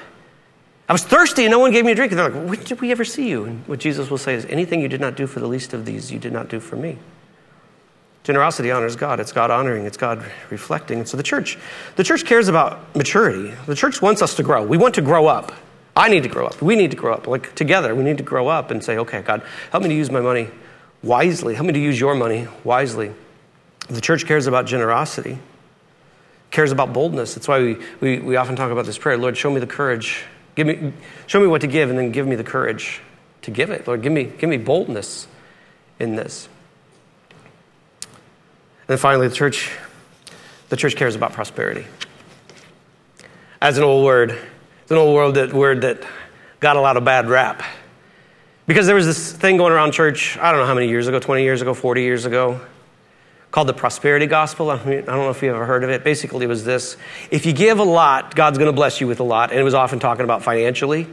I 0.88 0.92
was 0.92 1.04
thirsty 1.04 1.44
and 1.44 1.50
no 1.50 1.58
one 1.58 1.70
gave 1.70 1.84
me 1.84 1.92
a 1.92 1.94
drink. 1.94 2.12
And 2.12 2.18
they're 2.18 2.30
like, 2.30 2.48
when 2.48 2.64
did 2.64 2.80
we 2.80 2.90
ever 2.92 3.04
see 3.04 3.28
you? 3.28 3.44
And 3.44 3.66
what 3.66 3.78
Jesus 3.78 4.10
will 4.10 4.18
say 4.18 4.34
is, 4.34 4.46
anything 4.46 4.80
you 4.80 4.88
did 4.88 5.00
not 5.00 5.16
do 5.16 5.26
for 5.26 5.38
the 5.38 5.46
least 5.46 5.74
of 5.74 5.84
these, 5.84 6.10
you 6.10 6.18
did 6.18 6.32
not 6.32 6.48
do 6.48 6.60
for 6.60 6.76
me. 6.76 6.98
Generosity 8.24 8.70
honors 8.70 8.96
God. 8.96 9.20
It's 9.20 9.32
God 9.32 9.50
honoring. 9.50 9.86
It's 9.86 9.96
God 9.96 10.24
reflecting. 10.50 10.98
And 10.98 11.08
so 11.08 11.16
the 11.16 11.22
church, 11.22 11.58
the 11.96 12.04
church 12.04 12.24
cares 12.24 12.48
about 12.48 12.94
maturity. 12.94 13.54
The 13.66 13.74
church 13.74 14.02
wants 14.02 14.20
us 14.20 14.34
to 14.36 14.42
grow. 14.42 14.64
We 14.66 14.76
want 14.76 14.96
to 14.96 15.02
grow 15.02 15.26
up. 15.26 15.52
I 15.96 16.08
need 16.08 16.22
to 16.22 16.28
grow 16.28 16.46
up. 16.46 16.60
We 16.62 16.76
need 16.76 16.90
to 16.92 16.96
grow 16.96 17.14
up. 17.14 17.26
Like 17.26 17.54
together, 17.54 17.94
we 17.94 18.04
need 18.04 18.18
to 18.18 18.22
grow 18.22 18.48
up 18.48 18.70
and 18.70 18.84
say, 18.84 18.98
okay, 18.98 19.22
God, 19.22 19.42
help 19.70 19.82
me 19.82 19.88
to 19.88 19.94
use 19.94 20.10
my 20.10 20.20
money 20.20 20.48
wisely. 21.02 21.54
Help 21.54 21.66
me 21.66 21.72
to 21.72 21.80
use 21.80 21.98
your 21.98 22.14
money 22.14 22.46
wisely. 22.64 23.12
The 23.88 24.00
church 24.00 24.26
cares 24.26 24.46
about 24.46 24.66
generosity, 24.66 25.38
cares 26.50 26.70
about 26.70 26.92
boldness. 26.92 27.34
That's 27.34 27.48
why 27.48 27.60
we, 27.60 27.76
we, 28.00 28.18
we 28.20 28.36
often 28.36 28.54
talk 28.54 28.70
about 28.70 28.84
this 28.84 28.98
prayer 28.98 29.16
Lord, 29.16 29.36
show 29.36 29.50
me 29.50 29.60
the 29.60 29.66
courage. 29.66 30.24
Give 30.54 30.66
me, 30.66 30.92
show 31.26 31.40
me 31.40 31.46
what 31.46 31.62
to 31.62 31.66
give, 31.66 31.88
and 31.88 31.98
then 31.98 32.12
give 32.12 32.26
me 32.26 32.36
the 32.36 32.44
courage 32.44 33.00
to 33.42 33.50
give 33.50 33.70
it. 33.70 33.86
Lord, 33.86 34.02
give 34.02 34.12
me, 34.12 34.24
give 34.24 34.50
me 34.50 34.56
boldness 34.56 35.26
in 35.98 36.16
this. 36.16 36.48
And 38.88 38.96
then 38.96 38.98
finally, 38.98 39.28
the 39.28 39.34
church, 39.34 39.70
the 40.70 40.76
church 40.76 40.96
cares 40.96 41.14
about 41.14 41.34
prosperity. 41.34 41.86
As 43.60 43.76
an 43.76 43.84
old 43.84 44.02
word, 44.02 44.30
it's 44.30 44.90
an 44.90 44.96
old 44.96 45.14
word 45.14 45.34
that, 45.34 45.52
word 45.52 45.82
that 45.82 46.02
got 46.58 46.76
a 46.76 46.80
lot 46.80 46.96
of 46.96 47.04
bad 47.04 47.28
rap. 47.28 47.62
Because 48.66 48.86
there 48.86 48.96
was 48.96 49.04
this 49.04 49.30
thing 49.30 49.58
going 49.58 49.74
around 49.74 49.92
church, 49.92 50.38
I 50.38 50.50
don't 50.50 50.60
know 50.62 50.66
how 50.66 50.74
many 50.74 50.88
years 50.88 51.06
ago, 51.06 51.18
20 51.18 51.42
years 51.42 51.60
ago, 51.60 51.74
40 51.74 52.00
years 52.00 52.24
ago, 52.24 52.62
called 53.50 53.68
the 53.68 53.74
prosperity 53.74 54.26
gospel. 54.26 54.70
I, 54.70 54.82
mean, 54.82 55.00
I 55.00 55.02
don't 55.02 55.18
know 55.18 55.30
if 55.30 55.42
you've 55.42 55.54
ever 55.54 55.66
heard 55.66 55.84
of 55.84 55.90
it. 55.90 56.02
Basically, 56.02 56.46
it 56.46 56.48
was 56.48 56.64
this 56.64 56.96
if 57.30 57.44
you 57.44 57.52
give 57.52 57.80
a 57.80 57.84
lot, 57.84 58.34
God's 58.34 58.56
going 58.56 58.70
to 58.70 58.76
bless 58.76 59.02
you 59.02 59.06
with 59.06 59.20
a 59.20 59.24
lot. 59.24 59.50
And 59.50 59.60
it 59.60 59.64
was 59.64 59.74
often 59.74 59.98
talking 59.98 60.24
about 60.24 60.42
financially. 60.42 61.06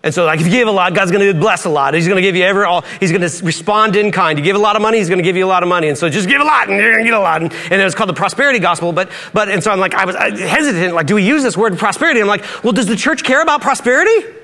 And 0.00 0.14
so, 0.14 0.24
like, 0.24 0.38
if 0.38 0.46
you 0.46 0.52
give 0.52 0.68
a 0.68 0.72
lot, 0.72 0.94
God's 0.94 1.10
going 1.10 1.26
to 1.26 1.38
bless 1.38 1.64
a 1.64 1.68
lot. 1.68 1.92
He's 1.92 2.06
going 2.06 2.16
to 2.16 2.22
give 2.22 2.36
you 2.36 2.44
every, 2.44 2.64
all, 2.64 2.82
he's 3.00 3.10
going 3.10 3.28
to 3.28 3.44
respond 3.44 3.96
in 3.96 4.12
kind. 4.12 4.38
You 4.38 4.44
give 4.44 4.54
a 4.54 4.60
lot 4.60 4.76
of 4.76 4.82
money, 4.82 4.98
he's 4.98 5.08
going 5.08 5.18
to 5.18 5.24
give 5.24 5.36
you 5.36 5.44
a 5.44 5.48
lot 5.48 5.64
of 5.64 5.68
money. 5.68 5.88
And 5.88 5.98
so 5.98 6.08
just 6.08 6.28
give 6.28 6.40
a 6.40 6.44
lot 6.44 6.68
and 6.68 6.78
you're 6.78 6.92
going 6.92 7.04
to 7.04 7.10
get 7.10 7.18
a 7.18 7.20
lot. 7.20 7.42
And, 7.42 7.52
and 7.52 7.80
it 7.80 7.84
was 7.84 7.96
called 7.96 8.08
the 8.08 8.14
prosperity 8.14 8.60
gospel. 8.60 8.92
But, 8.92 9.10
but, 9.32 9.48
and 9.48 9.62
so 9.62 9.72
I'm 9.72 9.80
like, 9.80 9.94
I 9.94 10.04
was 10.04 10.14
hesitant, 10.14 10.94
like, 10.94 11.08
do 11.08 11.16
we 11.16 11.26
use 11.26 11.42
this 11.42 11.56
word 11.56 11.76
prosperity? 11.78 12.20
I'm 12.20 12.28
like, 12.28 12.44
well, 12.62 12.72
does 12.72 12.86
the 12.86 12.94
church 12.94 13.24
care 13.24 13.42
about 13.42 13.60
prosperity? 13.60 14.37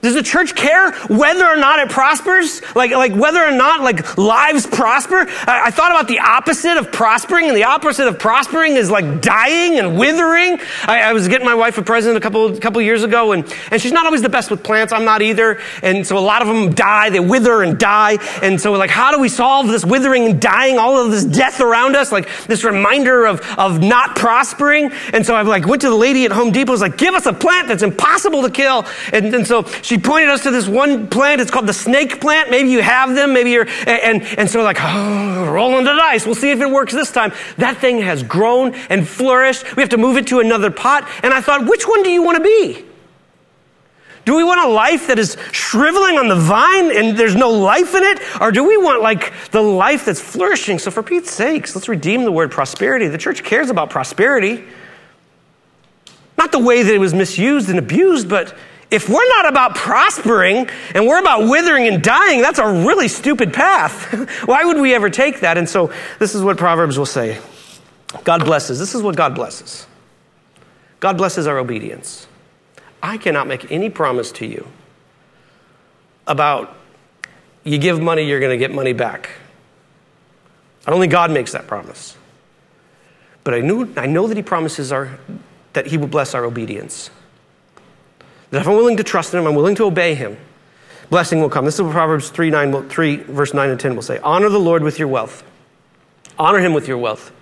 Does 0.00 0.14
the 0.14 0.22
church 0.22 0.54
care 0.54 0.92
whether 1.08 1.44
or 1.44 1.56
not 1.56 1.80
it 1.80 1.90
prospers? 1.90 2.62
Like, 2.74 2.92
like 2.92 3.14
whether 3.14 3.42
or 3.44 3.50
not 3.50 3.82
like 3.82 4.16
lives 4.16 4.66
prosper? 4.66 5.26
I, 5.46 5.62
I, 5.66 5.70
thought 5.70 5.90
about 5.90 6.08
the 6.08 6.20
opposite 6.20 6.76
of 6.76 6.92
prospering, 6.92 7.48
and 7.48 7.56
the 7.56 7.64
opposite 7.64 8.06
of 8.06 8.18
prospering 8.18 8.74
is 8.76 8.90
like 8.90 9.20
dying 9.20 9.78
and 9.78 9.98
withering. 9.98 10.58
I, 10.86 11.02
I 11.02 11.12
was 11.12 11.28
getting 11.28 11.46
my 11.46 11.54
wife 11.54 11.78
a 11.78 11.82
present 11.82 12.16
a 12.16 12.20
couple 12.20 12.56
couple 12.58 12.80
years 12.82 13.02
ago, 13.02 13.32
and, 13.32 13.44
and 13.70 13.80
she's 13.80 13.92
not 13.92 14.06
always 14.06 14.22
the 14.22 14.28
best 14.28 14.50
with 14.50 14.62
plants. 14.62 14.92
I'm 14.92 15.04
not 15.04 15.22
either. 15.22 15.60
And 15.82 16.06
so 16.06 16.16
a 16.16 16.20
lot 16.20 16.42
of 16.42 16.48
them 16.48 16.72
die, 16.74 17.10
they 17.10 17.20
wither 17.20 17.62
and 17.62 17.78
die. 17.78 18.18
And 18.42 18.60
so 18.60 18.72
like, 18.72 18.90
how 18.90 19.10
do 19.10 19.20
we 19.20 19.28
solve 19.28 19.68
this 19.68 19.84
withering 19.84 20.26
and 20.26 20.40
dying, 20.40 20.78
all 20.78 20.96
of 21.04 21.10
this 21.10 21.24
death 21.24 21.60
around 21.60 21.96
us? 21.96 22.12
Like 22.12 22.28
this 22.46 22.64
reminder 22.64 23.26
of, 23.26 23.40
of 23.58 23.80
not 23.80 24.16
prospering. 24.16 24.92
And 25.12 25.24
so 25.24 25.34
I 25.34 25.42
like 25.42 25.66
went 25.66 25.82
to 25.82 25.88
the 25.88 25.96
lady 25.96 26.24
at 26.24 26.32
Home 26.32 26.52
Depot, 26.52 26.72
was 26.72 26.80
like, 26.80 26.98
give 26.98 27.14
us 27.14 27.26
a 27.26 27.32
plant 27.32 27.68
that's 27.68 27.82
impossible 27.82 28.42
to 28.42 28.50
kill. 28.50 28.86
And, 29.12 29.34
and 29.34 29.46
so 29.46 29.64
she 29.88 29.96
pointed 29.96 30.28
us 30.28 30.42
to 30.42 30.50
this 30.50 30.68
one 30.68 31.08
plant. 31.08 31.40
It's 31.40 31.50
called 31.50 31.66
the 31.66 31.72
snake 31.72 32.20
plant. 32.20 32.50
Maybe 32.50 32.68
you 32.68 32.82
have 32.82 33.14
them. 33.14 33.32
Maybe 33.32 33.52
you're, 33.52 33.66
and, 33.86 34.22
and 34.22 34.50
so 34.50 34.62
like, 34.62 34.76
oh, 34.78 35.50
rolling 35.50 35.86
the 35.86 35.94
dice. 35.94 36.26
We'll 36.26 36.34
see 36.34 36.50
if 36.50 36.60
it 36.60 36.70
works 36.70 36.92
this 36.92 37.10
time. 37.10 37.32
That 37.56 37.78
thing 37.78 38.02
has 38.02 38.22
grown 38.22 38.74
and 38.90 39.08
flourished. 39.08 39.76
We 39.76 39.82
have 39.82 39.88
to 39.88 39.96
move 39.96 40.18
it 40.18 40.26
to 40.26 40.40
another 40.40 40.70
pot. 40.70 41.08
And 41.22 41.32
I 41.32 41.40
thought, 41.40 41.66
which 41.66 41.88
one 41.88 42.02
do 42.02 42.10
you 42.10 42.22
want 42.22 42.36
to 42.36 42.42
be? 42.42 42.84
Do 44.26 44.36
we 44.36 44.44
want 44.44 44.60
a 44.62 44.68
life 44.68 45.06
that 45.06 45.18
is 45.18 45.38
shriveling 45.52 46.18
on 46.18 46.28
the 46.28 46.36
vine 46.36 46.94
and 46.94 47.16
there's 47.16 47.34
no 47.34 47.48
life 47.48 47.94
in 47.94 48.02
it? 48.02 48.20
Or 48.42 48.52
do 48.52 48.68
we 48.68 48.76
want 48.76 49.00
like 49.00 49.32
the 49.52 49.62
life 49.62 50.04
that's 50.04 50.20
flourishing? 50.20 50.78
So 50.78 50.90
for 50.90 51.02
Pete's 51.02 51.30
sakes, 51.30 51.74
let's 51.74 51.88
redeem 51.88 52.24
the 52.24 52.32
word 52.32 52.50
prosperity. 52.50 53.08
The 53.08 53.16
church 53.16 53.42
cares 53.42 53.70
about 53.70 53.88
prosperity. 53.88 54.64
Not 56.36 56.52
the 56.52 56.58
way 56.58 56.82
that 56.82 56.94
it 56.94 57.00
was 57.00 57.14
misused 57.14 57.70
and 57.70 57.78
abused, 57.78 58.28
but 58.28 58.54
if 58.90 59.08
we're 59.08 59.28
not 59.28 59.48
about 59.48 59.74
prospering 59.74 60.68
and 60.94 61.06
we're 61.06 61.20
about 61.20 61.48
withering 61.48 61.86
and 61.88 62.02
dying, 62.02 62.40
that's 62.40 62.58
a 62.58 62.66
really 62.66 63.08
stupid 63.08 63.52
path. 63.52 64.12
Why 64.46 64.64
would 64.64 64.80
we 64.80 64.94
ever 64.94 65.10
take 65.10 65.40
that? 65.40 65.58
And 65.58 65.68
so 65.68 65.92
this 66.18 66.34
is 66.34 66.42
what 66.42 66.56
Proverbs 66.56 66.98
will 66.98 67.06
say 67.06 67.38
God 68.24 68.44
blesses. 68.44 68.78
This 68.78 68.94
is 68.94 69.02
what 69.02 69.16
God 69.16 69.34
blesses. 69.34 69.86
God 71.00 71.18
blesses 71.18 71.46
our 71.46 71.58
obedience. 71.58 72.26
I 73.02 73.18
cannot 73.18 73.46
make 73.46 73.70
any 73.70 73.90
promise 73.90 74.32
to 74.32 74.46
you 74.46 74.66
about 76.26 76.74
you 77.64 77.78
give 77.78 78.00
money, 78.00 78.22
you're 78.22 78.40
going 78.40 78.52
to 78.52 78.58
get 78.58 78.74
money 78.74 78.92
back. 78.92 79.30
I 80.86 80.90
don't 80.90 81.00
think 81.00 81.12
God 81.12 81.30
makes 81.30 81.52
that 81.52 81.66
promise. 81.66 82.16
But 83.44 83.54
I, 83.54 83.60
knew, 83.60 83.92
I 83.96 84.06
know 84.06 84.26
that 84.26 84.36
He 84.36 84.42
promises 84.42 84.90
our, 84.90 85.18
that 85.74 85.86
He 85.86 85.98
will 85.98 86.06
bless 86.08 86.34
our 86.34 86.44
obedience. 86.44 87.10
If 88.50 88.66
I'm 88.66 88.76
willing 88.76 88.96
to 88.96 89.04
trust 89.04 89.34
him, 89.34 89.46
I'm 89.46 89.54
willing 89.54 89.74
to 89.76 89.84
obey 89.84 90.14
him, 90.14 90.36
blessing 91.10 91.40
will 91.40 91.50
come. 91.50 91.64
This 91.64 91.74
is 91.74 91.82
what 91.82 91.92
Proverbs 91.92 92.30
3, 92.30 92.50
9, 92.50 92.88
3 92.88 93.16
verse 93.16 93.52
9 93.52 93.70
and 93.70 93.78
10 93.78 93.94
will 93.94 94.02
say. 94.02 94.18
Honor 94.18 94.48
the 94.48 94.58
Lord 94.58 94.82
with 94.82 94.98
your 94.98 95.08
wealth. 95.08 95.44
Honor 96.38 96.58
him 96.58 96.72
with 96.72 96.88
your 96.88 96.98
wealth. 96.98 97.32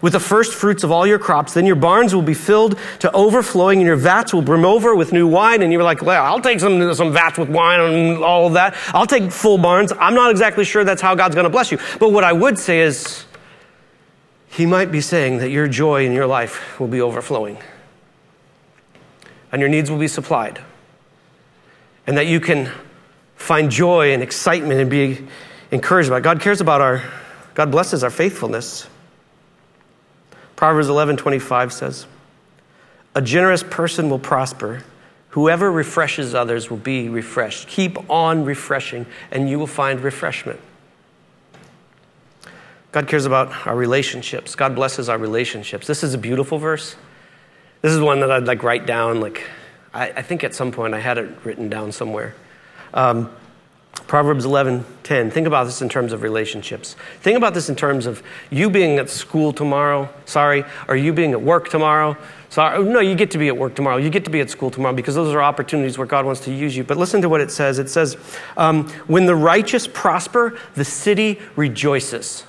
With 0.00 0.12
the 0.12 0.20
first 0.20 0.54
fruits 0.54 0.84
of 0.84 0.92
all 0.92 1.06
your 1.06 1.18
crops, 1.18 1.54
then 1.54 1.66
your 1.66 1.74
barns 1.74 2.14
will 2.14 2.22
be 2.22 2.34
filled 2.34 2.78
to 3.00 3.10
overflowing 3.12 3.78
and 3.78 3.86
your 3.86 3.96
vats 3.96 4.32
will 4.32 4.42
brim 4.42 4.64
over 4.64 4.94
with 4.94 5.12
new 5.12 5.26
wine. 5.26 5.62
And 5.62 5.72
you're 5.72 5.82
like, 5.82 6.02
well, 6.02 6.22
I'll 6.22 6.40
take 6.40 6.60
some, 6.60 6.94
some 6.94 7.12
vats 7.12 7.38
with 7.38 7.48
wine 7.48 7.80
and 7.80 8.22
all 8.22 8.46
of 8.46 8.52
that. 8.52 8.76
I'll 8.88 9.06
take 9.06 9.32
full 9.32 9.58
barns. 9.58 9.92
I'm 9.98 10.14
not 10.14 10.30
exactly 10.30 10.64
sure 10.64 10.84
that's 10.84 11.02
how 11.02 11.14
God's 11.14 11.34
going 11.34 11.44
to 11.44 11.50
bless 11.50 11.72
you. 11.72 11.78
But 11.98 12.12
what 12.12 12.22
I 12.22 12.32
would 12.32 12.58
say 12.58 12.80
is, 12.80 13.24
he 14.50 14.66
might 14.66 14.92
be 14.92 15.00
saying 15.00 15.38
that 15.38 15.50
your 15.50 15.68
joy 15.68 16.04
in 16.04 16.12
your 16.12 16.26
life 16.26 16.78
will 16.78 16.88
be 16.88 17.00
overflowing 17.00 17.58
and 19.52 19.60
your 19.60 19.68
needs 19.68 19.90
will 19.90 19.98
be 19.98 20.08
supplied. 20.08 20.60
And 22.06 22.16
that 22.16 22.26
you 22.26 22.40
can 22.40 22.70
find 23.36 23.70
joy 23.70 24.12
and 24.12 24.22
excitement 24.22 24.80
and 24.80 24.90
be 24.90 25.26
encouraged 25.70 26.10
by. 26.10 26.20
God 26.20 26.40
cares 26.40 26.60
about 26.60 26.80
our, 26.80 27.02
God 27.54 27.70
blesses 27.70 28.02
our 28.02 28.10
faithfulness. 28.10 28.88
Proverbs 30.56 30.88
11 30.88 31.16
25 31.16 31.72
says, 31.72 32.06
A 33.14 33.22
generous 33.22 33.62
person 33.62 34.10
will 34.10 34.18
prosper. 34.18 34.82
Whoever 35.30 35.70
refreshes 35.70 36.34
others 36.34 36.70
will 36.70 36.78
be 36.78 37.08
refreshed. 37.08 37.68
Keep 37.68 38.10
on 38.10 38.44
refreshing, 38.44 39.06
and 39.30 39.48
you 39.48 39.58
will 39.58 39.66
find 39.66 40.00
refreshment. 40.00 40.58
God 42.90 43.06
cares 43.06 43.26
about 43.26 43.66
our 43.66 43.76
relationships. 43.76 44.54
God 44.54 44.74
blesses 44.74 45.08
our 45.08 45.18
relationships. 45.18 45.86
This 45.86 46.02
is 46.02 46.14
a 46.14 46.18
beautiful 46.18 46.58
verse. 46.58 46.96
This 47.80 47.92
is 47.92 48.00
one 48.00 48.20
that 48.20 48.30
I'd 48.30 48.46
like 48.46 48.62
write 48.62 48.86
down. 48.86 49.20
Like, 49.20 49.44
I, 49.94 50.10
I 50.10 50.22
think 50.22 50.42
at 50.42 50.54
some 50.54 50.72
point 50.72 50.94
I 50.94 51.00
had 51.00 51.18
it 51.18 51.30
written 51.44 51.68
down 51.68 51.92
somewhere. 51.92 52.34
Um, 52.92 53.30
Proverbs 54.06 54.44
11, 54.44 54.84
10. 55.02 55.30
Think 55.30 55.46
about 55.46 55.64
this 55.64 55.82
in 55.82 55.88
terms 55.88 56.12
of 56.12 56.22
relationships. 56.22 56.96
Think 57.20 57.36
about 57.36 57.52
this 57.54 57.68
in 57.68 57.76
terms 57.76 58.06
of 58.06 58.22
you 58.50 58.70
being 58.70 58.98
at 58.98 59.10
school 59.10 59.52
tomorrow, 59.52 60.08
sorry, 60.24 60.64
or 60.86 60.96
you 60.96 61.12
being 61.12 61.32
at 61.32 61.42
work 61.42 61.68
tomorrow. 61.68 62.16
Sorry, 62.48 62.82
no, 62.82 63.00
you 63.00 63.14
get 63.14 63.30
to 63.32 63.38
be 63.38 63.48
at 63.48 63.56
work 63.56 63.74
tomorrow. 63.74 63.96
You 63.96 64.08
get 64.08 64.24
to 64.24 64.30
be 64.30 64.40
at 64.40 64.50
school 64.50 64.70
tomorrow 64.70 64.94
because 64.94 65.14
those 65.14 65.34
are 65.34 65.42
opportunities 65.42 65.98
where 65.98 66.06
God 66.06 66.24
wants 66.24 66.40
to 66.42 66.52
use 66.52 66.76
you. 66.76 66.84
But 66.84 66.96
listen 66.96 67.20
to 67.22 67.28
what 67.28 67.40
it 67.40 67.50
says. 67.50 67.78
It 67.78 67.90
says, 67.90 68.16
um, 68.56 68.88
When 69.06 69.26
the 69.26 69.36
righteous 69.36 69.86
prosper, 69.86 70.58
the 70.74 70.84
city 70.84 71.40
rejoices. 71.56 72.44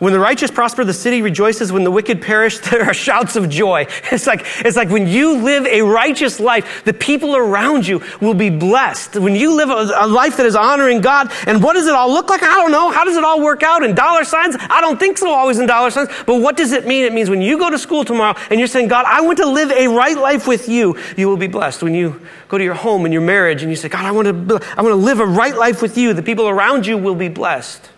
When 0.00 0.14
the 0.14 0.18
righteous 0.18 0.50
prosper, 0.50 0.82
the 0.82 0.94
city 0.94 1.20
rejoices. 1.20 1.72
When 1.72 1.84
the 1.84 1.90
wicked 1.90 2.22
perish, 2.22 2.58
there 2.70 2.84
are 2.84 2.94
shouts 2.94 3.36
of 3.36 3.50
joy. 3.50 3.86
It's 4.10 4.26
like, 4.26 4.46
it's 4.60 4.76
like 4.76 4.88
when 4.88 5.06
you 5.06 5.36
live 5.36 5.66
a 5.66 5.82
righteous 5.82 6.40
life, 6.40 6.84
the 6.84 6.94
people 6.94 7.36
around 7.36 7.86
you 7.86 8.02
will 8.18 8.34
be 8.34 8.48
blessed. 8.48 9.16
When 9.16 9.36
you 9.36 9.54
live 9.54 9.68
a, 9.68 9.92
a, 10.04 10.08
life 10.08 10.38
that 10.38 10.46
is 10.46 10.56
honoring 10.56 11.02
God, 11.02 11.30
and 11.46 11.62
what 11.62 11.74
does 11.74 11.86
it 11.86 11.94
all 11.94 12.10
look 12.10 12.30
like? 12.30 12.42
I 12.42 12.54
don't 12.54 12.72
know. 12.72 12.90
How 12.90 13.04
does 13.04 13.16
it 13.16 13.22
all 13.22 13.42
work 13.42 13.62
out 13.62 13.82
in 13.82 13.94
dollar 13.94 14.24
signs? 14.24 14.56
I 14.58 14.80
don't 14.80 14.98
think 14.98 15.18
so 15.18 15.30
always 15.30 15.58
in 15.58 15.66
dollar 15.66 15.90
signs. 15.90 16.08
But 16.24 16.40
what 16.40 16.56
does 16.56 16.72
it 16.72 16.86
mean? 16.86 17.04
It 17.04 17.12
means 17.12 17.28
when 17.28 17.42
you 17.42 17.58
go 17.58 17.68
to 17.68 17.78
school 17.78 18.02
tomorrow 18.02 18.38
and 18.50 18.58
you're 18.58 18.68
saying, 18.68 18.88
God, 18.88 19.04
I 19.06 19.20
want 19.20 19.36
to 19.38 19.46
live 19.46 19.70
a 19.70 19.86
right 19.86 20.16
life 20.16 20.48
with 20.48 20.66
you, 20.66 20.98
you 21.18 21.28
will 21.28 21.36
be 21.36 21.46
blessed. 21.46 21.82
When 21.82 21.94
you 21.94 22.22
go 22.48 22.56
to 22.56 22.64
your 22.64 22.74
home 22.74 23.04
and 23.04 23.12
your 23.12 23.22
marriage 23.22 23.62
and 23.62 23.70
you 23.70 23.76
say, 23.76 23.90
God, 23.90 24.06
I 24.06 24.12
want 24.12 24.26
to, 24.26 24.60
I 24.78 24.80
want 24.80 24.92
to 24.92 25.04
live 25.04 25.20
a 25.20 25.26
right 25.26 25.54
life 25.54 25.82
with 25.82 25.98
you, 25.98 26.14
the 26.14 26.22
people 26.22 26.48
around 26.48 26.86
you 26.86 26.96
will 26.96 27.14
be 27.14 27.28
blessed. 27.28 27.90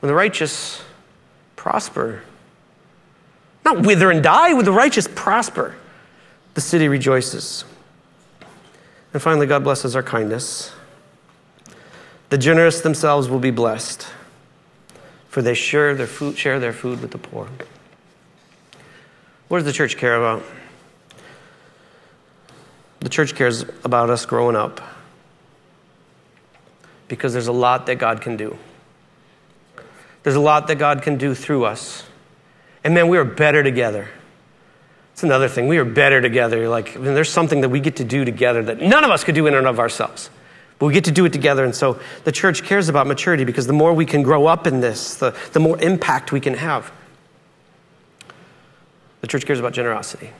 When 0.00 0.08
the 0.08 0.14
righteous 0.14 0.82
prosper. 1.68 2.22
Not 3.62 3.84
wither 3.84 4.10
and 4.10 4.22
die, 4.22 4.54
with 4.54 4.64
the 4.64 4.72
righteous 4.72 5.06
prosper. 5.06 5.74
The 6.54 6.62
city 6.62 6.88
rejoices. 6.88 7.66
And 9.12 9.20
finally, 9.20 9.46
God 9.46 9.64
blesses 9.64 9.94
our 9.94 10.02
kindness. 10.02 10.72
The 12.30 12.38
generous 12.38 12.80
themselves 12.80 13.28
will 13.28 13.38
be 13.38 13.50
blessed, 13.50 14.08
for 15.28 15.42
they 15.42 15.52
share 15.52 15.94
their 15.94 16.06
food, 16.06 16.38
share 16.38 16.58
their 16.58 16.72
food 16.72 17.02
with 17.02 17.10
the 17.10 17.18
poor. 17.18 17.46
What 19.48 19.58
does 19.58 19.66
the 19.66 19.72
church 19.74 19.98
care 19.98 20.16
about? 20.16 20.42
The 23.00 23.10
church 23.10 23.34
cares 23.34 23.66
about 23.84 24.08
us 24.08 24.24
growing 24.24 24.56
up 24.56 24.80
because 27.08 27.34
there's 27.34 27.46
a 27.46 27.52
lot 27.52 27.84
that 27.86 27.96
God 27.96 28.22
can 28.22 28.38
do. 28.38 28.56
There's 30.22 30.36
a 30.36 30.40
lot 30.40 30.66
that 30.68 30.76
God 30.76 31.02
can 31.02 31.16
do 31.16 31.34
through 31.34 31.64
us. 31.64 32.04
And 32.84 32.94
man, 32.94 33.08
we 33.08 33.18
are 33.18 33.24
better 33.24 33.62
together. 33.62 34.08
It's 35.12 35.22
another 35.22 35.48
thing. 35.48 35.66
We 35.66 35.78
are 35.78 35.84
better 35.84 36.20
together. 36.20 36.68
Like, 36.68 36.96
I 36.96 37.00
mean, 37.00 37.14
there's 37.14 37.30
something 37.30 37.62
that 37.62 37.68
we 37.68 37.80
get 37.80 37.96
to 37.96 38.04
do 38.04 38.24
together 38.24 38.62
that 38.64 38.80
none 38.80 39.04
of 39.04 39.10
us 39.10 39.24
could 39.24 39.34
do 39.34 39.46
in 39.46 39.54
and 39.54 39.66
of 39.66 39.80
ourselves. 39.80 40.30
But 40.78 40.86
we 40.86 40.92
get 40.92 41.04
to 41.04 41.10
do 41.10 41.24
it 41.24 41.32
together. 41.32 41.64
And 41.64 41.74
so 41.74 41.98
the 42.24 42.30
church 42.30 42.62
cares 42.62 42.88
about 42.88 43.06
maturity 43.06 43.44
because 43.44 43.66
the 43.66 43.72
more 43.72 43.92
we 43.92 44.06
can 44.06 44.22
grow 44.22 44.46
up 44.46 44.66
in 44.66 44.80
this, 44.80 45.16
the, 45.16 45.36
the 45.52 45.60
more 45.60 45.80
impact 45.80 46.30
we 46.30 46.40
can 46.40 46.54
have. 46.54 46.92
The 49.20 49.26
church 49.26 49.44
cares 49.44 49.58
about 49.58 49.72
generosity 49.72 50.30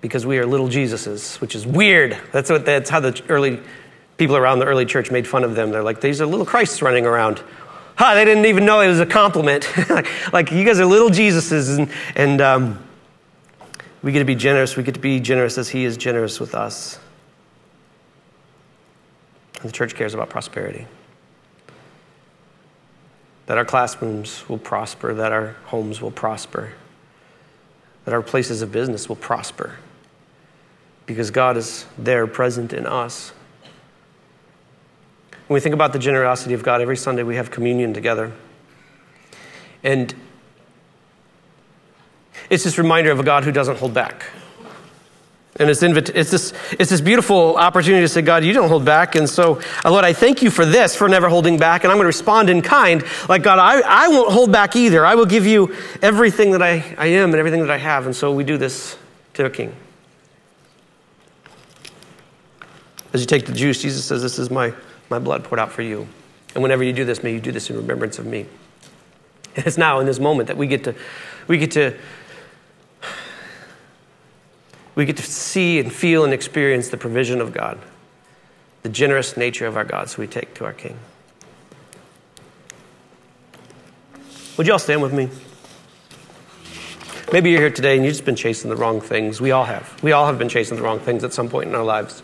because 0.00 0.24
we 0.24 0.38
are 0.38 0.46
little 0.46 0.68
Jesuses, 0.68 1.40
which 1.40 1.54
is 1.54 1.66
weird. 1.66 2.18
That's, 2.32 2.50
what, 2.50 2.64
that's 2.64 2.88
how 2.88 3.00
the 3.00 3.22
early 3.28 3.60
people 4.16 4.36
around 4.36 4.60
the 4.60 4.66
early 4.66 4.86
church 4.86 5.10
made 5.10 5.26
fun 5.26 5.44
of 5.44 5.54
them. 5.54 5.70
They're 5.70 5.82
like, 5.82 6.00
these 6.00 6.20
are 6.20 6.26
little 6.26 6.46
Christs 6.46 6.80
running 6.82 7.04
around. 7.04 7.42
Huh, 7.96 8.14
they 8.14 8.24
didn't 8.24 8.46
even 8.46 8.64
know 8.64 8.80
it 8.80 8.88
was 8.88 9.00
a 9.00 9.06
compliment. 9.06 9.68
like, 9.88 10.08
like, 10.32 10.50
you 10.50 10.64
guys 10.64 10.80
are 10.80 10.86
little 10.86 11.10
Jesuses, 11.10 11.78
and, 11.78 11.90
and 12.16 12.40
um, 12.40 12.84
we 14.02 14.12
get 14.12 14.18
to 14.18 14.24
be 14.24 14.34
generous. 14.34 14.76
We 14.76 14.82
get 14.82 14.94
to 14.94 15.00
be 15.00 15.20
generous 15.20 15.58
as 15.58 15.68
He 15.68 15.84
is 15.84 15.96
generous 15.96 16.40
with 16.40 16.54
us. 16.54 16.98
And 19.60 19.70
the 19.70 19.72
church 19.72 19.94
cares 19.94 20.12
about 20.12 20.28
prosperity. 20.28 20.86
That 23.46 23.58
our 23.58 23.64
classrooms 23.64 24.48
will 24.48 24.58
prosper, 24.58 25.14
that 25.14 25.32
our 25.32 25.56
homes 25.66 26.02
will 26.02 26.10
prosper, 26.10 26.72
that 28.04 28.12
our 28.12 28.22
places 28.22 28.60
of 28.60 28.72
business 28.72 29.08
will 29.08 29.16
prosper. 29.16 29.76
Because 31.06 31.30
God 31.30 31.56
is 31.56 31.86
there 31.96 32.26
present 32.26 32.72
in 32.72 32.86
us. 32.86 33.32
When 35.46 35.54
we 35.54 35.60
think 35.60 35.74
about 35.74 35.92
the 35.92 35.98
generosity 35.98 36.54
of 36.54 36.62
God, 36.62 36.80
every 36.80 36.96
Sunday 36.96 37.22
we 37.22 37.36
have 37.36 37.50
communion 37.50 37.92
together. 37.92 38.32
And 39.82 40.14
it's 42.48 42.64
this 42.64 42.78
reminder 42.78 43.10
of 43.10 43.20
a 43.20 43.22
God 43.22 43.44
who 43.44 43.52
doesn't 43.52 43.78
hold 43.78 43.92
back. 43.92 44.24
And 45.56 45.70
it's, 45.70 45.82
it's, 45.82 46.30
this, 46.30 46.52
it's 46.72 46.90
this 46.90 47.00
beautiful 47.00 47.56
opportunity 47.56 48.02
to 48.02 48.08
say, 48.08 48.22
God, 48.22 48.42
you 48.42 48.52
don't 48.52 48.68
hold 48.68 48.84
back. 48.84 49.14
And 49.14 49.28
so, 49.28 49.60
uh, 49.84 49.90
Lord, 49.90 50.04
I 50.04 50.12
thank 50.12 50.42
you 50.42 50.50
for 50.50 50.66
this, 50.66 50.96
for 50.96 51.08
never 51.08 51.28
holding 51.28 51.58
back. 51.58 51.84
And 51.84 51.92
I'm 51.92 51.96
going 51.96 52.04
to 52.04 52.08
respond 52.08 52.50
in 52.50 52.60
kind. 52.60 53.04
Like, 53.28 53.44
God, 53.44 53.60
I, 53.60 53.80
I 53.84 54.08
won't 54.08 54.32
hold 54.32 54.50
back 54.50 54.74
either. 54.74 55.06
I 55.06 55.14
will 55.14 55.26
give 55.26 55.46
you 55.46 55.76
everything 56.02 56.50
that 56.52 56.62
I, 56.62 56.96
I 56.98 57.06
am 57.06 57.30
and 57.30 57.36
everything 57.36 57.60
that 57.60 57.70
I 57.70 57.78
have. 57.78 58.06
And 58.06 58.16
so 58.16 58.32
we 58.32 58.42
do 58.42 58.58
this 58.58 58.98
to 59.34 59.44
a 59.44 59.50
king. 59.50 59.76
As 63.12 63.20
you 63.20 63.26
take 63.26 63.46
the 63.46 63.52
juice, 63.52 63.80
Jesus 63.80 64.04
says, 64.04 64.22
This 64.22 64.40
is 64.40 64.50
my 64.50 64.74
my 65.10 65.18
blood 65.18 65.44
poured 65.44 65.58
out 65.58 65.72
for 65.72 65.82
you. 65.82 66.08
And 66.54 66.62
whenever 66.62 66.82
you 66.84 66.92
do 66.92 67.04
this, 67.04 67.22
may 67.22 67.32
you 67.32 67.40
do 67.40 67.52
this 67.52 67.68
in 67.70 67.76
remembrance 67.76 68.18
of 68.18 68.26
me. 68.26 68.46
And 69.56 69.66
it's 69.66 69.78
now 69.78 70.00
in 70.00 70.06
this 70.06 70.18
moment 70.18 70.48
that 70.48 70.56
we 70.56 70.66
get 70.66 70.84
to, 70.84 70.94
we 71.46 71.58
get 71.58 71.72
to, 71.72 71.96
we 74.94 75.04
get 75.04 75.16
to 75.16 75.22
see 75.22 75.78
and 75.78 75.92
feel 75.92 76.24
and 76.24 76.32
experience 76.32 76.88
the 76.88 76.96
provision 76.96 77.40
of 77.40 77.52
God, 77.52 77.78
the 78.82 78.88
generous 78.88 79.36
nature 79.36 79.66
of 79.66 79.76
our 79.76 79.84
God, 79.84 80.08
so 80.08 80.22
we 80.22 80.26
take 80.26 80.54
to 80.54 80.64
our 80.64 80.72
King. 80.72 80.98
Would 84.56 84.66
you 84.68 84.72
all 84.72 84.78
stand 84.78 85.02
with 85.02 85.12
me? 85.12 85.28
Maybe 87.32 87.50
you're 87.50 87.60
here 87.60 87.70
today 87.70 87.96
and 87.96 88.04
you've 88.04 88.14
just 88.14 88.24
been 88.24 88.36
chasing 88.36 88.70
the 88.70 88.76
wrong 88.76 89.00
things. 89.00 89.40
We 89.40 89.50
all 89.50 89.64
have. 89.64 90.00
We 90.04 90.12
all 90.12 90.26
have 90.26 90.38
been 90.38 90.48
chasing 90.48 90.76
the 90.76 90.84
wrong 90.84 91.00
things 91.00 91.24
at 91.24 91.32
some 91.32 91.48
point 91.48 91.68
in 91.68 91.74
our 91.74 91.82
lives. 91.82 92.22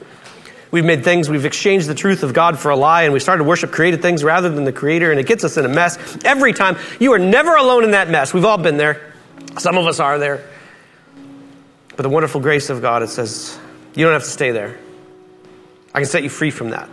We've 0.70 0.84
made 0.84 1.02
things, 1.02 1.28
we've 1.28 1.44
exchanged 1.44 1.88
the 1.88 1.94
truth 1.94 2.22
of 2.22 2.32
God 2.32 2.58
for 2.58 2.70
a 2.70 2.76
lie, 2.76 3.02
and 3.02 3.12
we 3.12 3.18
started 3.18 3.42
to 3.42 3.48
worship 3.48 3.72
created 3.72 4.02
things 4.02 4.22
rather 4.22 4.48
than 4.48 4.64
the 4.64 4.72
Creator, 4.72 5.10
and 5.10 5.18
it 5.18 5.26
gets 5.26 5.42
us 5.42 5.56
in 5.56 5.64
a 5.64 5.68
mess 5.68 6.18
every 6.24 6.52
time. 6.52 6.76
You 7.00 7.12
are 7.12 7.18
never 7.18 7.56
alone 7.56 7.82
in 7.82 7.90
that 7.90 8.08
mess. 8.08 8.32
We've 8.32 8.44
all 8.44 8.58
been 8.58 8.76
there. 8.76 9.12
Some 9.58 9.76
of 9.76 9.86
us 9.86 9.98
are 9.98 10.18
there. 10.18 10.48
But 11.96 12.04
the 12.04 12.08
wonderful 12.08 12.40
grace 12.40 12.70
of 12.70 12.80
God, 12.80 13.02
it 13.02 13.08
says, 13.08 13.58
you 13.94 14.04
don't 14.04 14.12
have 14.12 14.22
to 14.24 14.30
stay 14.30 14.52
there. 14.52 14.78
I 15.92 15.98
can 15.98 16.06
set 16.06 16.22
you 16.22 16.28
free 16.28 16.52
from 16.52 16.70
that. 16.70 16.88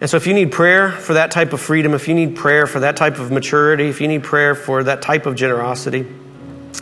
And 0.00 0.10
so, 0.10 0.16
if 0.16 0.26
you 0.26 0.34
need 0.34 0.52
prayer 0.52 0.90
for 0.90 1.14
that 1.14 1.30
type 1.30 1.52
of 1.52 1.60
freedom, 1.60 1.94
if 1.94 2.08
you 2.08 2.14
need 2.14 2.36
prayer 2.36 2.66
for 2.66 2.80
that 2.80 2.96
type 2.96 3.18
of 3.18 3.30
maturity, 3.30 3.88
if 3.88 4.00
you 4.00 4.08
need 4.08 4.22
prayer 4.22 4.54
for 4.54 4.84
that 4.84 5.02
type 5.02 5.26
of 5.26 5.34
generosity, 5.34 6.06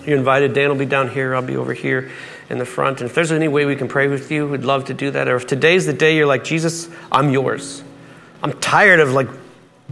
you're 0.05 0.19
invited. 0.19 0.53
Dan 0.53 0.69
will 0.69 0.77
be 0.77 0.87
down 0.87 1.09
here, 1.09 1.35
I'll 1.35 1.43
be 1.43 1.57
over 1.57 1.73
here 1.75 2.11
in 2.51 2.59
the 2.59 2.65
front. 2.67 3.01
And 3.01 3.09
if 3.09 3.15
there's 3.15 3.33
any 3.33 3.49
way 3.49 3.65
we 3.65 3.77
can 3.77 3.89
pray 3.89 4.09
with 4.09 4.31
you, 4.31 4.47
we'd 4.47 4.65
love 4.65 4.87
to 4.87 4.95
do 4.95 5.11
that. 5.11 5.29
Or 5.29 5.37
if 5.37 5.47
today's 5.47 5.87
the 5.87 5.93
day 5.93 6.17
you're 6.17 6.27
like, 6.27 6.45
Jesus, 6.45 6.89
I'm 7.11 7.31
yours. 7.31 7.83
I'm 8.43 8.53
tired 8.61 9.01
of 9.01 9.13
like 9.13 9.29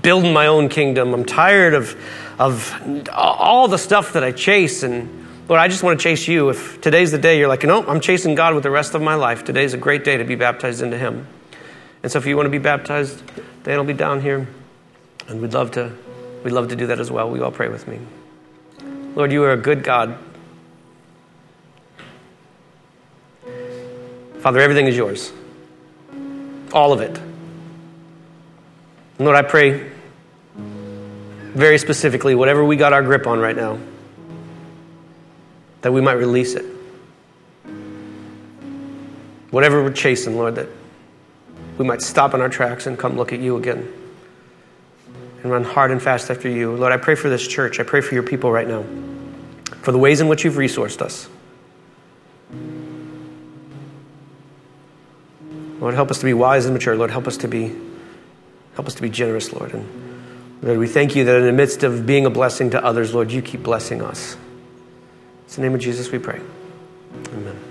building 0.02 0.32
my 0.32 0.46
own 0.46 0.68
kingdom. 0.68 1.14
I'm 1.14 1.24
tired 1.24 1.74
of, 1.74 1.96
of 2.38 3.08
all 3.12 3.68
the 3.68 3.78
stuff 3.78 4.12
that 4.14 4.24
I 4.24 4.32
chase. 4.32 4.82
And 4.82 5.26
Lord, 5.48 5.60
I 5.60 5.68
just 5.68 5.82
want 5.82 5.98
to 5.98 6.02
chase 6.02 6.28
you. 6.28 6.48
If 6.48 6.80
today's 6.80 7.12
the 7.12 7.18
day 7.18 7.38
you're 7.38 7.48
like, 7.48 7.64
know, 7.64 7.86
I'm 7.86 8.00
chasing 8.00 8.34
God 8.34 8.54
with 8.54 8.62
the 8.62 8.70
rest 8.70 8.94
of 8.94 9.02
my 9.02 9.14
life, 9.14 9.44
today's 9.44 9.74
a 9.74 9.78
great 9.78 10.04
day 10.04 10.16
to 10.16 10.24
be 10.24 10.34
baptized 10.34 10.82
into 10.82 10.98
Him. 10.98 11.26
And 12.02 12.10
so 12.10 12.18
if 12.18 12.26
you 12.26 12.36
want 12.36 12.46
to 12.46 12.50
be 12.50 12.58
baptized, 12.58 13.22
Dan 13.64 13.78
will 13.78 13.84
be 13.84 13.92
down 13.92 14.20
here. 14.20 14.48
And 15.28 15.40
we'd 15.40 15.52
love 15.52 15.70
to, 15.72 15.92
we'd 16.44 16.52
love 16.52 16.68
to 16.68 16.76
do 16.76 16.86
that 16.88 16.98
as 16.98 17.10
well. 17.10 17.34
You 17.36 17.44
all 17.44 17.52
pray 17.52 17.68
with 17.68 17.86
me? 17.86 18.00
Lord, 19.14 19.32
you 19.32 19.42
are 19.44 19.52
a 19.52 19.56
good 19.56 19.82
God. 19.82 20.16
Father, 24.38 24.60
everything 24.60 24.86
is 24.86 24.96
yours. 24.96 25.32
All 26.72 26.92
of 26.92 27.00
it. 27.00 27.18
And 29.18 29.26
Lord, 29.26 29.36
I 29.36 29.42
pray 29.42 29.90
very 30.54 31.78
specifically, 31.78 32.34
whatever 32.34 32.64
we 32.64 32.76
got 32.76 32.92
our 32.92 33.02
grip 33.02 33.26
on 33.26 33.40
right 33.40 33.56
now, 33.56 33.78
that 35.82 35.92
we 35.92 36.00
might 36.00 36.12
release 36.12 36.54
it. 36.54 36.64
Whatever 39.50 39.82
we're 39.82 39.92
chasing, 39.92 40.36
Lord, 40.36 40.54
that 40.54 40.68
we 41.76 41.84
might 41.84 42.00
stop 42.00 42.32
in 42.34 42.40
our 42.40 42.48
tracks 42.48 42.86
and 42.86 42.96
come 42.96 43.16
look 43.16 43.32
at 43.32 43.40
you 43.40 43.56
again 43.56 43.99
and 45.42 45.50
run 45.50 45.64
hard 45.64 45.90
and 45.90 46.02
fast 46.02 46.30
after 46.30 46.48
you. 46.48 46.74
Lord, 46.76 46.92
I 46.92 46.96
pray 46.96 47.14
for 47.14 47.28
this 47.28 47.46
church. 47.46 47.80
I 47.80 47.82
pray 47.82 48.00
for 48.00 48.14
your 48.14 48.22
people 48.22 48.52
right 48.52 48.68
now, 48.68 48.84
for 49.82 49.92
the 49.92 49.98
ways 49.98 50.20
in 50.20 50.28
which 50.28 50.44
you've 50.44 50.54
resourced 50.54 51.00
us. 51.00 51.28
Lord, 55.80 55.94
help 55.94 56.10
us 56.10 56.18
to 56.18 56.26
be 56.26 56.34
wise 56.34 56.66
and 56.66 56.74
mature. 56.74 56.94
Lord, 56.94 57.10
help 57.10 57.26
us 57.26 57.38
to 57.38 57.48
be 57.48 57.74
help 58.74 58.86
us 58.86 58.94
to 58.94 59.02
be 59.02 59.10
generous, 59.10 59.52
Lord. 59.52 59.72
And 59.72 59.86
Lord, 60.62 60.78
we 60.78 60.86
thank 60.86 61.16
you 61.16 61.24
that 61.24 61.36
in 61.36 61.46
the 61.46 61.52
midst 61.52 61.82
of 61.82 62.06
being 62.06 62.26
a 62.26 62.30
blessing 62.30 62.70
to 62.70 62.84
others, 62.84 63.14
Lord, 63.14 63.32
you 63.32 63.42
keep 63.42 63.62
blessing 63.62 64.02
us. 64.02 64.36
It's 65.46 65.56
the 65.56 65.62
name 65.62 65.74
of 65.74 65.80
Jesus 65.80 66.12
we 66.12 66.18
pray. 66.18 66.40
Amen. 67.32 67.69